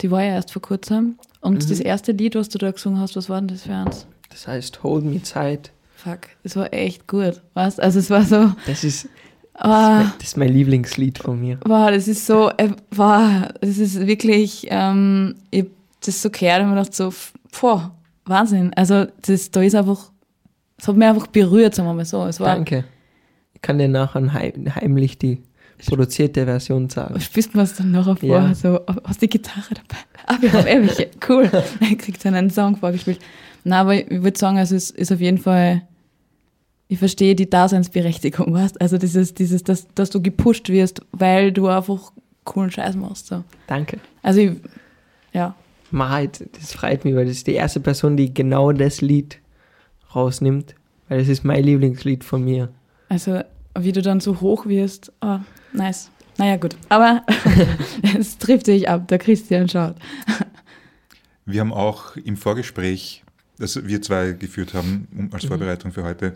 Die 0.02 0.12
war 0.12 0.22
ja 0.24 0.34
erst 0.34 0.52
vor 0.52 0.62
kurzem. 0.62 1.18
Und 1.42 1.64
Mhm. 1.66 1.70
das 1.70 1.80
erste 1.80 2.12
Lied, 2.14 2.36
was 2.36 2.50
du 2.50 2.58
da 2.58 2.72
gesungen 2.72 3.00
hast, 3.00 3.16
was 3.16 3.30
war 3.30 3.40
denn 3.40 3.48
das 3.50 3.64
für 3.64 3.74
eins? 3.74 4.08
Das 4.30 4.48
heißt, 4.48 4.82
hold 4.84 5.06
me 5.06 5.22
tight. 5.22 5.72
Fuck, 5.96 6.22
es 6.44 6.56
war 6.56 6.74
echt 6.74 7.08
gut. 7.08 7.42
Weißt? 7.54 7.80
Also 7.82 8.00
es 8.00 8.10
war 8.10 8.24
so, 8.24 8.52
Das 8.66 8.84
ist, 8.84 9.08
ah, 9.54 10.12
das 10.18 10.30
ist 10.30 10.38
mein 10.38 10.50
Lieblingslied 10.52 11.20
von 11.20 11.40
mir. 11.40 11.60
wow, 11.66 11.90
das 11.92 12.08
ist 12.08 12.26
so, 12.26 12.50
äh, 12.58 12.70
wow, 12.92 13.48
das 13.62 13.78
ist 13.78 14.06
wirklich, 14.08 14.68
ähm, 14.70 15.36
ich 15.52 15.66
das 16.06 16.22
so 16.22 16.30
gehört 16.30 16.62
und 16.62 16.70
mir 16.70 16.76
gedacht 16.76 16.94
so, 16.94 17.14
boah, 17.62 17.92
Wahnsinn. 18.26 18.74
Also 18.74 19.06
das, 19.22 19.52
da 19.52 19.62
ist 19.62 19.76
einfach, 19.76 20.12
es 20.78 20.88
hat 20.88 20.96
mich 20.98 21.08
einfach 21.08 21.28
berührt, 21.28 21.76
sagen 21.76 21.88
wir 21.88 21.94
mal 21.94 22.04
so. 22.06 22.26
Es 22.26 22.40
war, 22.42 22.48
Danke. 22.56 22.84
Ich 23.54 23.62
kann 23.62 23.78
dir 23.78 23.88
nachher 23.88 24.34
heim, 24.34 24.76
heimlich 24.76 25.18
die 25.18 25.42
produzierte 25.86 26.46
Version 26.46 26.90
sagen. 26.90 27.20
Spielst 27.20 27.54
du 27.54 27.58
mir 27.58 27.64
das 27.64 27.76
dann 27.76 27.92
nachher 27.92 28.16
vor? 28.16 28.30
Ja. 28.30 28.54
So, 28.54 28.80
hast 29.04 29.22
du 29.22 29.28
die 29.28 29.30
Gitarre 29.30 29.70
dabei? 29.70 30.02
Ah, 30.28 30.38
wir 30.40 30.54
haben 30.54 30.66
welche. 30.66 31.10
Cool. 31.28 31.50
Er 31.80 31.96
kriegt 31.98 32.24
dann 32.26 32.36
einen 32.36 32.50
Song 32.50 32.76
vorgespielt. 32.78 33.20
Na, 33.64 33.82
aber 33.82 33.96
ich 33.96 34.24
würde 34.24 34.38
sagen, 34.38 34.58
also 34.58 34.76
es 34.76 34.90
ist 34.92 35.12
auf 35.12 35.20
jeden 35.20 35.38
Fall, 35.38 35.84
ich 36.88 37.00
verstehe 37.00 37.36
die 37.36 37.50
Daseinsberechtigung, 37.50 38.54
weißt 38.54 38.82
Also 38.82 38.98
dieses, 38.98 39.34
dieses, 39.34 39.64
dass, 39.64 39.88
dass 39.96 40.10
du 40.10 40.22
gepusht 40.22 40.70
wirst, 40.70 41.02
weil 41.12 41.52
du 41.52 41.68
einfach 41.68 42.12
coolen 42.44 42.72
Scheiß 42.72 42.96
machst. 42.96 43.28
So. 43.28 43.44
Danke. 43.68 44.00
Also 44.22 44.42
ich, 44.42 44.52
ja. 45.32 45.56
Maheit, 45.92 46.44
das 46.60 46.74
freut 46.74 47.06
mich, 47.06 47.16
weil 47.16 47.26
das 47.26 47.38
ist 47.38 47.48
die 47.48 47.54
erste 47.54 47.80
Person, 47.80 48.18
die 48.18 48.34
genau 48.34 48.72
das 48.72 49.02
Lied 49.02 49.40
rausnimmt, 50.16 50.76
weil 51.08 51.20
das 51.20 51.28
ist 51.28 51.44
mein 51.44 51.64
Lieblingslied 51.64 52.24
von 52.24 52.44
mir. 52.44 52.70
Also 53.10 53.42
wie 53.78 53.92
du 53.92 54.02
dann 54.02 54.20
so 54.20 54.42
hoch 54.42 54.66
wirst. 54.66 55.12
Ah, 55.22 55.42
nice. 55.74 56.10
Naja, 56.38 56.58
gut. 56.58 56.76
Aber 56.90 57.24
es 58.18 58.38
trifft 58.38 58.66
sich 58.66 58.90
ab, 58.90 59.08
der 59.08 59.20
Christian 59.20 59.70
schaut. 59.70 59.96
Wir 61.46 61.60
haben 61.62 61.74
auch 61.74 62.16
im 62.16 62.38
Vorgespräch, 62.38 63.24
das 63.58 63.86
wir 63.86 64.02
zwei 64.02 64.32
geführt 64.32 64.74
haben, 64.74 65.30
als 65.32 65.46
Vorbereitung 65.46 65.92
für 65.92 66.04
heute, 66.04 66.36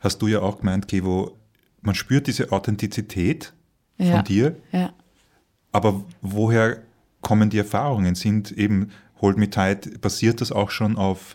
hast 0.00 0.18
du 0.22 0.28
ja 0.28 0.40
auch 0.40 0.58
gemeint, 0.58 0.86
Kevo, 0.88 1.36
man 1.80 1.94
spürt 1.94 2.26
diese 2.26 2.52
Authentizität 2.52 3.52
Ja. 3.98 4.16
von 4.16 4.24
dir, 4.24 4.56
Ja. 4.72 4.92
aber 5.72 6.04
woher 6.20 6.82
kommen 7.20 7.50
die 7.50 7.58
Erfahrungen? 7.58 8.14
Sind 8.14 8.52
eben 8.52 8.90
Hold 9.20 9.38
Me 9.38 9.48
Tight, 9.50 10.00
basiert 10.00 10.40
das 10.40 10.52
auch 10.52 10.70
schon 10.70 10.96
auf 10.96 11.34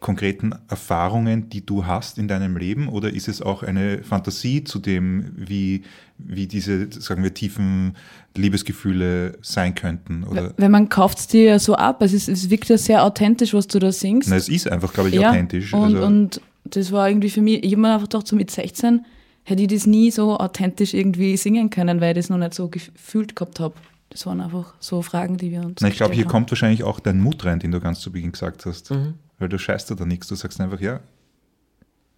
konkreten 0.00 0.54
Erfahrungen, 0.68 1.48
die 1.48 1.64
du 1.64 1.86
hast 1.86 2.18
in 2.18 2.28
deinem 2.28 2.56
Leben 2.56 2.88
oder 2.88 3.12
ist 3.12 3.28
es 3.28 3.42
auch 3.42 3.62
eine 3.62 4.02
Fantasie 4.02 4.64
zu 4.64 4.78
dem, 4.78 5.32
wie, 5.36 5.82
wie 6.18 6.46
diese, 6.46 6.90
sagen 6.92 7.22
wir, 7.22 7.34
tiefen 7.34 7.96
Liebesgefühle 8.36 9.38
sein 9.42 9.74
könnten? 9.74 10.24
Oder? 10.24 10.54
Wenn 10.56 10.70
man 10.70 10.88
kauft 10.88 11.18
es 11.18 11.26
dir 11.26 11.44
ja 11.44 11.58
so 11.58 11.74
ab, 11.74 12.02
es, 12.02 12.12
ist, 12.12 12.28
es 12.28 12.48
wirkt 12.50 12.68
ja 12.68 12.78
sehr 12.78 13.02
authentisch, 13.04 13.54
was 13.54 13.66
du 13.66 13.78
da 13.78 13.90
singst. 13.90 14.28
Na, 14.28 14.36
es 14.36 14.48
ist 14.48 14.70
einfach, 14.70 14.92
glaube 14.92 15.08
ich, 15.08 15.16
ja, 15.16 15.30
authentisch. 15.30 15.72
Und, 15.72 15.82
also, 15.82 16.06
und 16.06 16.40
das 16.64 16.92
war 16.92 17.08
irgendwie 17.08 17.30
für 17.30 17.42
mich, 17.42 17.64
ich 17.64 17.72
habe 17.72 17.82
mir 17.82 17.94
einfach 17.94 18.08
gedacht, 18.08 18.26
so 18.26 18.36
mit 18.36 18.50
16 18.50 19.04
hätte 19.44 19.62
ich 19.62 19.68
das 19.68 19.86
nie 19.86 20.10
so 20.10 20.38
authentisch 20.38 20.94
irgendwie 20.94 21.36
singen 21.36 21.70
können, 21.70 22.00
weil 22.00 22.10
ich 22.10 22.24
das 22.24 22.30
noch 22.30 22.38
nicht 22.38 22.54
so 22.54 22.68
gefühlt 22.68 23.34
gehabt 23.34 23.60
habe. 23.60 23.74
Das 24.10 24.26
waren 24.26 24.40
einfach 24.40 24.74
so 24.78 25.02
Fragen, 25.02 25.36
die 25.36 25.50
wir 25.50 25.62
uns 25.62 25.80
Na, 25.80 25.88
ich 25.88 25.96
glaube, 25.96 26.14
hier 26.14 26.24
haben. 26.24 26.30
kommt 26.30 26.50
wahrscheinlich 26.50 26.84
auch 26.84 27.00
dein 27.00 27.20
Mut 27.20 27.44
rein, 27.44 27.58
den 27.58 27.72
du 27.72 27.80
ganz 27.80 28.00
zu 28.00 28.12
Beginn 28.12 28.32
gesagt 28.32 28.64
hast. 28.64 28.90
Mhm. 28.90 29.14
Weil 29.38 29.48
du 29.48 29.58
scheißt 29.58 29.90
da 29.90 30.04
nichts. 30.04 30.28
Du 30.28 30.34
sagst 30.34 30.60
einfach, 30.60 30.80
ja, 30.80 31.00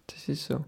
Das 0.07 0.27
ist 0.27 0.45
so. 0.45 0.65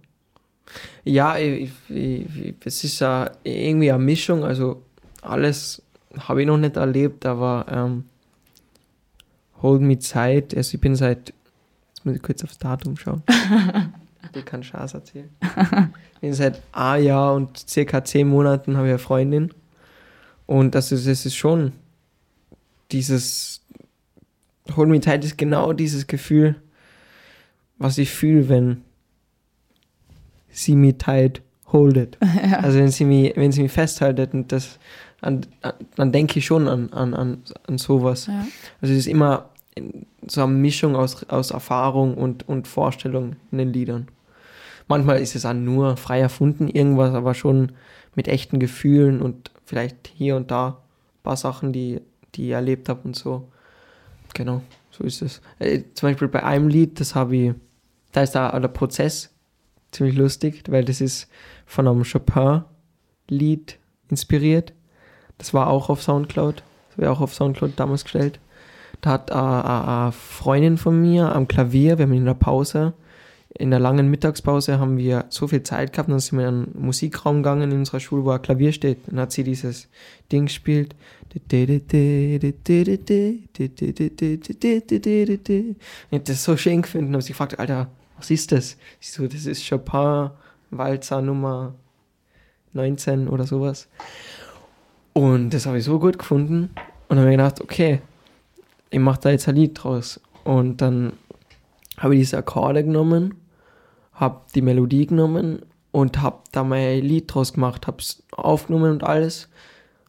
Ja, 1.04 1.38
ich, 1.38 1.72
ich, 1.89 2.38
ich, 2.38 2.56
es 2.63 2.84
ist 2.84 3.00
ja 3.00 3.32
irgendwie 3.44 3.92
eine 3.92 4.04
Mischung, 4.04 4.44
also 4.44 4.82
alles 5.22 5.82
habe 6.18 6.42
ich 6.42 6.48
noch 6.48 6.58
nicht 6.58 6.78
erlebt, 6.78 7.26
aber 7.26 7.66
ähm, 7.70 8.06
Hold 9.62 9.82
Me 9.82 10.00
Zeit, 10.00 10.56
also 10.56 10.76
ich 10.76 10.82
bin 10.82 10.96
seit, 10.96 11.34
jetzt 11.89 12.06
muss 12.06 12.16
ich 12.16 12.22
kurz 12.22 12.44
aufs 12.44 12.58
Datum 12.58 12.96
schauen, 12.96 13.24
ich 14.36 14.46
kann 14.46 14.63
Schaß 14.63 14.94
erzählen. 14.94 15.30
Ich 16.16 16.20
bin 16.22 16.34
seit 16.34 16.62
ein 16.72 17.04
Jahr 17.04 17.34
und 17.34 17.58
circa 17.58 18.04
zehn 18.04 18.30
Monaten 18.30 18.78
habe 18.78 18.88
ich 18.88 18.92
eine 18.92 19.00
Freundin 19.00 19.54
und 20.46 20.76
das 20.76 20.92
ist, 20.92 21.08
das 21.08 21.26
ist 21.26 21.36
schon 21.36 21.74
dieses 22.92 23.53
Hold 24.76 24.89
Me 24.89 24.99
Tight 24.99 25.23
ist 25.26 25.38
genau 25.38 25.73
dieses 25.73 26.08
Gefühl, 26.08 26.56
was 27.78 27.97
ich 27.97 28.12
fühle, 28.12 28.49
wenn 28.49 28.82
sie 30.49 30.76
mich 30.76 30.97
tight 30.97 31.41
holdet. 31.67 32.17
Also 32.62 32.80
wenn 32.80 32.91
sie 32.91 33.06
mich, 33.06 33.36
wenn 33.36 33.52
sie 33.52 33.63
mich 33.63 33.71
festhaltet 33.71 34.34
und 34.34 34.52
das, 34.52 34.80
an, 35.21 35.45
an, 35.62 35.73
dann 35.95 36.12
denke 36.12 36.39
ich 36.39 36.45
schon 36.45 36.67
an, 36.67 36.93
an, 36.93 37.13
an, 37.13 37.43
an 37.67 37.78
sowas. 37.78 38.28
Ja. 38.28 38.45
Also 38.82 38.93
es 38.93 38.99
ist 38.99 39.08
immer 39.08 39.49
so 40.28 40.43
eine 40.43 40.54
Mischung 40.54 40.95
aus, 40.95 41.23
aus 41.30 41.52
Erfahrung 41.52 42.15
und, 42.15 42.47
und 42.47 42.67
Vorstellung 42.67 43.36
in 43.52 43.58
den 43.58 43.73
Liedern. 43.73 44.08
Manchmal 44.88 45.19
ist 45.19 45.36
es 45.36 45.45
auch 45.45 45.54
nur 45.54 45.97
frei 45.97 46.19
erfunden, 46.19 46.67
irgendwas, 46.67 47.13
aber 47.13 47.34
schon 47.34 47.71
mit 48.15 48.28
echten 48.28 48.60
Gefühlen 48.60 49.21
und 49.21 49.52
vielleicht 49.65 50.12
hier 50.13 50.36
und 50.36 50.52
da 50.52 50.67
ein 50.67 51.23
paar 51.23 51.38
Sachen, 51.38 51.73
die, 51.73 52.02
die 52.36 52.47
ich 52.47 52.52
erlebt 52.52 52.89
habe 52.89 53.02
und 53.04 53.15
so. 53.15 53.47
Genau, 54.34 54.62
so 54.91 55.04
ist 55.04 55.22
es. 55.22 55.41
Äh, 55.60 55.84
zum 55.93 56.10
Beispiel 56.10 56.28
bei 56.28 56.43
einem 56.43 56.67
Lied, 56.67 57.00
das 57.00 57.15
habe 57.15 57.36
ich, 57.36 57.54
da 58.12 58.22
ist 58.24 58.32
da 58.32 58.60
der 58.60 58.67
Prozess 58.67 59.30
ziemlich 59.91 60.15
lustig, 60.15 60.63
weil 60.69 60.84
das 60.86 61.02
ist 61.02 61.28
von 61.65 61.88
einem 61.88 62.04
Chopin-Lied 62.04 63.78
inspiriert. 64.10 64.74
Das 65.38 65.54
war 65.54 65.67
auch 65.67 65.89
auf 65.89 66.02
Soundcloud. 66.02 66.63
Das 66.89 66.98
wäre 66.98 67.12
auch 67.12 67.22
auf 67.22 67.34
Soundcloud 67.34 67.74
damals 67.76 68.04
gestellt. 68.04 68.39
Da 69.02 69.12
hat 69.12 69.30
äh, 69.30 69.34
eine 69.34 70.12
Freundin 70.12 70.78
von 70.78 71.00
mir 71.02 71.36
am 71.36 71.48
Klavier, 71.48 71.98
wir 71.98 72.06
haben 72.06 72.13
in 72.13 72.26
der 72.26 72.34
Pause, 72.34 72.93
in 73.56 73.70
der 73.70 73.80
langen 73.80 74.10
Mittagspause 74.10 74.80
haben 74.80 74.98
wir 74.98 75.26
so 75.30 75.48
viel 75.48 75.62
Zeit 75.62 75.94
gehabt, 75.94 76.10
dann 76.10 76.20
sind 76.20 76.39
wir 76.39 76.48
in 76.48 76.56
einen 76.56 76.76
Musikraum 76.78 77.38
gegangen 77.38 77.72
in 77.72 77.78
unserer 77.80 78.00
Schule, 78.00 78.26
wo 78.26 78.32
ein 78.32 78.42
Klavier 78.42 78.72
steht. 78.72 79.00
Dann 79.08 79.20
hat 79.20 79.32
sie 79.32 79.44
dieses 79.44 79.89
Ding 80.32 80.46
gespielt. 80.46 80.96
Ich 81.34 81.42
hab 86.12 86.26
das 86.26 86.44
so 86.44 86.58
schön 86.58 86.82
gefunden 86.82 87.08
und 87.08 87.13
habe 87.13 87.22
sie 87.22 87.34
gefragt, 87.34 87.60
Alter, 87.60 87.88
was 88.18 88.32
ist 88.32 88.52
das? 88.52 88.78
Ich 89.00 89.12
so, 89.12 89.28
das 89.28 89.46
ist 89.46 89.68
Chopin, 89.70 90.32
Walzer 90.72 91.22
Nummer 91.22 91.76
19 92.74 93.28
oder 93.28 93.46
sowas. 93.46 93.88
Und 95.13 95.52
das 95.52 95.68
habe 95.68 95.78
ich 95.78 95.84
so 95.84 96.00
gut 96.00 96.18
gefunden 96.18 96.72
und 97.08 97.18
habe 97.18 97.28
mir 97.28 97.38
gedacht, 97.38 97.62
okay, 97.62 98.02
ich 98.89 99.00
mache 99.00 99.22
da 99.22 99.30
jetzt 99.30 99.48
ein 99.48 99.56
Lied 99.56 99.84
draus. 99.84 100.20
Und 100.44 100.82
dann 100.82 101.13
habe 101.98 102.16
ich 102.16 102.22
diese 102.22 102.38
Akkorde 102.39 102.84
genommen, 102.84 103.36
habe 104.13 104.41
die 104.56 104.62
Melodie 104.62 105.08
genommen 105.08 105.62
und 105.91 106.21
habe 106.21 106.39
da 106.52 106.63
mein 106.63 107.02
Lied 107.02 107.34
draus 107.34 107.54
gemacht, 107.54 107.88
habe 107.88 107.97
es 107.99 108.23
aufgenommen 108.32 108.91
und 108.91 109.04
alles. 109.04 109.49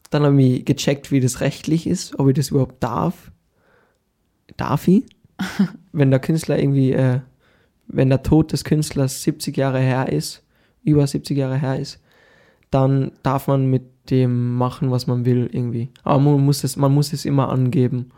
Dann 0.09 0.23
habe 0.23 0.41
ich 0.41 0.65
gecheckt, 0.65 1.11
wie 1.11 1.19
das 1.19 1.41
rechtlich 1.41 1.87
ist, 1.87 2.17
ob 2.19 2.29
ich 2.29 2.35
das 2.35 2.49
überhaupt 2.49 2.83
darf. 2.83 3.31
Darf 4.57 4.87
ich? 4.87 5.03
wenn 5.91 6.11
der 6.11 6.19
Künstler 6.19 6.57
irgendwie, 6.59 6.93
äh, 6.93 7.19
wenn 7.87 8.09
der 8.09 8.23
Tod 8.23 8.51
des 8.51 8.63
Künstlers 8.63 9.23
70 9.23 9.57
Jahre 9.57 9.79
her 9.79 10.11
ist, 10.11 10.43
über 10.83 11.05
70 11.05 11.37
Jahre 11.37 11.57
her 11.57 11.79
ist, 11.79 11.99
dann 12.71 13.11
darf 13.23 13.47
man 13.47 13.67
mit 13.67 14.09
dem 14.09 14.55
machen, 14.55 14.91
was 14.91 15.07
man 15.07 15.25
will 15.25 15.49
irgendwie. 15.51 15.89
Aber 16.03 16.19
man 16.19 16.45
muss 16.45 16.63
es, 16.63 16.75
man 16.77 16.93
muss 16.93 17.13
es 17.13 17.25
immer 17.25 17.49
angeben. 17.49 18.11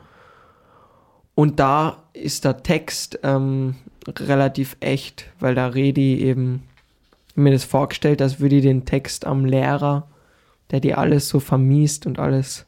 Und 1.35 1.59
da 1.59 2.03
ist 2.13 2.45
der 2.45 2.63
Text 2.63 3.19
ähm, 3.23 3.75
relativ 4.07 4.77
echt, 4.79 5.25
weil 5.39 5.55
da 5.55 5.67
rede 5.67 6.01
ich 6.01 6.21
eben, 6.21 6.63
mir 7.35 7.51
das 7.51 7.65
vorgestellt, 7.65 8.21
als 8.21 8.39
würde 8.39 8.55
ich 8.55 8.63
den 8.63 8.85
Text 8.85 9.25
am 9.25 9.45
Lehrer, 9.45 10.07
der 10.71 10.79
dir 10.79 10.97
alles 10.97 11.29
so 11.29 11.39
vermiest 11.39 12.05
und 12.07 12.17
alles, 12.19 12.65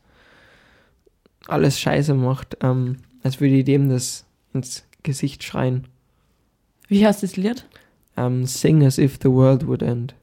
alles 1.48 1.80
scheiße 1.80 2.14
macht, 2.14 2.58
ähm, 2.62 2.98
als 3.24 3.40
würde 3.42 3.56
ich 3.56 3.66
dem 3.66 3.90
das 3.90 4.26
ins 4.54 4.86
Gesicht 5.04 5.44
schreien. 5.44 5.88
Wie 6.88 7.06
heißt 7.06 7.24
das 7.24 7.36
Lied? 7.36 7.66
Ähm, 8.16 8.46
Sing 8.46 8.86
as 8.86 8.98
if 8.98 9.18
the 9.22 9.30
world 9.30 9.66
would 9.68 9.82
end. 9.82 10.14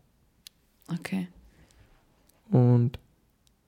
Okay. 0.92 1.28
Und 2.50 2.98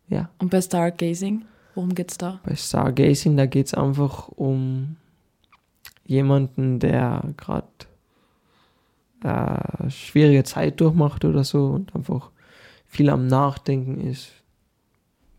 ja, 0.09 0.30
Und 0.38 0.51
bei 0.51 0.61
Stargazing, 0.61 1.44
worum 1.74 1.94
geht's 1.94 2.18
da? 2.18 2.40
bei 2.44 2.55
Stargazing, 2.55 3.36
da 3.36 3.46
geht 3.46 3.66
es 3.66 3.74
einfach 3.74 4.28
um 4.28 4.96
jemanden, 6.09 6.80
der 6.80 7.22
gerade 7.36 7.68
äh, 9.22 9.90
schwierige 9.90 10.42
Zeit 10.42 10.80
durchmacht 10.80 11.24
oder 11.24 11.44
so 11.44 11.66
und 11.66 11.94
einfach 11.94 12.30
viel 12.86 13.11
am 13.11 13.26
Nachdenken 13.26 14.00
ist, 14.00 14.32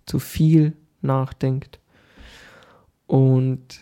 zu 0.06 0.20
viel 0.20 0.74
nachdenkt. 1.02 1.80
Und 3.08 3.82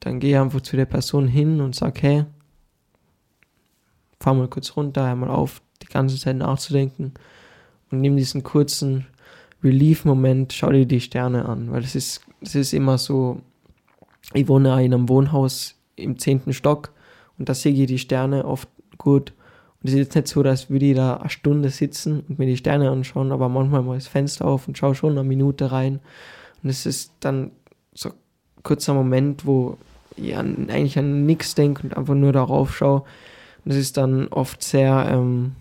dann 0.00 0.20
gehe 0.20 0.30
ich 0.30 0.38
einfach 0.38 0.62
zu 0.62 0.76
der 0.76 0.86
Person 0.86 1.28
hin 1.28 1.60
und 1.60 1.74
sage, 1.74 2.00
hey, 2.00 2.24
fahr 4.18 4.34
mal 4.34 4.48
kurz 4.48 4.74
runter, 4.74 5.06
hör 5.06 5.16
mal 5.16 5.30
auf, 5.30 5.60
die 5.82 5.86
ganze 5.86 6.16
Zeit 6.16 6.36
nachzudenken 6.36 7.12
und 7.90 8.00
nimm 8.00 8.16
diesen 8.16 8.42
kurzen 8.42 9.06
Relief-Moment, 9.62 10.54
schau 10.54 10.70
dir 10.70 10.86
die 10.86 11.00
Sterne 11.00 11.44
an, 11.46 11.70
weil 11.72 11.84
es 11.84 11.94
ist, 11.94 12.22
es 12.40 12.54
ist 12.54 12.72
immer 12.72 12.96
so, 12.96 13.42
ich 14.34 14.48
wohne 14.48 14.68
in 14.84 14.92
einem 14.92 15.08
Wohnhaus 15.08 15.74
im 15.96 16.18
zehnten 16.18 16.52
Stock 16.52 16.92
und 17.38 17.48
da 17.48 17.54
sehe 17.54 17.72
ich 17.72 17.86
die 17.86 17.98
Sterne 17.98 18.44
oft 18.44 18.68
gut. 18.98 19.32
Und 19.80 19.88
es 19.88 19.92
ist 19.92 19.98
jetzt 19.98 20.14
nicht 20.16 20.28
so, 20.28 20.42
dass 20.42 20.70
würde 20.70 20.86
ich 20.86 20.96
da 20.96 21.16
eine 21.16 21.30
Stunde 21.30 21.70
sitzen 21.70 22.24
und 22.28 22.38
mir 22.38 22.46
die 22.46 22.56
Sterne 22.56 22.90
anschauen, 22.90 23.32
aber 23.32 23.48
manchmal 23.48 23.82
mal 23.82 23.94
das 23.94 24.08
Fenster 24.08 24.46
auf 24.46 24.66
und 24.66 24.76
schaue 24.76 24.94
schon 24.94 25.12
eine 25.12 25.22
Minute 25.22 25.70
rein. 25.70 26.00
Und 26.62 26.70
es 26.70 26.84
ist 26.84 27.12
dann 27.20 27.52
so 27.94 28.10
ein 28.10 28.62
kurzer 28.64 28.94
Moment, 28.94 29.46
wo 29.46 29.78
ich 30.16 30.36
an, 30.36 30.68
eigentlich 30.68 30.98
an 30.98 31.26
nichts 31.26 31.54
denke 31.54 31.84
und 31.84 31.96
einfach 31.96 32.14
nur 32.14 32.32
darauf 32.32 32.76
schaue. 32.76 33.04
Und 33.64 33.70
es 33.70 33.76
ist 33.76 33.96
dann 33.96 34.28
oft 34.28 34.62
sehr, 34.62 35.08
ähm, 35.10 35.52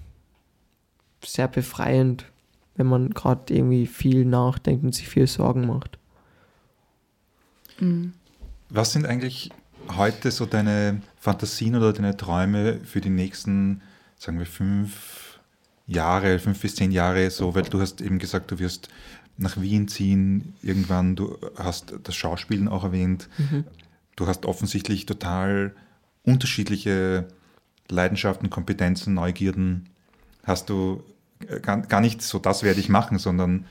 sehr 1.24 1.48
befreiend, 1.48 2.26
wenn 2.76 2.88
man 2.88 3.12
gerade 3.12 3.54
irgendwie 3.54 3.86
viel 3.86 4.26
nachdenkt 4.26 4.84
und 4.84 4.96
sich 4.96 5.08
viel 5.08 5.28
Sorgen 5.28 5.68
macht. 5.68 6.00
Mhm. 7.80 8.14
Was 8.70 8.92
sind 8.92 9.06
eigentlich 9.06 9.52
heute 9.96 10.32
so 10.32 10.46
deine 10.46 11.02
Fantasien 11.18 11.76
oder 11.76 11.94
deine 11.94 12.18
Träume 12.18 12.80
für 12.84 13.02
die 13.02 13.10
nächsten, 13.10 13.82
sagen 14.18 14.40
wir, 14.40 14.46
fünf 14.46 15.40
Jahre, 15.86 16.40
fünf 16.40 16.62
bis 16.62 16.76
zehn 16.76 16.92
Jahre, 16.92 17.30
so, 17.30 17.56
weil 17.56 17.64
du 17.64 17.80
hast 17.80 18.02
eben 18.02 18.20
gesagt, 18.20 18.52
du 18.52 18.60
wirst 18.60 18.90
nach 19.38 19.60
Wien 19.62 19.88
ziehen, 19.88 20.54
irgendwann, 20.62 21.16
du 21.16 21.38
hast 21.56 21.94
das 22.04 22.16
Schauspielen 22.16 22.68
auch 22.68 22.84
erwähnt, 22.84 23.30
du 24.16 24.28
hast 24.28 24.46
offensichtlich 24.46 25.06
total 25.06 25.74
unterschiedliche 26.24 27.28
Leidenschaften, 27.90 28.50
Kompetenzen, 28.50 29.14
Neugierden. 29.14 29.88
Hast 30.44 30.70
du 30.70 31.04
äh, 31.48 31.62
gar, 31.62 31.82
gar 31.82 32.02
nicht 32.02 32.22
so, 32.22 32.40
das 32.40 32.64
werde 32.64 32.82
ich 32.82 32.90
machen, 32.90 33.18
sondern 33.18 33.66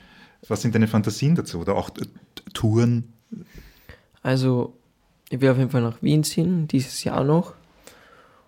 was 0.48 0.62
sind 0.62 0.74
deine 0.74 0.88
Fantasien 0.88 1.34
dazu? 1.34 1.58
Oder 1.58 1.74
auch 1.74 1.90
Touren? 2.54 3.12
Also, 4.22 4.74
ich 5.30 5.40
will 5.40 5.50
auf 5.50 5.58
jeden 5.58 5.70
Fall 5.70 5.82
nach 5.82 6.02
Wien 6.02 6.24
ziehen, 6.24 6.68
dieses 6.68 7.02
Jahr 7.04 7.24
noch. 7.24 7.54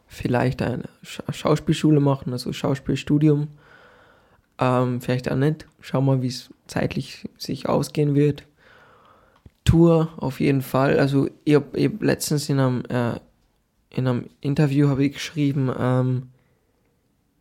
Vielleicht 0.07 0.63
eine 0.63 0.85
Scha 1.03 1.31
Schauspielschule 1.33 2.01
machen, 2.01 2.33
also 2.33 2.53
Schauspielstudium. 2.53 3.49
Ähm, 4.59 5.01
vielleicht 5.01 5.31
auch 5.31 5.37
nicht. 5.37 5.67
Schau 5.81 6.01
mal, 6.01 6.23
wie 6.23 6.29
es 6.29 6.51
zeitlich 6.67 7.29
sich 7.37 7.69
ausgehen 7.69 8.15
wird. 8.15 8.45
Tour 9.65 10.09
auf 10.17 10.41
jeden 10.41 10.63
Fall. 10.63 10.99
Also 10.99 11.29
ich 11.45 11.55
habe 11.55 11.83
hab 11.83 12.03
letztens 12.03 12.49
in 12.49 12.59
einem, 12.59 12.85
äh, 12.89 13.21
in 13.91 14.07
einem 14.07 14.27
Interview 14.41 14.89
habe 14.89 15.05
ich 15.05 15.13
geschrieben, 15.15 15.71
ähm, 15.79 16.29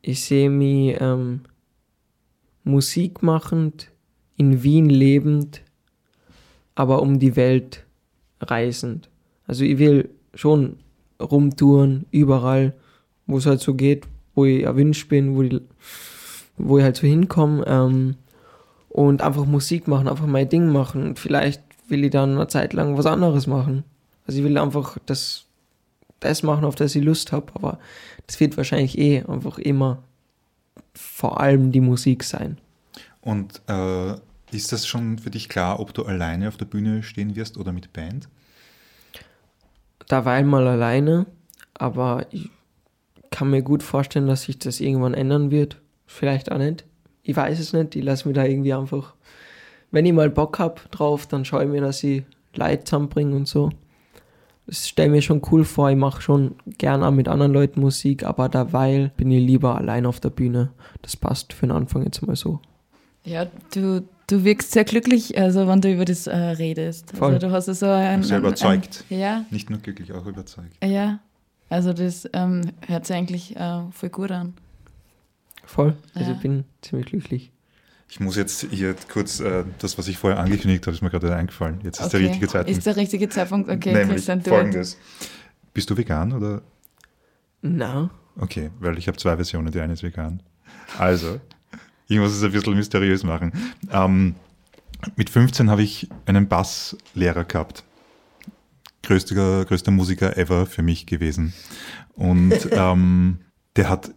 ich 0.02 0.24
sehe 0.24 0.50
mich 0.50 0.98
ähm, 1.00 1.42
Musik 2.64 3.24
machend, 3.24 3.92
in 4.36 4.62
Wien 4.62 4.90
lebend, 4.90 5.62
aber 6.76 7.02
um 7.02 7.20
die 7.20 7.36
Welt 7.36 7.86
reisend. 8.40 9.10
Also 9.48 9.64
ich 9.64 9.78
will 9.78 10.10
schon 10.34 10.78
rumtouren, 11.20 12.06
überall, 12.12 12.74
wo 13.26 13.38
es 13.38 13.46
halt 13.46 13.62
so 13.62 13.74
geht, 13.74 14.06
wo 14.36 14.46
ich 14.46 14.64
erwünscht 14.64 15.10
bin, 15.10 15.36
wo, 15.36 15.42
die, 15.42 15.62
wo 16.58 16.78
ich 16.78 16.84
halt 16.84 16.98
so 16.98 17.08
hinkomme 17.08 17.66
ähm, 17.66 18.16
und 18.90 19.22
einfach 19.22 19.46
Musik 19.46 19.88
machen, 19.88 20.08
einfach 20.08 20.28
mein 20.28 20.50
Ding 20.50 20.72
machen. 20.72 21.08
Und 21.08 21.20
vielleicht 21.20 21.62
will 21.88 22.04
ich 22.04 22.12
dann 22.12 22.36
eine 22.36 22.48
Zeit 22.48 22.74
lang 22.74 22.98
was 22.98 23.06
anderes 23.06 23.48
machen. 23.48 23.84
Also 24.28 24.40
ich 24.40 24.46
will 24.46 24.58
einfach 24.58 24.98
das, 25.06 25.46
das 26.20 26.44
machen, 26.44 26.66
auf 26.66 26.76
das 26.76 26.96
ich 26.96 27.04
Lust 27.04 27.32
habe, 27.32 27.48
aber 27.56 27.80
das 28.28 28.40
wird 28.40 28.58
wahrscheinlich 28.58 28.98
eh 28.98 29.24
einfach 29.24 29.58
immer 29.58 30.04
vor 30.94 31.40
allem 31.40 31.72
die 31.72 31.82
Musik 31.82 32.24
sein. 32.24 32.58
Und 33.22 33.62
äh, 33.68 34.16
ist 34.52 34.72
das 34.72 34.88
schon 34.88 35.20
für 35.20 35.30
dich 35.30 35.50
klar, 35.50 35.80
ob 35.80 35.94
du 35.94 36.04
alleine 36.04 36.48
auf 36.48 36.58
der 36.58 36.66
Bühne 36.66 37.04
stehen 37.04 37.36
wirst 37.36 37.58
oder 37.58 37.72
mit 37.72 37.94
Band? 37.94 38.28
Daweil 40.08 40.44
mal 40.44 40.68
alleine, 40.68 41.26
aber 41.74 42.26
ich 42.32 42.50
kann 43.30 43.50
mir 43.50 43.62
gut 43.62 43.84
vorstellen, 43.84 44.28
dass 44.28 44.44
sich 44.44 44.58
das 44.60 44.80
irgendwann 44.80 45.14
ändern 45.14 45.52
wird. 45.52 45.78
Vielleicht 46.06 46.52
auch 46.52 46.58
nicht. 46.58 46.86
Ich 47.24 47.36
weiß 47.36 47.60
es 47.60 47.74
nicht. 47.74 47.96
Ich 47.96 48.04
lasse 48.04 48.28
mich 48.28 48.36
da 48.36 48.46
irgendwie 48.46 48.74
einfach. 48.74 49.14
Wenn 49.92 50.06
ich 50.06 50.14
mal 50.14 50.30
Bock 50.30 50.60
hab 50.60 50.90
drauf, 50.92 51.28
dann 51.28 51.46
schaue 51.46 51.66
ich 51.66 51.70
mir, 51.70 51.82
dass 51.82 52.04
ich 52.04 52.24
Leute 52.56 52.86
zusammenbringe 52.86 53.36
und 53.36 53.48
so. 53.48 53.70
Das 54.66 54.88
stelle 54.88 55.12
mir 55.12 55.22
schon 55.22 55.42
cool 55.52 55.64
vor. 55.64 55.90
Ich 55.90 55.96
mache 55.98 56.22
schon 56.22 56.56
gern 56.78 57.04
auch 57.04 57.12
mit 57.12 57.28
anderen 57.28 57.54
Leuten 57.54 57.80
Musik, 57.80 58.24
aber 58.24 58.50
daweil 58.50 59.12
bin 59.16 59.32
ich 59.32 59.42
lieber 59.42 59.78
allein 59.78 60.06
auf 60.06 60.20
der 60.20 60.30
Bühne. 60.30 60.72
Das 61.02 61.16
passt 61.16 61.54
für 61.54 61.68
den 61.68 61.76
Anfang 61.76 62.04
jetzt 62.04 62.26
mal 62.26 62.36
so. 62.36 62.60
Ja, 63.24 63.46
du, 63.74 64.04
du 64.28 64.44
wirkst 64.44 64.72
sehr 64.72 64.84
glücklich, 64.84 65.38
also 65.38 65.68
wenn 65.68 65.82
du 65.82 65.92
über 65.92 66.06
das 66.06 66.28
äh, 66.28 66.36
redest. 66.36 67.12
Voll. 67.18 67.34
Also 67.34 67.48
du 67.48 67.54
hast 67.54 67.66
so 67.66 67.86
ein, 67.88 68.24
Sehr 68.24 68.38
ein, 68.38 68.44
überzeugt. 68.44 69.04
Ein, 69.10 69.18
ja, 69.20 69.46
Nicht 69.50 69.70
nur 69.70 69.80
glücklich, 69.80 70.12
auch 70.14 70.26
überzeugt. 70.26 70.76
ja. 70.84 71.20
Also 71.70 71.92
das 71.92 72.26
ähm, 72.32 72.62
hört 72.88 73.06
sich 73.06 73.16
eigentlich 73.16 73.56
äh, 73.58 73.82
voll 73.92 74.08
gut 74.10 74.32
an. 74.32 74.54
Voll. 75.66 75.98
Also 76.14 76.30
Ja. 76.30 76.36
ich 76.38 76.42
bin 76.42 76.64
ziemlich 76.82 77.08
glücklich. 77.08 77.52
Ich 78.10 78.22
muss 78.22 78.38
jetzt 78.38 78.68
hier 78.72 78.96
kurz, 79.12 79.42
äh, 79.42 79.66
das, 79.80 79.98
was 79.98 80.08
ich 80.08 80.18
vorher 80.18 80.40
angekündigt 80.40 80.88
habe, 80.88 80.96
ist 80.96 81.02
mir 81.02 81.10
gerade 81.10 81.36
eingefallen. 81.36 81.82
Jetzt 81.84 82.00
ist 82.00 82.14
der 82.14 82.22
Okay. 82.22 82.28
richtige 82.30 82.48
Zeitpunkt. 82.48 82.78
Ist 82.78 82.86
der 82.88 82.96
richtige 82.96 83.28
Zeitpunkt? 83.28 83.70
Okay, 83.70 83.92
Nämlich 83.92 84.10
Christian, 84.16 84.42
du 84.44 84.50
folgendes. 84.50 84.98
Bist 85.74 85.90
du 85.90 85.98
vegan 85.98 86.32
oder? 86.32 86.62
Na, 87.62 88.10
Okay, 88.40 88.70
weil 88.80 88.98
ich 88.98 89.08
habe 89.10 89.18
zwei 89.18 89.36
Versionen, 89.36 89.72
die 89.72 89.80
eine 89.82 89.92
ist 89.94 90.04
vegan. 90.04 90.42
Also, 91.00 91.42
ich 92.08 92.20
muss 92.20 92.32
es 92.32 92.44
ein 92.44 92.52
bisschen 92.52 92.76
mysteriös 92.76 93.24
machen. 93.24 93.52
Ähm, 93.92 94.36
mit 95.16 95.30
15 95.30 95.70
habe 95.70 95.84
ich 95.84 96.10
einen 96.26 96.48
Basslehrer 96.48 97.44
gehabt. 97.44 97.84
Größter, 99.04 99.66
größter 99.66 99.92
Musiker 99.92 100.38
ever 100.38 100.66
für 100.66 100.82
mich 100.82 101.06
gewesen. 101.06 101.54
Und 102.14 102.70
ähm, 102.72 103.40
der 103.76 103.90
hat 103.90 104.12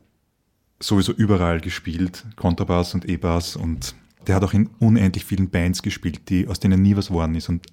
sowieso 0.80 1.12
überall 1.12 1.60
gespielt, 1.60 2.24
Kontrabass 2.36 2.94
und 2.94 3.08
E-Bass 3.08 3.56
und 3.56 3.94
der 4.26 4.34
hat 4.36 4.44
auch 4.44 4.54
in 4.54 4.68
unendlich 4.78 5.24
vielen 5.24 5.50
Bands 5.50 5.82
gespielt, 5.82 6.28
die, 6.28 6.46
aus 6.46 6.60
denen 6.60 6.82
nie 6.82 6.96
was 6.96 7.08
geworden 7.08 7.34
ist. 7.34 7.48
Und 7.48 7.66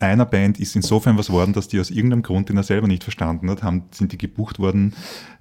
einer 0.00 0.26
Band 0.26 0.60
ist 0.60 0.76
insofern 0.76 1.18
was 1.18 1.30
worden, 1.30 1.52
dass 1.52 1.68
die 1.68 1.80
aus 1.80 1.90
irgendeinem 1.90 2.22
Grund, 2.22 2.48
den 2.48 2.56
er 2.56 2.62
selber 2.62 2.86
nicht 2.86 3.02
verstanden 3.02 3.50
hat, 3.50 3.62
haben, 3.62 3.84
sind 3.90 4.12
die 4.12 4.18
gebucht 4.18 4.58
worden. 4.58 4.94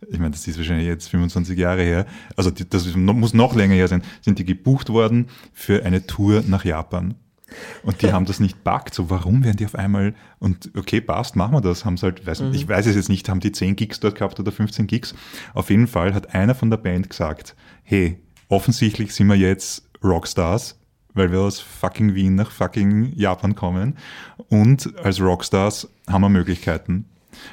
Ich 0.09 0.19
meine, 0.19 0.31
das 0.31 0.47
ist 0.47 0.57
wahrscheinlich 0.57 0.87
jetzt 0.87 1.09
25 1.09 1.57
Jahre 1.57 1.83
her. 1.83 2.05
Also 2.35 2.49
die, 2.49 2.67
das 2.67 2.95
muss 2.95 3.33
noch 3.33 3.55
länger 3.55 3.75
her 3.75 3.87
sein. 3.87 4.03
Sind 4.21 4.39
die 4.39 4.45
gebucht 4.45 4.89
worden 4.89 5.27
für 5.53 5.85
eine 5.85 6.07
Tour 6.07 6.43
nach 6.47 6.65
Japan. 6.65 7.15
Und 7.83 8.01
die 8.01 8.11
haben 8.13 8.25
das 8.25 8.39
nicht 8.39 8.63
packt. 8.63 8.93
So, 8.93 9.09
warum 9.09 9.43
werden 9.43 9.57
die 9.57 9.65
auf 9.65 9.75
einmal, 9.75 10.15
und 10.39 10.71
okay, 10.75 11.01
passt, 11.01 11.35
machen 11.35 11.53
wir 11.53 11.61
das. 11.61 11.85
Haben 11.85 11.97
sie 11.97 12.05
halt, 12.05 12.25
weiß, 12.25 12.43
ich 12.53 12.67
weiß 12.67 12.87
es 12.87 12.95
jetzt 12.95 13.09
nicht, 13.09 13.29
haben 13.29 13.39
die 13.39 13.51
10 13.51 13.75
Gigs 13.75 13.99
dort 13.99 14.15
gehabt 14.15 14.39
oder 14.39 14.51
15 14.51 14.87
Gigs. 14.87 15.15
Auf 15.53 15.69
jeden 15.69 15.87
Fall 15.87 16.13
hat 16.13 16.33
einer 16.33 16.55
von 16.55 16.69
der 16.69 16.77
Band 16.77 17.09
gesagt, 17.09 17.55
hey, 17.83 18.19
offensichtlich 18.49 19.13
sind 19.13 19.27
wir 19.27 19.35
jetzt 19.35 19.87
Rockstars, 20.03 20.79
weil 21.13 21.31
wir 21.31 21.39
aus 21.39 21.59
fucking 21.59 22.13
Wien 22.15 22.35
nach 22.35 22.51
fucking 22.51 23.13
Japan 23.15 23.55
kommen. 23.55 23.97
Und 24.49 24.97
als 25.03 25.19
Rockstars 25.19 25.89
haben 26.07 26.21
wir 26.21 26.29
Möglichkeiten. 26.29 27.05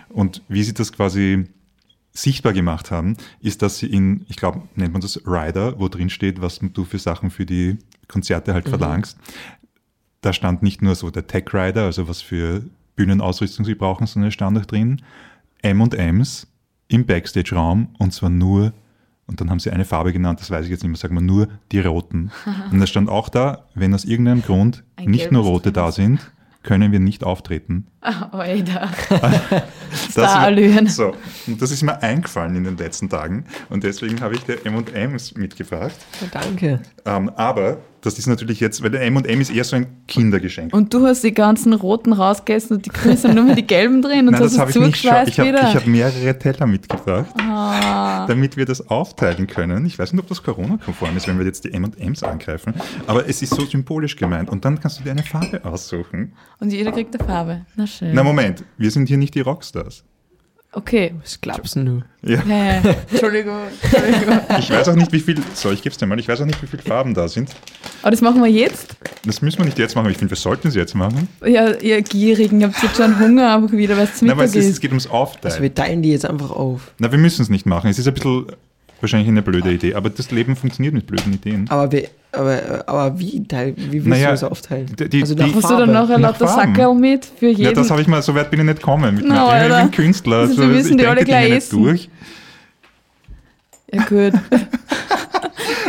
Und 0.09 0.43
wie 0.49 0.63
sie 0.63 0.75
das 0.75 0.93
quasi 0.93 1.47
sichtbar 2.13 2.53
gemacht 2.53 2.91
haben, 2.91 3.17
ist, 3.41 3.63
dass 3.63 3.79
sie 3.79 3.87
in, 3.87 4.25
ich 4.29 4.37
glaube, 4.37 4.63
nennt 4.77 4.93
man 4.93 5.03
das 5.03 5.21
Rider, 5.27 5.79
wo 5.81 5.89
drin 5.89 6.11
steht, 6.11 6.41
was 6.41 6.61
du 6.61 6.85
für 6.85 6.99
Sachen 6.99 7.31
für 7.31 7.45
die 7.45 7.79
Konzerte 8.07 8.55
halt 8.55 8.69
verlangst. 8.69 9.19
Da 10.21 10.33
stand 10.33 10.63
nicht 10.63 10.81
nur 10.81 10.95
so 10.95 11.11
der 11.11 11.27
Tech 11.27 11.53
Rider, 11.53 11.85
also 11.85 12.09
was 12.09 12.23
für 12.23 12.63
Bühnenausrüstung 12.97 13.65
sie 13.65 13.75
brauchen, 13.75 14.07
sondern 14.07 14.29
es 14.29 14.35
stand 14.35 14.57
auch 14.57 14.65
drin 14.65 15.03
M&M's 15.63 16.47
im 16.89 17.05
Backstage-Raum 17.07 17.89
und 17.99 18.13
zwar 18.13 18.31
nur, 18.31 18.73
und 19.27 19.41
dann 19.41 19.51
haben 19.51 19.59
sie 19.59 19.71
eine 19.71 19.85
Farbe 19.85 20.13
genannt, 20.13 20.41
das 20.41 20.51
weiß 20.51 20.67
ich 20.67 20.71
jetzt 20.71 20.83
nicht 20.83 20.91
mehr, 20.91 20.99
sagen 20.99 21.15
wir 21.15 21.21
nur 21.21 21.49
die 21.73 21.81
roten. 21.81 22.31
und 22.71 22.79
da 22.79 22.87
stand 22.87 23.09
auch 23.09 23.29
da, 23.29 23.67
wenn 23.75 23.93
aus 23.93 24.05
irgendeinem 24.05 24.43
Grund 24.43 24.85
Ein 24.97 25.11
nicht 25.11 25.33
nur 25.33 25.43
rote 25.43 25.73
da 25.73 25.91
sind, 25.91 26.21
können 26.65 26.91
wir 26.91 26.99
nicht 26.99 27.23
auftreten. 27.23 27.87
Ah, 28.01 28.29
Alter. 28.33 28.91
Das, 30.15 30.31
Starallüren. 30.31 30.89
so, 30.89 31.15
und 31.47 31.63
das 31.63 31.71
ist 31.71 31.83
mir 31.83 32.03
eingefallen 32.03 32.57
in 32.57 32.65
den 32.65 32.77
letzten 32.77 33.09
Tagen 33.09 33.45
und 33.71 33.85
deswegen 33.85 34.21
habe 34.21 34.35
ich 34.35 34.43
dir 34.43 34.59
M&M's 34.67 35.35
mitgebracht. 35.37 35.95
ja, 36.21 36.27
danke. 36.33 36.81
Ähm, 37.05 37.31
aber 37.37 37.79
das 38.05 38.19
ist 38.19 38.27
natürlich 38.27 38.61
jetzt, 38.61 38.83
weil 38.83 38.91
der 38.91 39.03
M&M 39.03 39.41
ist 39.41 39.51
eher 39.51 39.65
so 39.65 39.77
ein 39.77 39.87
Kindergeschenk. 40.07 40.75
Und 40.75 40.93
du 40.93 41.07
hast 41.07 41.25
die 41.25 41.33
ganzen 41.33 41.73
roten 41.73 42.13
rausgegessen 42.13 42.77
und 42.77 42.87
die 42.87 42.91
grünen 42.91 43.17
sind 43.17 43.35
nur 43.35 43.45
mehr 43.45 43.55
die 43.55 43.67
gelben 43.67 44.03
drin 44.03 44.29
und 44.29 44.33
Nein, 44.33 44.43
so 44.43 44.45
das 44.45 44.53
hast 44.53 44.61
habe 44.61 44.71
ich 44.71 44.77
nicht 44.77 44.97
schon. 44.99 45.27
Ich 45.27 45.39
habe 45.39 45.75
hab 45.75 45.87
mehrere 45.87 46.39
Teller 46.39 46.67
mitgebracht, 46.67 47.35
ah, 47.39 48.27
damit 48.27 48.59
wir 48.59 48.67
das 48.67 48.89
aufteilen 48.89 49.47
können. 49.47 49.87
Ich 49.87 49.99
weiß 49.99 50.13
nicht, 50.13 50.21
ob 50.23 50.29
das 50.29 50.43
Corona-konform 50.43 51.17
ist, 51.17 51.27
wenn 51.29 51.39
wir 51.39 51.47
jetzt 51.47 51.65
die 51.65 51.73
M&M's 51.73 52.23
angreifen, 52.23 52.75
aber 53.07 53.27
es 53.27 53.41
ist 53.41 53.55
so 53.55 53.65
symbolisch 53.65 54.17
gemeint. 54.17 54.51
Und 54.51 54.65
dann 54.67 54.79
kannst 54.79 55.01
du 55.01 55.05
dir 55.05 55.13
eine 55.13 55.23
Farbe 55.23 55.65
aussuchen. 55.65 56.35
und 56.61 56.73
jeder 56.73 56.93
kriegt 56.93 57.19
eine 57.19 57.27
Farbe. 57.27 57.67
Na 57.77 57.87
schön. 57.87 58.15
Na 58.15 58.23
Moment, 58.23 58.65
wir 58.77 58.91
sind 58.91 59.09
hier 59.09 59.17
nicht 59.17 59.35
die 59.35 59.41
Rockstars. 59.41 60.05
Okay. 60.77 61.15
Was 61.23 61.41
glaubst 61.41 61.77
denn 61.77 61.87
du? 61.87 62.03
Ja. 62.23 62.41
Hä? 62.41 62.81
Entschuldigung. 63.11 63.59
Entschuldigung. 63.83 64.41
Ich 64.59 64.71
weiß 64.71 64.89
auch 64.89 64.97
nicht, 64.97 65.13
wie 65.13 65.21
viel. 65.21 65.37
So, 65.55 65.71
ich 65.71 65.83
gebe 65.83 65.93
es 65.93 65.99
dir 65.99 66.07
mal. 66.07 66.19
Ich 66.19 66.27
weiß 66.27 66.41
auch 66.41 66.47
nicht, 66.47 66.61
wie 66.63 66.67
viele 66.67 66.83
Farben 66.83 67.15
da 67.15 67.29
sind. 67.29 67.51
Aber 68.03 68.11
das 68.11 68.21
machen 68.21 68.43
wir 68.43 68.51
jetzt? 68.51 68.97
Das 69.25 69.41
müssen 69.41 69.59
wir 69.59 69.67
nicht 69.67 69.79
jetzt 69.79 69.95
machen, 69.95 70.07
aber 70.07 70.11
ich 70.11 70.19
finde, 70.19 70.33
wir 70.33 70.37
sollten 70.37 70.69
es 70.69 70.75
jetzt 70.75 70.95
machen. 70.95 71.29
Ja, 71.47 71.73
ihr 71.75 72.03
Gierigen, 72.03 72.65
habt 72.65 72.83
jetzt 72.83 72.97
schon 72.97 73.19
Hunger, 73.21 73.55
einfach 73.55 73.73
wieder, 73.73 73.97
weil 73.97 74.05
es 74.05 74.17
zum 74.17 74.29
Nein, 74.29 74.37
weil 74.37 74.47
Mittag 74.47 74.61
es, 74.61 74.67
ist. 74.67 74.73
es 74.73 74.81
geht 74.81 74.91
ums 74.91 75.07
Aufteilen. 75.07 75.53
Also 75.53 75.63
wir 75.63 75.75
teilen 75.75 76.03
die 76.03 76.11
jetzt 76.11 76.27
einfach 76.27 76.51
auf. 76.51 76.93
Na, 76.99 77.11
wir 77.11 77.19
müssen 77.19 77.43
es 77.43 77.49
nicht 77.49 77.67
machen. 77.67 77.89
Es 77.89 77.99
ist 77.99 78.09
ein 78.09 78.15
bisschen 78.15 78.47
wahrscheinlich 79.05 79.29
eine 79.29 79.43
blöde 79.43 79.71
Idee, 79.73 79.95
aber 79.95 80.11
das 80.11 80.31
Leben 80.31 80.57
funktioniert 80.57 80.95
mit 80.95 81.07
blöden 81.07 81.33
Ideen. 81.35 81.67
Aber, 81.69 81.93
wir, 81.93 82.09
aber, 82.33 82.85
aber 82.87 83.19
wie, 83.21 83.45
teil, 83.47 83.75
wie 83.77 83.93
willst 83.93 84.09
Naja, 84.09 84.27
du 84.27 84.31
das 84.33 84.45
aufteilen? 84.45 84.87
die- 84.99 85.21
also 85.23 85.35
nach 85.35 85.45
die- 85.47 85.55
Hast 85.55 85.65
du 85.65 85.69
dann 85.77 85.93
Farbe. 85.93 85.93
noch 85.93 86.11
ein 86.11 86.21
lauter. 86.23 86.49
Sackerl 86.49 86.95
mit 86.95 87.25
für 87.25 87.49
jeden? 87.49 87.63
Ja, 87.63 87.73
das 87.73 87.91
habe 87.91 88.01
ich 88.03 88.09
mal, 88.09 88.23
so 88.23 88.35
weit 88.35 88.51
bin 88.51 88.61
ich 88.61 88.67
nicht 88.67 88.79
gekommen. 88.81 89.15
Mit 89.15 89.25
No, 89.27 89.51
ich 89.55 89.75
bin 89.77 89.91
Künstler. 89.91 90.37
Also, 90.39 90.51
Also, 90.53 90.63
wir 90.63 90.69
müssen 90.69 90.91
ich 90.93 90.97
die 90.99 91.07
alle 91.07 91.25
gleich 91.25 91.49
nicht 91.51 91.57
essen. 91.59 91.83
durch. 91.83 92.09
Ja, 93.93 94.03
gut. 94.05 94.33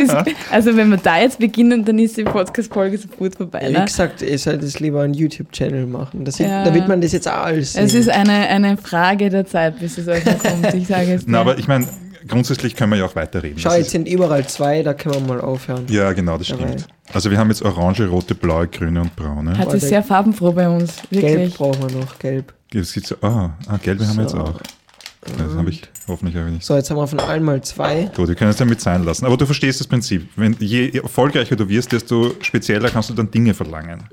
Das- 0.06 0.26
also, 0.50 0.76
wenn 0.76 0.90
wir 0.90 0.98
da 0.98 1.18
jetzt 1.20 1.38
beginnen, 1.38 1.82
dann 1.84 1.98
ist 1.98 2.16
die 2.18 2.24
Podcast-Folge 2.24 2.98
sofort 2.98 3.34
vorbei. 3.34 3.64
Wie 3.68 3.72
Ne? 3.72 3.84
gesagt, 3.86 4.20
ihr 4.20 4.38
sollt 4.38 4.62
es 4.62 4.78
lieber 4.78 5.00
einen 5.02 5.14
YouTube-Channel 5.14 5.86
machen. 5.86 6.22
Das 6.24 6.38
Ja. 6.38 6.64
Da 6.64 6.74
wird 6.74 6.86
man 6.86 7.00
das 7.00 7.12
jetzt 7.12 7.26
auch 7.26 7.44
alles 7.44 7.72
sehen. 7.72 7.84
Es 7.86 7.94
ist 7.94 8.10
eine, 8.10 8.32
eine 8.32 8.76
Frage 8.76 9.30
der 9.30 9.46
Zeit, 9.46 9.78
bis 9.78 9.96
es 9.96 10.06
euch 10.06 10.22
kommt. 10.24 10.74
Ich 10.74 10.86
sage 10.86 11.14
es 11.14 11.22
Na, 11.26 11.40
aber 11.40 11.58
ich 11.58 11.66
meine, 11.66 11.86
grundsätzlich 12.26 12.74
können 12.76 12.92
wir 12.92 12.98
ja 12.98 13.04
auch 13.06 13.16
weiterreden. 13.16 13.58
Schau, 13.58 13.70
Das 13.70 13.78
jetzt 13.78 13.90
sind 13.90 14.08
überall 14.08 14.46
zwei, 14.46 14.82
da 14.82 14.94
können 14.94 15.14
wir 15.14 15.20
mal 15.34 15.40
aufhören. 15.40 15.86
ja, 15.88 16.12
genau, 16.12 16.38
das 16.38 16.48
Dabei. 16.48 16.68
stimmt. 16.68 16.88
Also 17.12 17.30
wir 17.30 17.38
haben 17.38 17.48
jetzt 17.48 17.62
orange, 17.62 18.06
rote, 18.08 18.34
blaue, 18.34 18.66
grüne 18.68 19.00
und 19.02 19.14
braune. 19.16 19.56
Hat 19.56 19.70
sich 19.70 19.82
sehr 19.82 20.02
farbenfroh 20.02 20.52
bei 20.52 20.68
uns, 20.68 20.96
Gelb 21.10 21.22
wirklich. 21.24 21.54
brauchen 21.54 21.88
wir 21.90 22.00
noch, 22.00 22.18
gelb. 22.18 22.52
Es 22.74 22.92
gibt 22.92 23.06
so, 23.06 23.14
ah, 23.22 23.56
ah, 23.68 23.76
gelbe 23.82 24.06
haben 24.06 24.16
wir 24.16 24.22
jetzt 24.24 24.34
auch. 24.34 24.54
Das 25.38 25.56
habe 25.56 25.70
ich 25.70 25.82
hoffentlich 26.06 26.38
auch 26.38 26.48
nicht. 26.48 26.64
So, 26.64 26.76
jetzt 26.76 26.88
haben 26.90 26.98
wir 26.98 27.06
von 27.06 27.18
allen 27.18 27.42
mal 27.42 27.60
zwei. 27.62 28.10
Gut, 28.14 28.28
wir 28.28 28.34
können 28.36 28.50
es 28.52 28.58
damit 28.58 28.80
sein 28.80 29.04
lassen. 29.04 29.26
Aber 29.26 29.36
du 29.36 29.44
verstehst 29.44 29.80
das 29.80 29.86
Prinzip. 29.88 30.28
Wenn 30.36 30.54
je 30.60 30.90
erfolgreicher 30.90 31.56
du 31.56 31.68
wirst, 31.68 31.90
desto 31.90 32.32
spezieller 32.42 32.90
kannst 32.90 33.10
du 33.10 33.14
dann 33.14 33.28
Dinge 33.30 33.52
verlangen. 33.54 34.04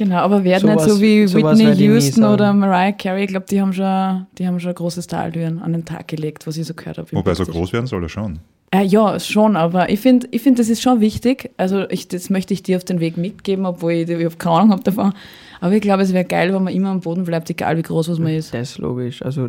Genau, 0.00 0.16
aber 0.16 0.42
werden 0.44 0.62
Sowas- 0.70 0.86
nicht 0.86 0.94
so 0.94 1.00
wie 1.02 1.30
Whitney 1.34 1.74
Houston 1.84 2.24
oder 2.24 2.54
Mariah 2.54 2.92
Carey. 2.92 3.24
Ich 3.24 3.28
glaube, 3.28 3.44
die 3.50 3.60
haben 3.60 3.74
schon, 3.74 4.26
die 4.38 4.46
haben 4.46 4.58
schon 4.58 4.74
große 4.74 5.02
Stalltüren 5.02 5.60
an 5.60 5.74
den 5.74 5.84
Tag 5.84 6.08
gelegt, 6.08 6.46
was 6.46 6.56
ich 6.56 6.66
so 6.66 6.72
gehört 6.72 6.96
habe. 6.96 7.12
Wobei 7.12 7.34
so 7.34 7.44
groß 7.44 7.74
werden 7.74 7.86
soll 7.86 8.02
er 8.02 8.08
schon. 8.08 8.38
Äh, 8.70 8.84
ja, 8.84 9.20
schon, 9.20 9.56
aber 9.56 9.90
ich 9.90 10.00
finde, 10.00 10.26
ich 10.30 10.40
find, 10.40 10.58
das 10.58 10.70
ist 10.70 10.80
schon 10.80 11.00
wichtig. 11.02 11.50
Also 11.58 11.86
ich, 11.90 12.08
das 12.08 12.30
möchte 12.30 12.54
ich 12.54 12.62
dir 12.62 12.78
auf 12.78 12.84
den 12.84 12.98
Weg 13.00 13.18
mitgeben, 13.18 13.66
obwohl 13.66 13.92
ich, 13.92 14.08
ich 14.08 14.24
hab 14.24 14.38
keine 14.38 14.54
Ahnung 14.56 14.70
habe 14.70 14.82
davon. 14.84 15.12
Aber 15.60 15.74
ich 15.74 15.82
glaube, 15.82 16.02
es 16.02 16.14
wäre 16.14 16.24
geil, 16.24 16.54
wenn 16.54 16.62
man 16.64 16.72
immer 16.72 16.88
am 16.88 17.00
Boden 17.00 17.24
bleibt, 17.24 17.50
egal 17.50 17.76
wie 17.76 17.82
groß 17.82 18.08
was 18.08 18.18
man 18.18 18.32
ist. 18.32 18.54
Das 18.54 18.70
ist 18.70 18.78
logisch. 18.78 19.20
Also, 19.22 19.48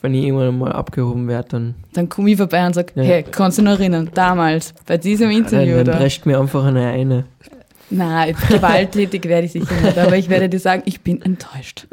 wenn 0.00 0.14
ich 0.14 0.24
irgendwann 0.24 0.58
mal 0.58 0.72
abgehoben 0.72 1.28
werde, 1.28 1.48
dann, 1.50 1.74
Dann 1.92 2.08
komme 2.08 2.30
ich 2.30 2.38
vorbei 2.38 2.64
und 2.66 2.74
sage, 2.74 2.92
Ja. 2.94 3.02
hey, 3.02 3.22
kannst 3.30 3.58
du 3.58 3.62
noch 3.62 3.72
erinnern, 3.78 4.08
damals, 4.14 4.72
bei 4.86 4.96
diesem 4.96 5.28
dann, 5.28 5.36
Interview, 5.38 5.72
dann 5.76 5.80
oder? 5.88 5.96
prescht 5.96 6.24
mir 6.24 6.40
einfach 6.40 6.64
eine 6.64 6.86
eine. 6.88 7.24
Nein, 7.90 8.36
gewalttätig 8.48 9.24
werde 9.24 9.46
ich 9.46 9.52
sicher 9.52 9.80
nicht, 9.80 9.96
aber 9.98 10.16
ich 10.16 10.28
werde 10.28 10.48
dir 10.48 10.60
sagen, 10.60 10.82
ich 10.84 11.00
bin 11.00 11.22
enttäuscht. 11.22 11.86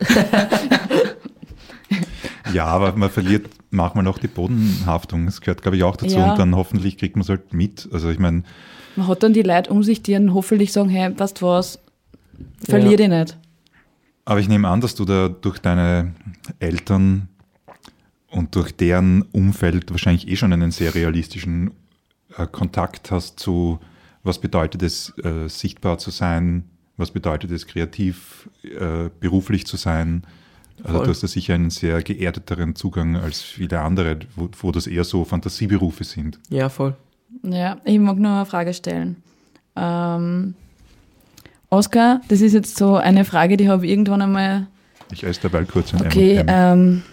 Ja, 2.54 2.66
aber 2.66 2.96
man 2.96 3.10
verliert 3.10 3.48
manchmal 3.72 4.04
noch 4.04 4.18
die 4.18 4.28
Bodenhaftung. 4.28 5.26
Das 5.26 5.41
gehört, 5.41 5.62
glaube 5.62 5.78
ich, 5.78 5.84
auch 5.84 5.96
dazu. 5.96 6.18
Ja. 6.18 6.32
Und 6.32 6.39
dann 6.39 6.56
hoffentlich 6.56 6.98
kriegt 6.98 7.16
man 7.16 7.22
es 7.24 7.30
halt 7.30 7.54
mit. 7.54 7.89
Also 7.91 8.10
ich 8.10 8.20
meine, 8.20 8.43
Man 8.96 9.08
hat 9.08 9.24
dann 9.24 9.34
die 9.34 9.41
Leute 9.41 9.72
um 9.72 9.84
sich, 9.84 10.02
die 10.04 10.14
dann 10.14 10.34
hoffentlich 10.34 10.72
sagen, 10.72 10.89
hey, 10.89 11.12
du 11.14 11.26
was, 11.41 11.80
verlier 12.64 12.91
Ja. 12.91 12.98
dich 12.98 13.08
nicht. 13.10 13.38
aber 14.26 14.39
ich 14.39 14.48
nehme 14.48 14.68
an, 14.68 14.82
dass 14.82 14.96
du 14.96 15.06
da 15.06 15.30
durch 15.30 15.60
deine 15.60 16.14
Eltern 16.60 17.30
und 18.30 18.56
durch 18.56 18.76
deren 18.76 19.24
Umfeld 19.32 19.91
wahrscheinlich 19.91 20.28
eh 20.28 20.36
schon 20.36 20.54
einen 20.54 20.72
sehr 20.72 20.93
realistischen 20.96 21.72
äh, 22.38 22.46
Kontakt 22.48 23.12
hast 23.12 23.39
zu, 23.39 23.80
was 24.26 24.39
bedeutet 24.39 24.84
es, 24.84 25.13
äh, 25.23 25.47
sichtbar 25.47 25.97
zu 25.97 26.11
sein, 26.11 26.65
was 26.97 27.11
bedeutet 27.11 27.51
es, 27.51 27.67
kreativ, 27.67 28.49
äh, 28.63 29.09
beruflich 29.19 29.65
zu 29.65 29.78
sein. 29.78 30.23
Also 30.84 30.97
Voll. 30.97 31.05
du 31.05 31.11
hast 31.11 31.23
da 31.23 31.28
sicher 31.28 31.53
einen 31.53 31.69
sehr 31.69 32.01
geerdeteren 32.01 32.76
Zugang 32.76 33.15
als 33.15 33.41
viele 33.41 33.80
andere, 33.80 34.19
wo, 34.36 34.49
wo 34.59 34.71
das 34.71 34.88
eher 34.88 35.05
so 35.05 35.23
Fantasieberufe 35.23 36.03
sind. 36.03 36.39
Ja, 36.49 36.67
voll. 36.67 36.95
Ja, 37.43 37.78
ich 37.86 37.99
mag 37.99 38.17
nur 38.17 38.32
eine 38.32 38.45
Frage 38.45 38.73
stellen. 38.73 39.17
Ähm, 39.76 40.55
Oskar, 41.69 42.21
das 42.28 42.41
ist 42.41 42.53
jetzt 42.53 42.78
so 42.78 42.95
eine 42.95 43.26
Frage, 43.26 43.57
die 43.57 43.69
habe 43.69 43.86
ich 43.86 43.91
irgendwann 43.91 44.21
einmal. 44.21 44.67
Ich 45.11 45.23
esse 45.23 45.41
dabei 45.41 45.63
kurz 45.65 45.93
ein 45.93 46.01
Okay, 46.01 46.38
M&M. 46.38 46.47
ähm, 46.49 47.03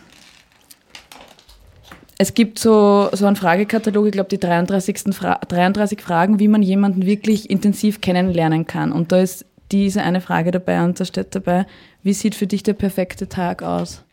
es 2.22 2.34
gibt 2.34 2.60
so, 2.60 3.08
so 3.12 3.26
einen 3.26 3.34
Fragekatalog, 3.34 4.06
ich 4.06 4.12
glaube 4.12 4.28
die 4.28 4.38
33. 4.38 5.12
Fra 5.12 5.40
33 5.48 6.00
Fragen, 6.00 6.38
wie 6.38 6.46
man 6.46 6.62
jemanden 6.62 7.04
wirklich 7.04 7.50
intensiv 7.50 8.00
kennenlernen 8.00 8.64
kann. 8.64 8.92
Und 8.92 9.10
da 9.10 9.18
ist 9.20 9.44
diese 9.72 10.02
eine 10.02 10.20
Frage 10.20 10.52
dabei 10.52 10.84
und 10.84 11.00
da 11.00 11.04
steht 11.04 11.34
dabei, 11.34 11.66
wie 12.04 12.12
sieht 12.12 12.36
für 12.36 12.46
dich 12.46 12.62
der 12.62 12.74
perfekte 12.74 13.28
Tag 13.28 13.64
aus? 13.64 14.04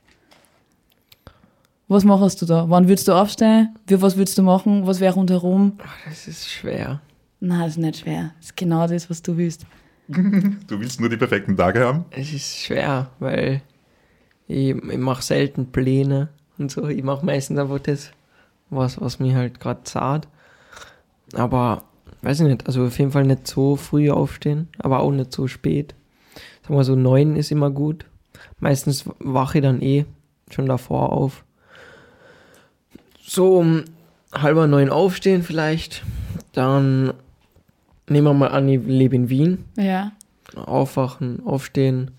Was 1.88 2.04
machst 2.04 2.42
du 2.42 2.48
da? 2.48 2.68
Wann 2.68 2.88
würdest 2.88 3.08
du 3.08 3.14
aufstehen? 3.14 3.76
Wie, 3.86 4.02
was 4.02 4.18
würdest 4.18 4.40
du 4.40 4.42
machen? 4.42 4.88
Was 4.88 5.00
wäre 5.00 5.14
rundherum? 5.14 5.74
Ach, 5.78 5.96
das 6.08 6.28
ist 6.28 6.50
schwer. 6.50 7.02
Nein, 7.40 7.60
das 7.60 7.70
ist 7.72 7.78
nicht 7.78 8.00
schwer. 8.00 8.32
Das 8.38 8.48
ist 8.48 8.58
genau 8.58 8.88
das, 8.88 9.08
was 9.12 9.22
du 9.22 9.38
willst. 9.38 9.68
Du 10.08 10.80
willst 10.80 11.00
nur 11.00 11.10
die 11.10 11.18
perfekten 11.18 11.56
Tage 11.56 11.86
haben? 11.86 12.06
Es 12.10 12.34
ist 12.34 12.58
schwer, 12.58 13.12
weil 13.20 13.62
ich, 14.48 14.70
ich 14.70 14.98
mache 14.98 15.22
selten 15.22 15.72
Pläne 15.72 16.30
und 16.60 16.72
so. 16.72 16.88
Ich 16.88 17.04
mache 17.04 17.26
meistens 17.26 17.58
einfach 17.60 17.80
das, 17.80 18.12
was, 18.70 19.00
was 19.02 19.20
mir 19.20 19.36
halt 19.36 19.60
gerade 19.60 19.84
zahlt. 19.84 20.28
Aber, 21.34 21.84
weiß 22.22 22.42
ich 22.42 22.48
nicht, 22.48 22.68
also 22.68 22.86
auf 22.86 22.98
jeden 23.00 23.12
Fall 23.12 23.26
nicht 23.26 23.48
so 23.48 23.76
früh 23.76 24.10
aufstehen, 24.10 24.68
aber 24.80 25.00
auch 25.00 25.12
nicht 25.12 25.32
so 25.32 25.48
spät. 25.48 25.96
Sagen 26.64 26.76
wir 26.76 26.84
so, 26.84 26.96
neun 26.96 27.36
ist 27.36 27.52
immer 27.52 27.70
gut. 27.72 28.06
Meistens 28.60 29.06
wache 29.20 29.58
ich 29.60 29.64
dann 29.64 29.82
eh 29.82 30.06
schon 30.52 30.66
davor 30.66 31.12
auf. 31.14 31.44
So 33.22 33.58
um 33.58 33.84
halber 34.34 34.68
neun 34.68 34.90
aufstehen 34.90 35.44
vielleicht. 35.44 36.04
Dann 36.54 37.14
nehmen 38.08 38.28
wir 38.28 38.34
mal 38.34 38.48
an, 38.50 38.68
ich 38.70 38.82
lebe 38.86 39.16
in 39.16 39.30
Wien 39.30 39.66
Ja. 39.78 40.12
aufwachen, 40.56 41.46
aufstehen, 41.46 42.12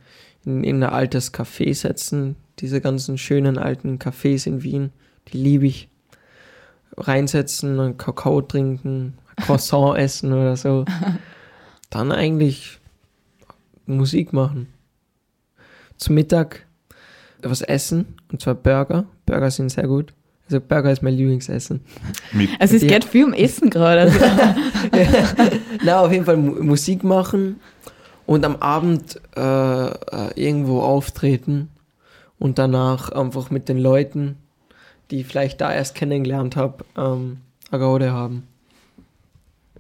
in, 0.44 0.62
in 0.64 0.82
ein 0.82 0.90
altes 0.90 1.34
Café 1.34 1.74
setzen. 1.74 2.36
Diese 2.60 2.80
ganzen 2.80 3.16
schönen 3.16 3.58
alten 3.58 3.98
Cafés 3.98 4.46
in 4.46 4.62
Wien, 4.62 4.92
die 5.28 5.38
liebe 5.38 5.66
ich. 5.66 5.88
Reinsetzen, 6.96 7.78
einen 7.78 7.96
Kakao 7.96 8.42
trinken, 8.42 9.14
Croissant 9.36 9.96
essen 9.98 10.32
oder 10.32 10.56
so. 10.56 10.84
Dann 11.88 12.12
eigentlich 12.12 12.78
Musik 13.86 14.32
machen. 14.32 14.68
Zum 15.96 16.16
Mittag 16.16 16.66
was 17.42 17.62
essen, 17.62 18.16
und 18.30 18.42
zwar 18.42 18.54
Burger. 18.54 19.06
Burger 19.24 19.50
sind 19.50 19.70
sehr 19.70 19.86
gut. 19.86 20.12
Also 20.46 20.60
Burger 20.60 20.90
ist 20.90 21.02
mein 21.02 21.14
Lieblingsessen. 21.14 21.80
Mit, 22.32 22.50
Also 22.58 22.76
es 22.76 22.82
geht 22.82 23.04
viel 23.04 23.24
um 23.24 23.32
Essen 23.32 23.70
gerade. 23.70 24.12
Also, 24.92 25.58
Na, 25.84 26.00
auf 26.00 26.10
jeden 26.10 26.24
Fall 26.24 26.38
Mu 26.38 26.62
Musik 26.62 27.04
machen 27.04 27.60
und 28.26 28.44
am 28.44 28.56
Abend 28.56 29.20
äh, 29.36 29.40
äh, 29.40 29.92
irgendwo 30.34 30.80
auftreten 30.80 31.68
und 32.40 32.58
danach 32.58 33.10
einfach 33.12 33.50
mit 33.50 33.68
den 33.68 33.78
Leuten, 33.78 34.36
die 35.12 35.20
ich 35.20 35.26
vielleicht 35.26 35.60
da 35.60 35.72
erst 35.72 35.94
kennengelernt 35.94 36.56
habe, 36.56 36.84
ähm, 36.96 37.38
eine 37.70 37.80
Gaude 37.80 38.12
haben. 38.12 38.42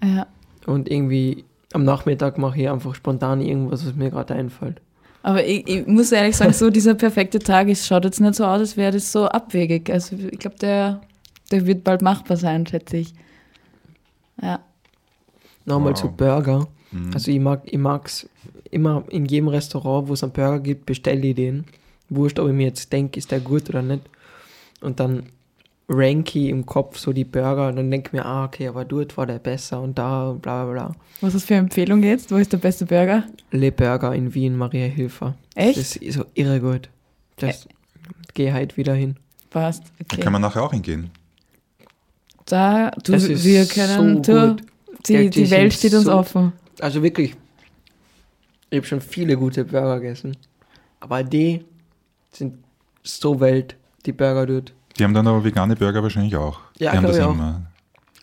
ja. 0.04 0.26
Und 0.66 0.88
irgendwie 0.90 1.44
am 1.72 1.84
Nachmittag 1.84 2.36
mache 2.38 2.60
ich 2.60 2.68
einfach 2.68 2.94
spontan 2.94 3.40
irgendwas, 3.40 3.84
was 3.86 3.94
mir 3.94 4.10
gerade 4.10 4.34
einfällt. 4.34 4.80
Aber 5.22 5.44
ich, 5.44 5.66
ich 5.68 5.86
muss 5.86 6.12
ehrlich 6.12 6.36
sagen, 6.36 6.52
so 6.52 6.68
dieser 6.70 6.94
perfekte 6.94 7.38
Tag, 7.38 7.68
es 7.68 7.86
schaut 7.86 8.04
jetzt 8.04 8.20
nicht 8.20 8.34
so 8.34 8.44
aus, 8.44 8.60
als 8.60 8.76
wäre 8.76 8.92
das 8.92 9.10
so 9.10 9.26
abwegig. 9.26 9.90
Also 9.90 10.16
ich 10.16 10.38
glaube, 10.38 10.56
der, 10.58 11.00
der 11.50 11.66
wird 11.66 11.82
bald 11.84 12.02
machbar 12.02 12.36
sein, 12.36 12.66
schätze 12.66 12.98
ich. 12.98 13.14
Ja. 14.40 14.60
Nochmal 15.64 15.92
Wow. 15.92 16.00
zu 16.00 16.08
Burger. 16.10 16.68
Mhm. 16.92 17.10
Also 17.14 17.30
ich 17.30 17.40
mag 17.40 17.62
ich 17.64 17.78
mag's 17.78 18.28
immer 18.70 19.04
in 19.08 19.24
jedem 19.26 19.48
Restaurant, 19.48 20.08
wo 20.08 20.12
es 20.14 20.22
einen 20.22 20.32
Burger 20.32 20.60
gibt, 20.60 20.86
bestelle 20.86 21.26
ich 21.26 21.34
den. 21.34 21.64
Wurscht, 22.10 22.38
ob 22.38 22.48
ich 22.48 22.54
mir 22.54 22.66
jetzt 22.66 22.92
denke, 22.92 23.18
ist 23.18 23.30
der 23.30 23.40
gut 23.40 23.68
oder 23.70 23.82
nicht. 23.82 24.02
Und 24.80 25.00
dann 25.00 25.24
rank 25.88 26.34
ich 26.36 26.48
im 26.48 26.66
Kopf 26.66 26.98
so 26.98 27.12
die 27.12 27.24
Burger 27.24 27.68
und 27.68 27.76
dann 27.76 27.90
denke 27.90 28.08
ich 28.08 28.12
mir, 28.12 28.24
ah, 28.24 28.44
okay, 28.44 28.68
aber 28.68 28.84
dort 28.84 29.16
war 29.16 29.26
der 29.26 29.38
besser 29.40 29.80
und 29.80 29.98
da 29.98 30.30
und 30.30 30.42
bla 30.42 30.64
bla 30.64 30.72
bla. 30.72 30.96
Was 31.20 31.34
ist 31.34 31.46
für 31.46 31.54
eine 31.54 31.64
Empfehlung 31.64 32.02
jetzt? 32.02 32.30
Wo 32.30 32.36
ist 32.36 32.52
der 32.52 32.58
beste 32.58 32.86
Burger? 32.86 33.24
Le 33.50 33.72
Burger 33.72 34.14
in 34.14 34.32
Wien, 34.34 34.56
Maria 34.56 34.86
Hilfer. 34.86 35.34
Echt? 35.54 35.78
Das 35.78 35.96
ist 35.96 36.14
so 36.14 36.24
irre 36.34 36.60
gut. 36.60 36.88
Das 37.36 37.66
geh 38.34 38.52
halt 38.52 38.76
wieder 38.76 38.94
hin. 38.94 39.16
Passt. 39.50 39.82
Da 39.98 40.04
Okay. 40.12 40.20
kann 40.22 40.32
man 40.32 40.42
nachher 40.42 40.62
auch 40.62 40.72
hingehen. 40.72 41.10
Da, 42.46 42.90
du, 43.04 43.12
Das 43.12 43.24
ist 43.24 43.44
wir 43.44 43.66
können, 43.66 44.22
so 44.24 44.32
du, 44.32 44.48
gut. 44.56 44.62
die, 45.08 45.30
die 45.30 45.44
die 45.44 45.50
Welt 45.50 45.72
steht 45.72 45.94
uns 45.94 46.04
so- 46.04 46.12
offen. 46.14 46.52
Also 46.80 47.02
wirklich, 47.02 47.34
ich 48.70 48.76
habe 48.78 48.86
schon 48.86 49.00
viele 49.00 49.36
gute 49.36 49.64
Burger 49.64 50.00
gegessen. 50.00 50.36
Aber 51.00 51.22
die 51.22 51.64
sind 52.32 52.58
so 53.02 53.40
Welt, 53.40 53.76
die 54.06 54.12
Burger 54.12 54.46
dort. 54.46 54.72
Die 54.98 55.04
haben 55.04 55.14
dann 55.14 55.26
aber 55.26 55.42
vegane 55.44 55.76
Burger 55.76 56.02
wahrscheinlich 56.02 56.36
auch. 56.36 56.60
Ja, 56.78 56.92
die 56.92 56.96
haben 56.98 57.06
das 57.06 57.16
ich 57.16 57.22
auch. 57.22 57.32
immer. 57.32 57.62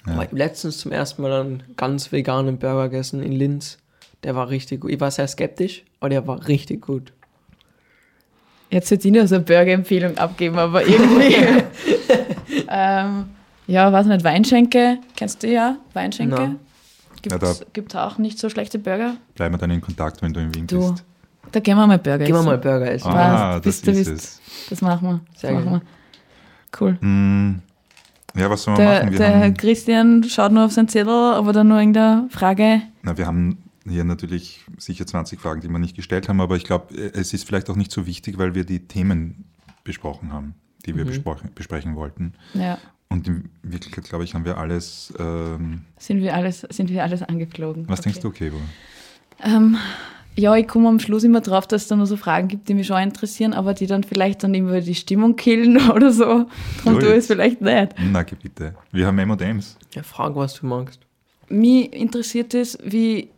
Ja. 0.05 0.25
Letztens 0.31 0.77
zum 0.77 0.91
ersten 0.91 1.21
Mal 1.21 1.33
einen 1.41 1.63
ganz 1.75 2.11
veganen 2.11 2.57
Burger 2.57 2.89
gegessen 2.89 3.21
in 3.21 3.31
Linz. 3.33 3.77
Der 4.23 4.35
war 4.35 4.49
richtig 4.49 4.81
gut. 4.81 4.91
Ich 4.91 4.99
war 4.99 5.11
sehr 5.11 5.27
skeptisch, 5.27 5.83
aber 5.99 6.09
der 6.09 6.25
war 6.27 6.47
richtig 6.47 6.81
gut. 6.81 7.11
Jetzt 8.69 8.91
hätte 8.91 9.07
ich 9.07 9.13
nur 9.13 9.27
so 9.27 9.35
eine 9.35 9.43
Burger-Empfehlung 9.43 10.17
abgeben, 10.17 10.57
aber 10.59 10.85
irgendwie. 10.85 11.35
ähm, 12.69 13.25
ja, 13.67 13.91
weiß 13.91 14.05
nicht, 14.07 14.23
Weinschenke, 14.23 14.99
kennst 15.15 15.43
du 15.43 15.47
ja? 15.51 15.77
Weinschenke? 15.93 16.35
Na. 16.35 16.55
Gibt 17.21 17.33
Ja, 17.33 17.37
da- 17.39 17.51
es 17.51 17.95
auch 17.95 18.17
nicht 18.17 18.39
so 18.39 18.49
schlechte 18.49 18.79
Burger? 18.79 19.15
Bleiben 19.35 19.55
wir 19.55 19.59
dann 19.59 19.71
in 19.71 19.81
Kontakt, 19.81 20.21
wenn 20.21 20.33
du 20.33 20.39
in 20.39 20.53
Wien 20.55 20.67
Du, 20.67 20.91
bist. 20.91 21.03
Da 21.51 21.59
gehen 21.59 21.77
wir 21.77 21.87
mal 21.87 21.97
Burger 21.99 22.19
Gehen 22.25 22.33
wir 22.33 22.39
essen. 22.39 22.45
mal 22.45 22.57
Burger 22.57 22.91
essen. 22.91 23.07
Ah, 23.07 23.13
Passt, 23.13 23.65
das 23.65 23.81
bist 23.81 23.87
du 23.87 23.91
ist 23.91 24.09
bist. 24.09 24.23
es. 24.23 24.69
Das 24.69 24.81
machen 24.81 25.07
wir. 25.07 25.21
Das 25.33 25.41
Sehr 25.41 25.51
machen 25.53 25.71
wir. 25.71 25.81
Cool. 26.79 26.97
Hm, 26.99 27.61
Ja, 28.35 28.49
was 28.49 28.63
sollen 28.63 28.77
wir 28.77 28.85
Der, 28.85 28.99
machen? 28.99 29.11
Wir 29.11 29.17
der 29.19 29.39
haben, 29.39 29.53
Christian 29.55 30.23
schaut 30.25 30.51
nur 30.51 30.65
auf 30.65 30.71
seinen 30.71 30.87
Zettel, 30.89 31.13
aber 31.33 31.53
dann 31.53 31.67
nur 31.69 31.79
irgendeine 31.79 32.27
Frage. 32.29 32.81
na, 33.01 33.17
wir 33.17 33.25
haben 33.25 33.57
hier 33.87 34.03
natürlich 34.03 34.65
sicher 34.77 35.07
20 35.07 35.39
Fragen, 35.39 35.61
die 35.61 35.69
wir 35.69 35.79
nicht 35.79 35.95
gestellt 35.95 36.27
haben, 36.27 36.41
aber 36.41 36.55
ich 36.57 36.65
glaube, 36.65 36.93
es 36.95 37.33
ist 37.33 37.45
vielleicht 37.47 37.69
auch 37.69 37.75
nicht 37.77 37.91
so 37.91 38.05
wichtig, 38.05 38.37
weil 38.37 38.53
wir 38.53 38.65
die 38.65 38.85
Themen 38.87 39.45
besprochen 39.85 40.33
haben, 40.33 40.55
die 40.85 40.95
wir 40.95 41.05
Mhm. 41.05 41.09
besprochen, 41.09 41.51
besprechen 41.55 41.95
wollten. 41.95 42.33
Ja, 42.53 42.77
Und 43.09 43.25
in 43.29 43.49
Wirklichkeit, 43.63 44.03
glaube 44.03 44.25
ich, 44.25 44.33
haben 44.33 44.43
wir 44.43 44.57
alles. 44.57 45.13
Ähm, 45.17 45.85
sind 45.97 46.19
wir 46.21 46.35
alles, 46.35 46.59
sind 46.69 46.89
wir 46.89 47.01
alles 47.03 47.23
angeflogen. 47.23 47.87
was 47.87 47.99
Okay. 47.99 48.09
denkst 48.09 48.19
du, 48.19 48.31
Kevo? 48.31 48.57
Ähm, 49.41 49.77
ja, 50.37 50.55
ich 50.55 50.67
komme 50.67 50.87
am 50.87 50.99
Schluss 50.99 51.23
immer 51.23 51.41
drauf, 51.41 51.65
dass 51.67 51.83
es 51.83 51.87
da 51.87 51.95
nur 51.95 52.05
so 52.05 52.15
Fragen 52.15 52.47
gibt, 52.47 52.69
die 52.69 52.75
mich 52.75 52.87
schon 52.87 53.01
interessieren, 53.01 53.53
aber 53.53 53.73
die 53.73 53.87
dann 53.87 54.03
vielleicht 54.03 54.43
dann 54.43 54.53
immer 54.53 54.79
die 54.81 54.95
Stimmung 54.95 55.35
killen 55.35 55.89
oder 55.91 56.11
so. 56.11 56.45
Darum 56.85 56.99
tue 56.99 57.11
ich 57.11 57.17
es 57.17 57.27
vielleicht 57.27 57.59
nicht. 57.59 57.95
Na, 57.99 58.23
bitte. 58.23 58.75
Wir 58.91 59.07
haben 59.07 59.17
M&M's. 59.17 59.77
Ja, 59.93 60.03
frag, 60.03 60.35
was 60.35 60.53
du 60.53 60.67
magst. 60.67 61.01
Mich 61.49 61.91
interessiert 61.93 62.53
es, 62.53 62.77
wie, 62.83 63.29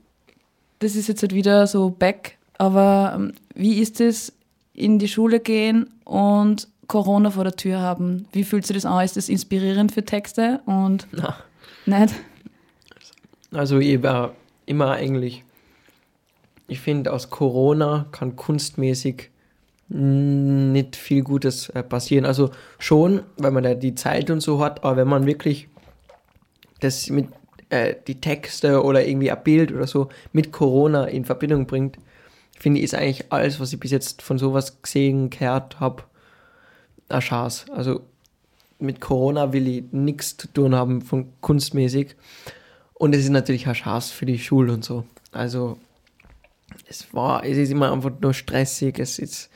das 0.80 0.96
ist 0.96 1.08
jetzt 1.08 1.22
halt 1.22 1.34
wieder 1.34 1.68
so 1.68 1.90
back, 1.90 2.38
aber 2.58 3.14
ähm, 3.16 3.34
wie 3.56 3.80
ist 3.80 4.02
es, 4.02 4.34
in 4.74 4.98
die 5.00 5.08
Schule 5.08 5.40
gehen 5.40 5.90
und 6.06 6.68
Corona 6.88 7.32
vor 7.32 7.44
der 7.44 7.56
Tür 7.56 7.80
haben? 7.80 8.26
Wie 8.32 8.44
fühlt 8.44 8.66
sich 8.66 8.76
das 8.76 8.86
an? 8.86 9.04
Ist 9.06 9.18
das 9.18 9.30
inspirierend 9.30 9.92
für 9.92 10.04
Texte 10.04 10.62
und 10.66 11.08
Na. 11.12 11.36
nicht? 11.86 12.16
Also 13.52 13.78
ich 13.80 14.02
war 14.04 14.34
immer 14.66 14.92
eigentlich, 14.92 15.44
ich 16.70 16.80
finde 16.80 17.12
aus 17.14 17.30
Corona 17.30 18.08
kann 18.12 18.36
kunstmäßig 18.36 19.30
nicht 19.90 20.96
viel 20.96 21.24
Gutes 21.24 21.70
äh, 21.70 21.82
passieren. 21.82 22.26
Also 22.26 22.52
schon, 22.78 23.24
weil 23.38 23.52
man 23.52 23.64
da 23.64 23.74
die 23.74 23.96
Zeit 23.96 24.30
und 24.30 24.42
so 24.42 24.60
hat, 24.64 24.84
aber 24.84 24.98
wenn 24.98 25.08
man 25.08 25.26
wirklich 25.26 25.68
das 26.80 27.10
mit 27.10 27.28
äh, 27.70 27.96
die 28.08 28.22
Texte 28.22 28.84
oder 28.84 29.06
irgendwie 29.06 29.32
ein 29.32 29.44
Bild 29.44 29.72
oder 29.72 29.88
so 29.88 30.10
mit 30.32 30.52
Corona 30.52 31.06
in 31.06 31.26
Verbindung 31.26 31.66
bringt, 31.66 31.98
finde 32.60 32.80
ich, 32.80 32.86
ist 32.86 32.96
eigentlich 32.96 33.32
alles, 33.32 33.60
was 33.60 33.74
ich 33.74 33.80
bis 33.80 33.92
jetzt 33.92 34.22
von 34.22 34.38
sowas 34.38 34.82
gesehen, 34.82 35.30
gehört 35.30 35.80
habe, 35.80 36.04
eine 37.10 37.22
Chance. 37.22 37.66
Also 37.74 38.02
mit 38.78 39.02
Corona 39.02 39.54
will 39.54 39.68
ich 39.68 39.84
nichts 39.92 40.38
zu 40.38 40.48
tun 40.48 40.76
haben 40.76 41.02
von 41.02 41.34
kunstmäßig. 41.42 42.16
Und 42.94 43.16
es 43.16 43.24
ist 43.24 43.30
natürlich 43.30 43.66
eine 43.66 43.74
Chance 43.74 44.14
für 44.14 44.26
die 44.26 44.40
Schule 44.40 44.74
und 44.74 44.84
so. 44.84 45.06
Also 45.32 45.78
es 46.88 47.14
war, 47.14 47.44
es 47.44 47.58
ist 47.58 47.72
immer 47.72 47.92
einfach 47.92 48.12
nur 48.22 48.34
stressig. 48.34 49.00
Es 49.00 49.20
ist, 49.20 49.50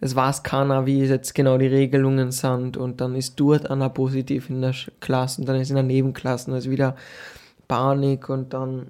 es 0.00 0.14
weiß 0.14 0.42
keiner, 0.42 0.86
wie 0.86 1.00
jetzt 1.04 1.34
genau 1.34 1.58
die 1.58 1.66
Regelungen 1.66 2.30
sind. 2.32 2.76
Und 2.76 3.00
dann 3.00 3.14
ist 3.14 3.34
dort 3.40 3.70
einer 3.70 3.88
positiv 3.90 4.48
in 4.50 4.60
der 4.62 4.74
Klasse 5.00 5.40
und 5.40 5.46
dann 5.48 5.60
ist 5.60 5.70
in 5.70 5.74
der 5.76 5.82
Nebenklasse 5.84 6.52
also 6.52 6.70
wieder 6.70 6.96
Panik 7.66 8.28
und 8.28 8.52
dann 8.54 8.88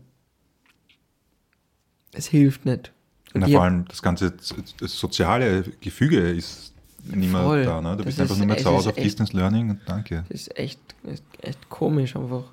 es 2.12 2.26
hilft 2.26 2.64
nicht. 2.64 2.93
Und 3.35 3.43
Na, 3.43 3.49
vor 3.49 3.62
allem 3.62 3.85
das 3.89 4.01
ganze 4.03 4.33
das 4.81 4.99
soziale 4.99 5.62
Gefüge 5.81 6.18
ist 6.31 6.72
nicht 7.05 7.31
mehr 7.31 7.43
Voll. 7.43 7.64
da. 7.64 7.81
Ne? 7.81 7.91
Du 7.93 7.97
Das 7.99 8.07
bist 8.07 8.20
einfach 8.20 8.35
ist- 8.35 8.39
nur 8.39 8.47
mehr 8.47 8.57
es 8.57 8.62
zu 8.62 8.70
Hause 8.70 8.89
ist 8.89 8.93
auf 8.93 8.97
echt- 8.99 9.07
Distance 9.07 9.37
Learning 9.37 9.70
und 9.70 9.81
danke. 9.87 10.24
Das 10.29 10.41
ist 10.41 10.59
echt, 10.59 10.81
ist 11.05 11.22
echt 11.43 11.68
komisch 11.68 12.16
einfach. 12.16 12.45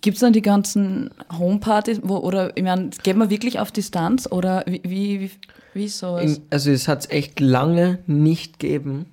Gibt 0.00 0.16
es 0.16 0.20
dann 0.20 0.32
die 0.32 0.42
ganzen 0.42 1.10
Homepartys, 1.36 2.00
wo, 2.02 2.16
oder 2.16 2.56
ich 2.56 2.62
meine, 2.62 2.90
geht 3.02 3.16
man 3.16 3.30
wirklich 3.30 3.58
auf 3.58 3.72
Distanz 3.72 4.28
oder 4.30 4.64
wie, 4.66 4.82
wie, 4.84 5.20
wie, 5.20 5.30
wie 5.74 5.84
ist 5.84 5.98
sowas? 5.98 6.38
In, 6.38 6.42
also 6.50 6.70
es 6.70 6.88
hat 6.88 7.00
es 7.00 7.10
echt 7.10 7.40
lange 7.40 7.98
nicht 8.06 8.58
gegeben. 8.58 9.06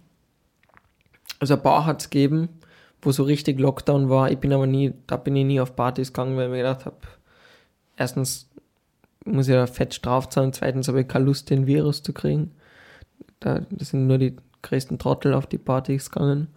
Also 1.39 1.55
ein 1.55 1.63
paar 1.63 1.85
hat 1.85 2.01
es 2.01 2.09
gegeben, 2.09 2.49
wo 3.01 3.11
so 3.11 3.23
richtig 3.23 3.59
Lockdown 3.59 4.09
war. 4.09 4.31
Ich 4.31 4.37
bin 4.37 4.53
aber 4.53 4.67
nie, 4.67 4.93
da 5.07 5.17
bin 5.17 5.35
ich 5.35 5.45
nie 5.45 5.59
auf 5.59 5.75
Partys 5.75 6.13
gegangen, 6.13 6.37
weil 6.37 6.45
ich 6.45 6.51
mir 6.51 6.57
gedacht 6.57 6.85
habe, 6.85 6.97
erstens 7.97 8.49
muss 9.25 9.47
ich 9.47 9.53
ja 9.53 9.67
fett 9.67 9.93
straft 9.93 10.33
sein, 10.33 10.53
zweitens 10.53 10.87
habe 10.87 11.01
ich 11.01 11.07
keine 11.07 11.25
Lust, 11.25 11.49
den 11.49 11.67
Virus 11.67 12.03
zu 12.03 12.13
kriegen. 12.13 12.51
Da 13.39 13.61
das 13.69 13.89
sind 13.89 14.07
nur 14.07 14.17
die 14.17 14.35
größten 14.61 14.99
Trottel 14.99 15.33
auf 15.33 15.47
die 15.47 15.57
Partys 15.57 16.11
gegangen. 16.11 16.47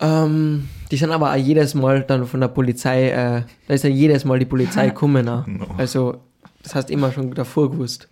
Ähm, 0.00 0.68
die 0.90 0.96
sind 0.96 1.10
aber 1.10 1.32
auch 1.32 1.36
jedes 1.36 1.74
Mal 1.74 2.02
dann 2.02 2.26
von 2.26 2.40
der 2.40 2.48
Polizei, 2.48 3.10
äh, 3.10 3.42
da 3.66 3.74
ist 3.74 3.84
ja 3.84 3.90
jedes 3.90 4.24
Mal 4.24 4.38
die 4.38 4.46
Polizei 4.46 4.86
gekommen. 4.90 5.28
auch. 5.28 5.46
No. 5.46 5.66
Also, 5.76 6.18
das 6.62 6.74
hast 6.74 6.90
immer 6.90 7.12
schon 7.12 7.34
davor 7.34 7.70
gewusst. 7.70 8.08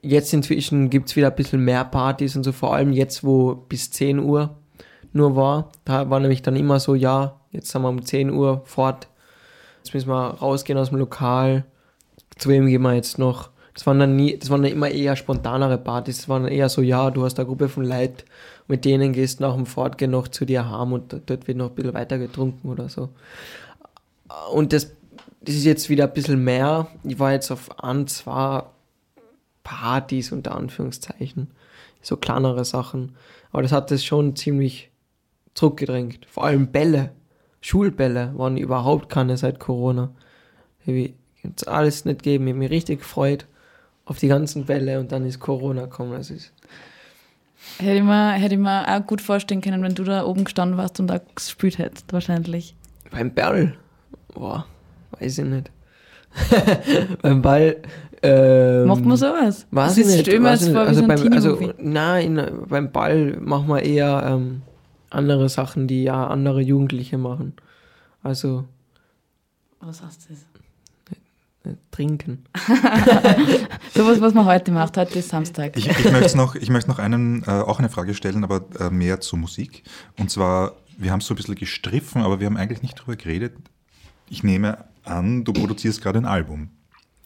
Jetzt 0.00 0.32
inzwischen 0.32 0.90
gibt 0.90 1.08
es 1.08 1.16
wieder 1.16 1.28
ein 1.28 1.36
bisschen 1.36 1.64
mehr 1.64 1.84
Partys 1.84 2.36
und 2.36 2.44
so, 2.44 2.52
vor 2.52 2.74
allem 2.74 2.92
jetzt, 2.92 3.24
wo 3.24 3.54
bis 3.54 3.90
10 3.90 4.20
Uhr 4.20 4.56
nur 5.12 5.34
war. 5.34 5.72
Da 5.84 6.08
war 6.08 6.20
nämlich 6.20 6.42
dann 6.42 6.56
immer 6.56 6.78
so, 6.78 6.94
ja, 6.94 7.40
jetzt 7.50 7.70
sind 7.70 7.82
wir 7.82 7.88
um 7.88 8.04
10 8.04 8.30
Uhr 8.30 8.62
fort, 8.64 9.08
jetzt 9.78 9.94
müssen 9.94 10.08
wir 10.08 10.34
rausgehen 10.34 10.78
aus 10.78 10.90
dem 10.90 10.98
Lokal, 10.98 11.64
zu 12.36 12.48
wem 12.48 12.66
gehen 12.66 12.82
wir 12.82 12.94
jetzt 12.94 13.18
noch? 13.18 13.50
Das 13.74 13.86
waren 13.86 13.98
dann 13.98 14.16
nie, 14.16 14.36
das 14.36 14.50
waren 14.50 14.62
dann 14.62 14.72
immer 14.72 14.88
eher 14.88 15.16
spontanere 15.16 15.78
Partys, 15.78 16.18
das 16.18 16.28
waren 16.28 16.46
eher 16.46 16.68
so, 16.68 16.82
ja, 16.82 17.10
du 17.10 17.24
hast 17.24 17.38
eine 17.38 17.46
Gruppe 17.46 17.68
von 17.68 17.84
Leuten, 17.84 18.22
mit 18.68 18.84
denen 18.84 19.12
gehst 19.12 19.40
nach 19.40 19.54
dem 19.54 19.66
Fortgehen 19.66 20.10
noch 20.10 20.28
zu 20.28 20.44
dir 20.44 20.70
heim 20.70 20.92
und 20.92 21.12
dort 21.26 21.48
wird 21.48 21.56
noch 21.56 21.70
ein 21.70 21.74
bisschen 21.74 21.94
weiter 21.94 22.18
getrunken 22.18 22.68
oder 22.68 22.88
so. 22.88 23.08
Und 24.52 24.72
das, 24.72 24.92
das 25.40 25.54
ist 25.54 25.64
jetzt 25.64 25.88
wieder 25.88 26.04
ein 26.04 26.12
bisschen 26.12 26.44
mehr. 26.44 26.86
Ich 27.02 27.18
war 27.18 27.32
jetzt 27.32 27.50
auf 27.50 27.82
ein, 27.82 28.06
zwei 28.06 28.62
Partys 29.64 30.32
unter 30.32 30.54
Anführungszeichen. 30.54 31.50
So 32.02 32.16
kleinere 32.16 32.64
Sachen. 32.64 33.16
Aber 33.50 33.62
das 33.62 33.72
hat 33.72 33.90
das 33.90 34.04
schon 34.04 34.36
ziemlich 34.36 34.90
zurückgedrängt. 35.54 36.26
Vor 36.26 36.44
allem 36.44 36.68
Bälle. 36.68 37.12
Schulbälle 37.60 38.32
waren 38.36 38.56
überhaupt 38.56 39.08
keine 39.08 39.36
seit 39.36 39.58
Corona. 39.58 40.12
Hab's 40.86 41.64
alles 41.64 42.04
nicht 42.04 42.22
gegeben. 42.22 42.46
Ich 42.46 42.52
hab 42.52 42.58
mich 42.58 42.70
richtig 42.70 43.00
gefreut 43.00 43.46
auf 44.04 44.18
die 44.18 44.28
ganzen 44.28 44.66
Bälle 44.66 45.00
und 45.00 45.10
dann 45.10 45.26
ist 45.26 45.40
Corona 45.40 45.82
gekommen. 45.82 46.12
Das 46.12 46.30
ist 46.30 46.52
Hätte 47.78 47.94
ich, 47.94 48.02
mir, 48.02 48.32
hätte 48.32 48.54
ich 48.54 48.60
mir 48.60 48.88
auch 48.88 49.06
gut 49.06 49.20
vorstellen 49.20 49.60
können, 49.60 49.82
wenn 49.82 49.94
du 49.94 50.04
da 50.04 50.24
oben 50.24 50.44
gestanden 50.44 50.76
warst 50.78 50.98
und 51.00 51.06
da 51.06 51.20
gespielt 51.34 51.78
hättest, 51.78 52.12
wahrscheinlich. 52.12 52.74
beim 53.10 53.32
Ball. 53.32 53.74
Boah, 54.34 54.66
weiß 55.18 55.38
ich 55.38 55.44
nicht. 55.44 55.70
beim 57.22 57.42
Ball. 57.42 57.76
Ähm, 58.22 58.86
Macht 58.86 59.04
man 59.04 59.16
sowas? 59.16 59.66
Weiß 59.70 59.90
das 59.90 59.98
ich 59.98 60.04
ist, 60.04 60.10
nicht. 60.12 60.20
stell 60.22 60.42
weiß 60.42 60.62
ich 60.62 60.72
nicht. 60.72 60.90
wie 60.90 60.94
so 60.94 61.02
ein 61.02 61.08
beim, 61.08 61.32
also, 61.32 61.72
nein, 61.78 62.50
beim 62.68 62.90
Ball 62.90 63.36
machen 63.40 63.68
wir 63.68 63.82
eher 63.82 64.24
ähm, 64.26 64.62
andere 65.10 65.48
Sachen, 65.48 65.86
die 65.86 66.04
ja 66.04 66.26
andere 66.26 66.60
Jugendliche 66.60 67.18
machen. 67.18 67.54
Also 68.22 68.64
Was 69.80 70.02
heißt 70.02 70.30
das? 70.30 70.46
Äh, 71.64 71.74
trinken. 71.90 72.44
Sowas, 73.94 74.20
was 74.20 74.34
man 74.34 74.44
heute 74.44 74.70
macht. 74.70 74.96
Heute 74.96 75.18
ist 75.18 75.28
Samstag. 75.28 75.76
Ich, 75.76 75.86
ich 75.88 76.12
möchte 76.12 76.36
noch, 76.36 76.54
ich 76.54 76.70
möchte 76.70 76.90
noch 76.90 76.98
einen, 76.98 77.42
äh, 77.44 77.50
auch 77.50 77.78
eine 77.78 77.88
Frage 77.88 78.14
stellen, 78.14 78.44
aber 78.44 78.64
äh, 78.78 78.90
mehr 78.90 79.20
zur 79.20 79.38
Musik. 79.38 79.82
Und 80.18 80.30
zwar, 80.30 80.76
wir 80.96 81.10
haben 81.10 81.20
es 81.20 81.26
so 81.26 81.34
ein 81.34 81.36
bisschen 81.36 81.54
gestriffen, 81.56 82.22
aber 82.22 82.40
wir 82.40 82.46
haben 82.46 82.56
eigentlich 82.56 82.82
nicht 82.82 82.94
drüber 82.94 83.16
geredet. 83.16 83.54
Ich 84.30 84.42
nehme 84.42 84.84
an, 85.04 85.44
du 85.44 85.52
produzierst 85.52 86.02
gerade 86.02 86.18
ein 86.18 86.26
Album. 86.26 86.70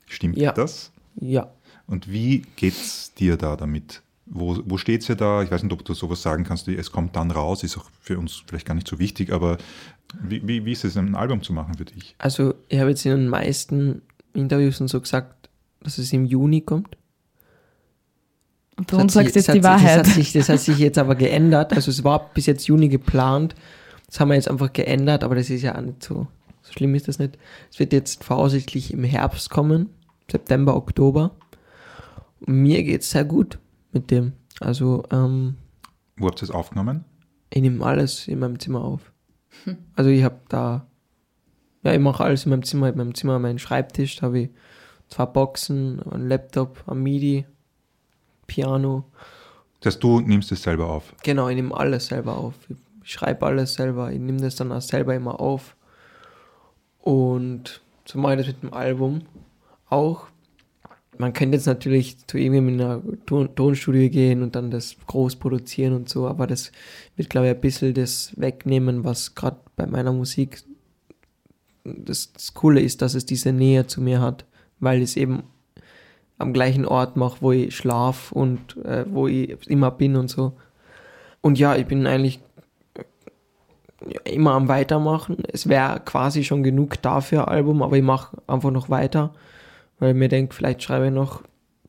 Stimmt 0.06 0.36
Ja. 0.36 0.52
das? 0.52 0.92
Ja. 1.16 1.50
Und 1.86 2.10
wie 2.10 2.42
geht's 2.56 3.12
dir 3.14 3.36
da 3.36 3.56
damit? 3.56 4.02
Wo, 4.26 4.56
wo 4.64 4.78
steht's 4.78 5.08
ja 5.08 5.14
da? 5.14 5.42
Ich 5.42 5.50
weiß 5.50 5.62
nicht, 5.62 5.72
ob 5.72 5.84
du 5.84 5.94
sowas 5.94 6.22
sagen 6.22 6.44
kannst, 6.44 6.66
wie 6.66 6.76
es 6.76 6.92
kommt 6.92 7.16
dann 7.16 7.30
raus, 7.30 7.64
ist 7.64 7.76
auch 7.76 7.90
für 8.00 8.18
uns 8.18 8.42
vielleicht 8.46 8.66
gar 8.66 8.74
nicht 8.74 8.88
so 8.88 8.98
wichtig, 8.98 9.32
aber 9.32 9.58
wie, 10.22 10.46
wie, 10.46 10.64
wie 10.64 10.72
ist 10.72 10.84
es, 10.84 10.96
ein 10.96 11.14
Album 11.14 11.42
zu 11.42 11.52
machen 11.52 11.74
für 11.74 11.84
dich? 11.84 12.14
Also 12.18 12.54
ich 12.68 12.78
habe 12.78 12.90
jetzt 12.90 13.04
in 13.04 13.12
den 13.12 13.28
meisten 13.28 14.02
Interviews 14.34 14.80
und 14.80 14.88
so 14.88 15.00
gesagt, 15.00 15.48
dass 15.80 15.98
es 15.98 16.12
im 16.12 16.24
Juni 16.24 16.60
kommt. 16.60 16.96
Und 18.76 18.90
du 18.90 18.96
uns 18.96 19.12
sagst 19.12 19.36
jetzt 19.36 19.48
das 19.48 19.54
die 19.54 19.60
hat 19.60 19.64
Wahrheit. 19.64 20.00
Das 20.00 20.08
hat, 20.08 20.14
sich, 20.14 20.32
das 20.32 20.48
hat 20.48 20.60
sich 20.60 20.78
jetzt 20.78 20.98
aber 20.98 21.14
geändert. 21.14 21.72
Also 21.72 21.90
es 21.90 22.04
war 22.04 22.30
bis 22.32 22.46
jetzt 22.46 22.66
Juni 22.66 22.88
geplant. 22.88 23.54
Das 24.06 24.20
haben 24.20 24.28
wir 24.28 24.34
jetzt 24.34 24.50
einfach 24.50 24.72
geändert, 24.72 25.24
aber 25.24 25.34
das 25.34 25.50
ist 25.50 25.62
ja 25.62 25.76
auch 25.76 25.80
nicht 25.80 26.02
so, 26.02 26.26
so 26.62 26.72
schlimm 26.72 26.94
ist 26.94 27.08
das 27.08 27.18
nicht. 27.18 27.38
Es 27.70 27.78
wird 27.78 27.92
jetzt 27.92 28.24
voraussichtlich 28.24 28.92
im 28.92 29.04
Herbst 29.04 29.50
kommen, 29.50 29.90
September, 30.30 30.76
Oktober. 30.76 31.32
Und 32.40 32.62
mir 32.62 32.82
geht's 32.82 33.10
sehr 33.10 33.24
gut 33.24 33.58
mit 33.92 34.10
dem. 34.10 34.32
Also, 34.60 35.04
ähm, 35.10 35.56
Wo 36.16 36.26
habt 36.26 36.42
ihr 36.42 36.44
es 36.44 36.50
aufgenommen? 36.50 37.04
ich 37.54 37.60
nehme 37.60 37.84
alles 37.84 38.28
in 38.28 38.38
meinem 38.38 38.58
Zimmer 38.58 38.82
auf. 38.82 39.12
Also 39.94 40.10
ich 40.10 40.24
habe 40.24 40.40
da, 40.48 40.86
ja, 41.82 41.92
ich 41.92 42.00
mache 42.00 42.24
alles 42.24 42.44
in 42.44 42.50
meinem 42.50 42.62
Zimmer. 42.62 42.88
In 42.88 42.96
meinem 42.96 43.14
Zimmer 43.14 43.38
meinen 43.38 43.58
Schreibtisch, 43.58 44.16
da 44.16 44.26
habe 44.26 44.40
ich 44.40 44.50
zwei 45.08 45.26
Boxen, 45.26 46.02
einen 46.10 46.28
Laptop, 46.28 46.84
ein 46.86 47.02
MIDI, 47.02 47.44
Piano. 48.46 49.04
Das 49.80 49.94
heißt, 49.94 50.04
du 50.04 50.20
nimmst 50.20 50.52
es 50.52 50.62
selber 50.62 50.88
auf. 50.88 51.14
Genau, 51.22 51.48
ich 51.48 51.56
nehme 51.56 51.76
alles 51.76 52.06
selber 52.06 52.36
auf. 52.36 52.54
Ich 53.02 53.12
schreibe 53.12 53.46
alles 53.46 53.74
selber. 53.74 54.12
Ich 54.12 54.20
nehme 54.20 54.40
das 54.40 54.56
dann 54.56 54.70
auch 54.70 54.80
selber 54.80 55.14
immer 55.14 55.40
auf. 55.40 55.76
Und 57.00 57.80
so 58.04 58.18
mache 58.18 58.34
ich 58.34 58.38
das 58.38 58.46
mit 58.48 58.62
dem 58.62 58.74
Album 58.74 59.22
auch. 59.88 60.26
Man 61.18 61.32
könnte 61.32 61.56
jetzt 61.56 61.66
natürlich 61.66 62.26
zu 62.26 62.38
irgendjemandem 62.38 62.80
in 62.80 62.86
einer 62.86 63.26
Ton 63.26 63.54
Tonstudio 63.54 64.08
gehen 64.08 64.42
und 64.42 64.56
dann 64.56 64.70
das 64.70 64.96
groß 65.06 65.36
produzieren 65.36 65.92
und 65.92 66.08
so, 66.08 66.26
aber 66.26 66.46
das 66.46 66.72
wird, 67.16 67.28
glaube 67.28 67.48
ich, 67.48 67.54
ein 67.54 67.60
bisschen 67.60 67.92
das 67.92 68.32
wegnehmen, 68.36 69.04
was 69.04 69.34
gerade 69.34 69.58
bei 69.76 69.86
meiner 69.86 70.12
Musik 70.12 70.62
das, 71.84 72.32
das 72.32 72.54
Coole 72.54 72.80
ist, 72.80 73.02
dass 73.02 73.14
es 73.14 73.26
diese 73.26 73.52
Nähe 73.52 73.86
zu 73.86 74.00
mir 74.00 74.20
hat, 74.20 74.44
weil 74.80 75.02
es 75.02 75.16
eben 75.16 75.44
am 76.38 76.52
gleichen 76.52 76.86
Ort 76.86 77.16
mache, 77.16 77.38
wo 77.40 77.52
ich 77.52 77.76
schlaf 77.76 78.32
und 78.32 78.76
äh, 78.84 79.04
wo 79.08 79.28
ich 79.28 79.68
immer 79.68 79.90
bin 79.90 80.16
und 80.16 80.28
so. 80.28 80.54
Und 81.40 81.58
ja, 81.58 81.76
ich 81.76 81.86
bin 81.86 82.06
eigentlich 82.06 82.40
ja, 84.08 84.20
immer 84.24 84.52
am 84.52 84.68
Weitermachen. 84.68 85.38
Es 85.52 85.68
wäre 85.68 86.00
quasi 86.04 86.44
schon 86.44 86.62
genug 86.62 87.00
dafür 87.02 87.48
Album, 87.48 87.82
aber 87.82 87.96
ich 87.96 88.02
mache 88.02 88.36
einfach 88.46 88.70
noch 88.70 88.90
weiter, 88.90 89.34
weil 89.98 90.10
ich 90.10 90.16
mir 90.16 90.28
denke, 90.28 90.54
vielleicht 90.54 90.82
schreibe 90.82 91.06
ich 91.06 91.12
noch 91.12 91.42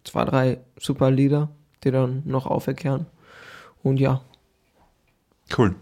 zwei, 0.04 0.26
drei 0.26 0.60
super 0.80 1.10
Lieder, 1.10 1.50
die 1.84 1.92
dann 1.92 2.22
noch 2.26 2.46
auferkehren. 2.46 3.08
Und 3.82 4.00
ja, 4.00 4.22
Cool. 5.56 5.76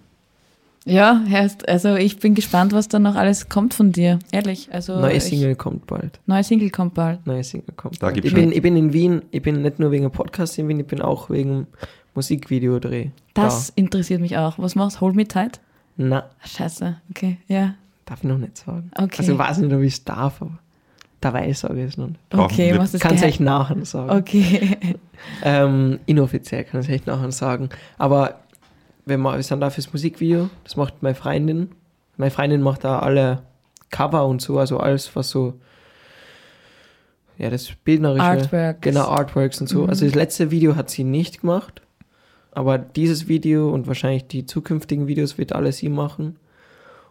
Ja, 0.85 1.21
heißt, 1.29 1.69
also 1.69 1.95
ich 1.95 2.17
bin 2.19 2.33
gespannt, 2.33 2.73
was 2.73 2.87
dann 2.87 3.03
noch 3.03 3.15
alles 3.15 3.49
kommt 3.49 3.73
von 3.75 3.91
dir. 3.91 4.17
Ehrlich. 4.31 4.69
Also 4.71 4.99
neue 4.99 5.17
ich- 5.17 5.23
Single 5.23 5.55
kommt 5.55 5.85
bald. 5.85 6.19
neue 6.25 6.43
Single 6.43 6.71
kommt 6.71 6.95
bald. 6.95 7.25
Neue 7.27 7.43
Single 7.43 7.73
kommt 7.75 8.01
Da 8.01 8.07
bald. 8.07 8.15
gibt's 8.15 8.29
Ich 8.29 8.33
bin, 8.35 8.51
ich 8.51 8.61
bin 8.61 8.75
in 8.75 8.91
Wien, 8.93 9.21
ich 9.31 9.41
bin 9.43 9.61
nicht 9.61 9.77
nur 9.79 9.91
wegen 9.91 10.03
dem 10.03 10.11
Podcast 10.11 10.57
in 10.57 10.67
Wien, 10.67 10.79
ich 10.79 10.87
bin 10.87 11.01
auch 11.01 11.29
wegen 11.29 11.67
Musikvideodreh. 12.15 13.09
Das 13.33 13.69
interessiert 13.75 14.21
mich 14.21 14.37
auch. 14.37 14.57
Was 14.59 14.75
machst 14.75 14.97
du? 14.97 15.01
Hold 15.01 15.15
me 15.15 15.27
tight? 15.27 15.59
Da. 15.97 16.03
Na, 16.03 16.23
Scheiße. 16.45 16.97
Okay, 17.11 17.37
ja. 17.47 17.75
darf 18.05 18.19
ich 18.23 18.29
noch 18.29 18.37
nicht 18.39 18.57
sagen. 18.57 18.89
Okay. 18.95 19.15
Also 19.19 19.33
ich 19.33 19.37
weiß 19.37 19.57
nicht, 19.59 19.73
ob 19.73 19.81
ich 19.81 19.93
es 19.93 20.03
darf, 20.03 20.41
aber 20.41 20.57
dabei 21.21 21.53
sage 21.53 21.83
ich 21.83 21.89
es 21.91 21.97
noch 21.97 22.07
nicht. 22.07 22.19
Okay, 22.33 22.73
was 22.77 22.93
ist 22.95 23.01
Kann 23.01 23.15
es 23.15 23.23
euch 23.23 23.39
nachher 23.39 23.85
sagen. 23.85 24.09
Okay. 24.09 24.77
Ähm, 25.43 25.99
inoffiziell 26.07 26.63
kann 26.63 26.81
ich 26.81 26.87
es 26.87 26.93
echt 26.95 27.05
nachher 27.05 27.31
sagen. 27.31 27.69
Aber 27.99 28.39
wir, 29.05 29.17
wir 29.17 29.43
sind 29.43 29.61
da 29.61 29.69
fürs 29.69 29.91
Musikvideo. 29.91 30.49
Das 30.63 30.75
macht 30.75 31.01
meine 31.01 31.15
Freundin. 31.15 31.71
Meine 32.17 32.31
Freundin 32.31 32.61
macht 32.61 32.83
da 32.83 32.99
alle 32.99 33.43
Cover 33.89 34.25
und 34.25 34.41
so, 34.41 34.57
also 34.57 34.79
alles, 34.79 35.15
was 35.15 35.29
so. 35.29 35.55
Ja, 37.37 37.49
das 37.49 37.71
bildnerische. 37.83 38.23
Artworks. 38.23 38.81
Genau, 38.81 39.07
Artworks 39.07 39.61
und 39.61 39.67
so. 39.67 39.83
Mhm. 39.83 39.89
Also 39.89 40.05
das 40.05 40.15
letzte 40.15 40.51
Video 40.51 40.75
hat 40.75 40.89
sie 40.89 41.03
nicht 41.03 41.41
gemacht. 41.41 41.81
Aber 42.51 42.77
dieses 42.77 43.27
Video 43.27 43.71
und 43.71 43.87
wahrscheinlich 43.87 44.27
die 44.27 44.45
zukünftigen 44.45 45.07
Videos 45.07 45.37
wird 45.37 45.53
alles 45.53 45.77
sie 45.77 45.89
machen. 45.89 46.37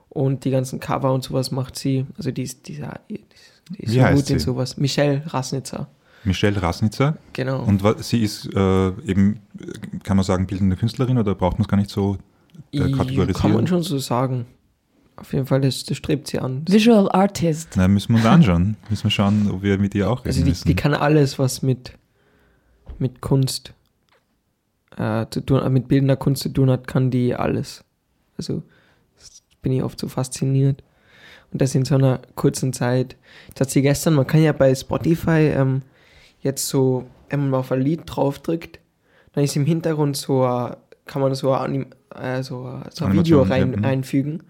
Und 0.08 0.44
die 0.44 0.50
ganzen 0.50 0.80
Cover 0.80 1.12
und 1.12 1.24
sowas 1.24 1.50
macht 1.50 1.76
sie. 1.76 2.06
Also 2.16 2.30
die 2.30 2.42
ist, 2.42 2.68
die 2.68 2.74
ist, 2.74 2.82
die 3.08 3.82
ist, 3.84 3.94
so 3.94 4.00
gut 4.02 4.30
in 4.30 4.38
sowas. 4.38 4.76
Michelle 4.76 5.22
Rassnitzer. 5.26 5.88
Michelle 6.24 6.60
Rasnitzer. 6.60 7.16
Genau. 7.32 7.62
Und 7.62 7.82
sie 8.04 8.22
ist 8.22 8.46
äh, 8.54 8.88
eben, 9.06 9.40
kann 10.02 10.16
man 10.16 10.24
sagen, 10.24 10.46
bildende 10.46 10.76
Künstlerin 10.76 11.18
oder 11.18 11.34
braucht 11.34 11.58
man 11.58 11.62
es 11.62 11.68
gar 11.68 11.76
nicht 11.78 11.90
so 11.90 12.18
äh, 12.72 12.78
kategorisieren? 12.92 13.34
Kann 13.34 13.52
man 13.52 13.66
schon 13.66 13.82
so 13.82 13.98
sagen. 13.98 14.46
Auf 15.16 15.32
jeden 15.32 15.46
Fall, 15.46 15.60
das, 15.60 15.84
das 15.84 15.96
strebt 15.96 16.28
sie 16.28 16.38
an. 16.38 16.62
Visual 16.68 17.10
Artist. 17.12 17.70
Na, 17.76 17.88
müssen 17.88 18.12
wir 18.12 18.16
uns 18.16 18.26
anschauen. 18.26 18.76
müssen 18.88 19.04
wir 19.04 19.10
schauen, 19.10 19.50
ob 19.50 19.62
wir 19.62 19.78
mit 19.78 19.94
ihr 19.94 20.10
auch 20.10 20.20
reden 20.20 20.28
Also 20.28 20.42
die, 20.44 20.48
müssen. 20.50 20.68
die 20.68 20.76
kann 20.76 20.94
alles, 20.94 21.38
was 21.38 21.60
mit, 21.62 21.92
mit 22.98 23.20
Kunst 23.20 23.74
äh, 24.96 25.26
zu 25.30 25.40
tun, 25.42 25.72
mit 25.72 25.88
bildender 25.88 26.16
Kunst 26.16 26.42
zu 26.42 26.48
tun 26.48 26.70
hat, 26.70 26.86
kann 26.86 27.10
die 27.10 27.34
alles. 27.34 27.84
Also 28.38 28.62
das 29.18 29.42
bin 29.60 29.72
ich 29.72 29.82
oft 29.82 29.98
so 29.98 30.08
fasziniert. 30.08 30.82
Und 31.52 31.60
das 31.60 31.74
in 31.74 31.84
so 31.84 31.96
einer 31.96 32.20
kurzen 32.36 32.72
Zeit. 32.72 33.16
Das 33.54 33.66
hat 33.66 33.70
sie 33.72 33.82
gestern, 33.82 34.14
man 34.14 34.26
kann 34.26 34.42
ja 34.42 34.52
bei 34.52 34.74
Spotify 34.74 35.52
ähm, 35.54 35.82
jetzt 36.40 36.68
so, 36.68 37.06
wenn 37.28 37.50
man 37.50 37.60
auf 37.60 37.72
ein 37.72 37.80
Lied 37.80 38.02
draufdrückt, 38.06 38.80
dann 39.32 39.44
ist 39.44 39.56
im 39.56 39.66
Hintergrund 39.66 40.16
so, 40.16 40.44
ein- 40.44 40.76
kann 41.06 41.22
man 41.22 41.34
so 41.34 41.52
ein, 41.52 41.86
äh, 42.14 42.42
so, 42.42 42.64
ein- 42.64 42.84
so 42.90 43.04
ein 43.04 43.12
Video 43.12 43.42
rein, 43.42 43.72
mhm. 43.72 43.84
einfügen. 43.84 44.42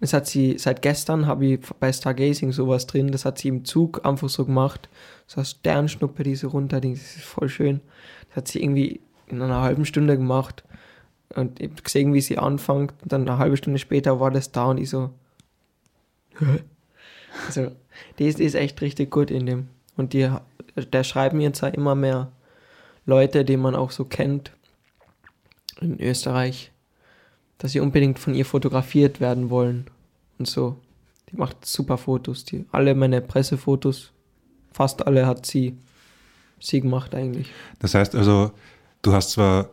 Das 0.00 0.12
hat 0.12 0.26
sie, 0.26 0.58
seit 0.58 0.82
gestern 0.82 1.26
habe 1.26 1.46
ich 1.46 1.60
bei 1.80 1.90
Stargazing 1.92 2.52
sowas 2.52 2.86
drin, 2.86 3.10
das 3.12 3.24
hat 3.24 3.38
sie 3.38 3.48
im 3.48 3.64
Zug 3.64 4.04
einfach 4.04 4.28
so 4.28 4.44
gemacht. 4.44 4.88
So 5.26 5.38
eine 5.38 5.46
Sternschnuppe, 5.46 6.22
die 6.22 6.36
so 6.36 6.48
runter, 6.48 6.80
das 6.80 6.92
ist 6.92 7.22
voll 7.22 7.48
schön. 7.48 7.80
Das 8.28 8.36
hat 8.36 8.48
sie 8.48 8.62
irgendwie 8.62 9.00
in 9.26 9.40
einer 9.40 9.62
halben 9.62 9.84
Stunde 9.86 10.16
gemacht. 10.16 10.64
Und 11.34 11.60
ich 11.60 11.70
habe 11.70 11.82
gesehen, 11.82 12.12
wie 12.14 12.20
sie 12.20 12.38
anfängt. 12.38 12.92
Und 13.02 13.12
dann 13.12 13.22
eine 13.28 13.38
halbe 13.38 13.56
Stunde 13.56 13.78
später 13.78 14.20
war 14.20 14.30
das 14.30 14.52
da 14.52 14.66
und 14.66 14.78
ich 14.78 14.90
so. 14.90 15.10
also, 17.46 17.70
die 18.18 18.26
ist, 18.26 18.38
die 18.38 18.44
ist 18.44 18.54
echt 18.54 18.80
richtig 18.80 19.10
gut 19.10 19.30
in 19.30 19.46
dem. 19.46 19.68
Und 19.96 20.12
die, 20.12 20.30
der 20.76 21.04
schreiben 21.04 21.40
jetzt 21.40 21.62
auch 21.62 21.72
immer 21.72 21.94
mehr 21.94 22.30
Leute, 23.06 23.44
die 23.44 23.56
man 23.56 23.74
auch 23.74 23.90
so 23.90 24.04
kennt 24.04 24.52
in 25.80 26.00
Österreich, 26.00 26.72
dass 27.58 27.72
sie 27.72 27.80
unbedingt 27.80 28.18
von 28.18 28.34
ihr 28.34 28.44
fotografiert 28.44 29.20
werden 29.20 29.50
wollen. 29.50 29.86
Und 30.38 30.48
so. 30.48 30.76
Die 31.30 31.36
macht 31.36 31.64
super 31.64 31.98
Fotos. 31.98 32.44
Die, 32.44 32.66
alle 32.70 32.94
meine 32.94 33.20
Pressefotos, 33.20 34.12
fast 34.72 35.06
alle 35.06 35.26
hat 35.26 35.44
sie, 35.46 35.76
sie 36.60 36.80
gemacht 36.80 37.14
eigentlich. 37.14 37.50
Das 37.80 37.94
heißt 37.94 38.14
also, 38.14 38.52
du 39.02 39.12
hast 39.12 39.32
zwar 39.32 39.70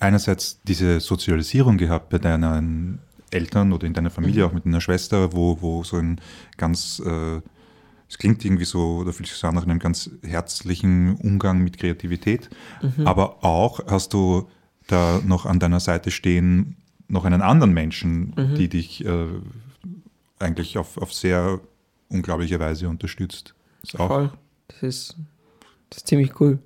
einerseits 0.00 0.60
diese 0.62 0.98
Sozialisierung 1.00 1.76
gehabt 1.78 2.08
bei 2.08 2.18
deinen 2.18 2.98
Eltern 3.30 3.72
oder 3.72 3.86
in 3.86 3.94
deiner 3.94 4.10
Familie, 4.10 4.42
Mhm. 4.42 4.48
auch 4.48 4.52
mit 4.52 4.64
deiner 4.64 4.80
Schwester, 4.80 5.32
wo, 5.32 5.60
wo 5.60 5.84
so 5.84 5.96
ein 5.96 6.20
ganz, 6.56 7.00
äh, 7.04 7.40
es 8.14 8.18
klingt 8.18 8.44
irgendwie 8.44 8.64
so, 8.64 8.98
oder 8.98 9.12
fühlt 9.12 9.28
sich 9.28 9.36
so 9.36 9.48
an 9.48 9.56
nach 9.56 9.64
einem 9.64 9.80
ganz 9.80 10.08
herzlichen 10.22 11.16
Umgang 11.16 11.58
mit 11.64 11.78
Kreativität, 11.78 12.48
Mhm. 12.80 13.08
aber 13.08 13.44
auch 13.44 13.80
hast 13.88 14.12
du 14.12 14.48
da 14.86 15.20
noch 15.26 15.46
an 15.46 15.58
deiner 15.58 15.80
Seite 15.80 16.12
stehen, 16.12 16.76
noch 17.08 17.24
einen 17.24 17.42
anderen 17.42 17.72
Menschen, 17.74 18.32
Mhm. 18.36 18.54
die 18.54 18.68
dich 18.68 19.04
äh, 19.04 19.26
eigentlich 20.38 20.78
auf, 20.78 20.96
auf 20.98 21.12
sehr 21.12 21.58
unglaubliche 22.08 22.60
Weise 22.60 22.88
unterstützt. 22.88 23.52
Ist 23.82 23.98
auch, 23.98 24.06
Voll. 24.06 24.30
Das 24.68 24.82
ist, 24.84 25.16
das 25.90 25.98
ist 25.98 26.06
ziemlich 26.06 26.40
cool. 26.40 26.60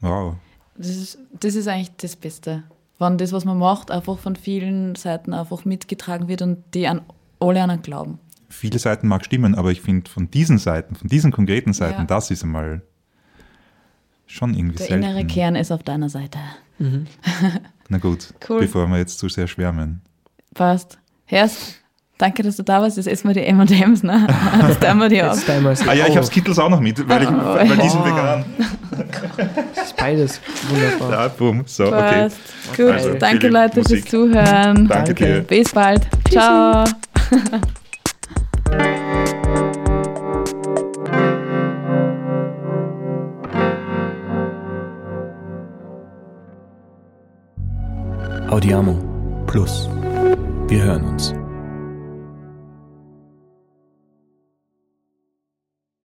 wow. 0.00 0.36
Das 0.76 0.86
ist, 0.86 1.18
das 1.40 1.56
ist 1.56 1.66
eigentlich 1.66 1.90
das 1.96 2.14
Beste. 2.14 2.62
Wenn 3.00 3.18
das, 3.18 3.32
was 3.32 3.44
man 3.44 3.58
macht, 3.58 3.90
einfach 3.90 4.18
von 4.18 4.36
vielen 4.36 4.94
Seiten 4.94 5.32
einfach 5.34 5.64
mitgetragen 5.64 6.28
wird 6.28 6.42
und 6.42 6.58
die 6.74 6.86
an 6.86 7.00
alle 7.40 7.60
anderen 7.60 7.82
glauben. 7.82 8.18
Viele 8.48 8.78
Seiten 8.78 9.08
mag 9.08 9.24
stimmen, 9.24 9.54
aber 9.54 9.70
ich 9.70 9.80
finde 9.80 10.10
von 10.10 10.30
diesen 10.30 10.58
Seiten, 10.58 10.94
von 10.94 11.08
diesen 11.08 11.32
konkreten 11.32 11.72
Seiten, 11.72 12.00
Ja. 12.00 12.04
das 12.06 12.30
ist 12.30 12.42
einmal 12.44 12.82
schon 14.26 14.54
irgendwie 14.54 14.76
Der 14.78 14.86
selten. 14.88 15.02
innere 15.04 15.24
Kern 15.26 15.54
ist 15.56 15.70
auf 15.72 15.82
deiner 15.82 16.08
Seite. 16.08 16.38
Na 17.88 17.98
gut, 17.98 18.32
Cool. 18.48 18.60
bevor 18.60 18.86
wir 18.88 18.98
jetzt 18.98 19.18
zu 19.18 19.28
sehr 19.28 19.46
schwärmen. 19.48 20.00
Passt. 20.54 20.98
Herst, 21.24 21.76
danke, 22.18 22.42
dass 22.42 22.56
du 22.56 22.62
da 22.62 22.80
warst. 22.80 22.96
Jetzt 22.96 23.06
essen 23.06 23.28
wir 23.28 23.34
die 23.34 23.44
M&M's, 23.44 24.02
ne? 24.02 24.26
Jetzt 24.68 24.80
teilen 24.80 24.98
wir 24.98 25.08
die 25.08 25.22
auf. 25.22 25.42
Ah 25.86 25.92
ja, 25.94 26.06
ich 26.06 26.16
habe 26.16 26.24
Skittles 26.26 26.58
auch 26.58 26.68
noch 26.70 26.80
mit, 26.80 27.06
weil, 27.08 27.22
ich, 27.22 27.28
weil 27.30 27.76
die 27.76 27.88
sind 27.88 28.00
Oh. 28.00 28.04
vegan. 28.06 28.44
Das 29.74 29.84
ist 29.86 29.96
beides 29.96 30.40
wunderbar. 30.68 31.10
Ja, 31.10 31.28
boom. 31.28 31.62
So, 31.66 31.86
okay. 31.86 32.22
Passt. 32.22 32.38
Gut, 32.76 32.90
Also, 32.92 33.14
danke 33.14 33.48
Leute 33.48 33.78
Musik. 33.80 33.98
fürs 34.00 34.10
Zuhören. 34.10 34.88
Danke, 34.88 35.14
Danke. 35.14 35.14
dir. 35.14 35.40
Bis 35.42 35.70
bald. 35.72 36.06
Ciao. 36.30 36.84
Audiamo 48.58 48.98
Plus. 49.46 49.88
Wir 50.66 50.82
hören 50.82 51.04
uns. 51.04 51.32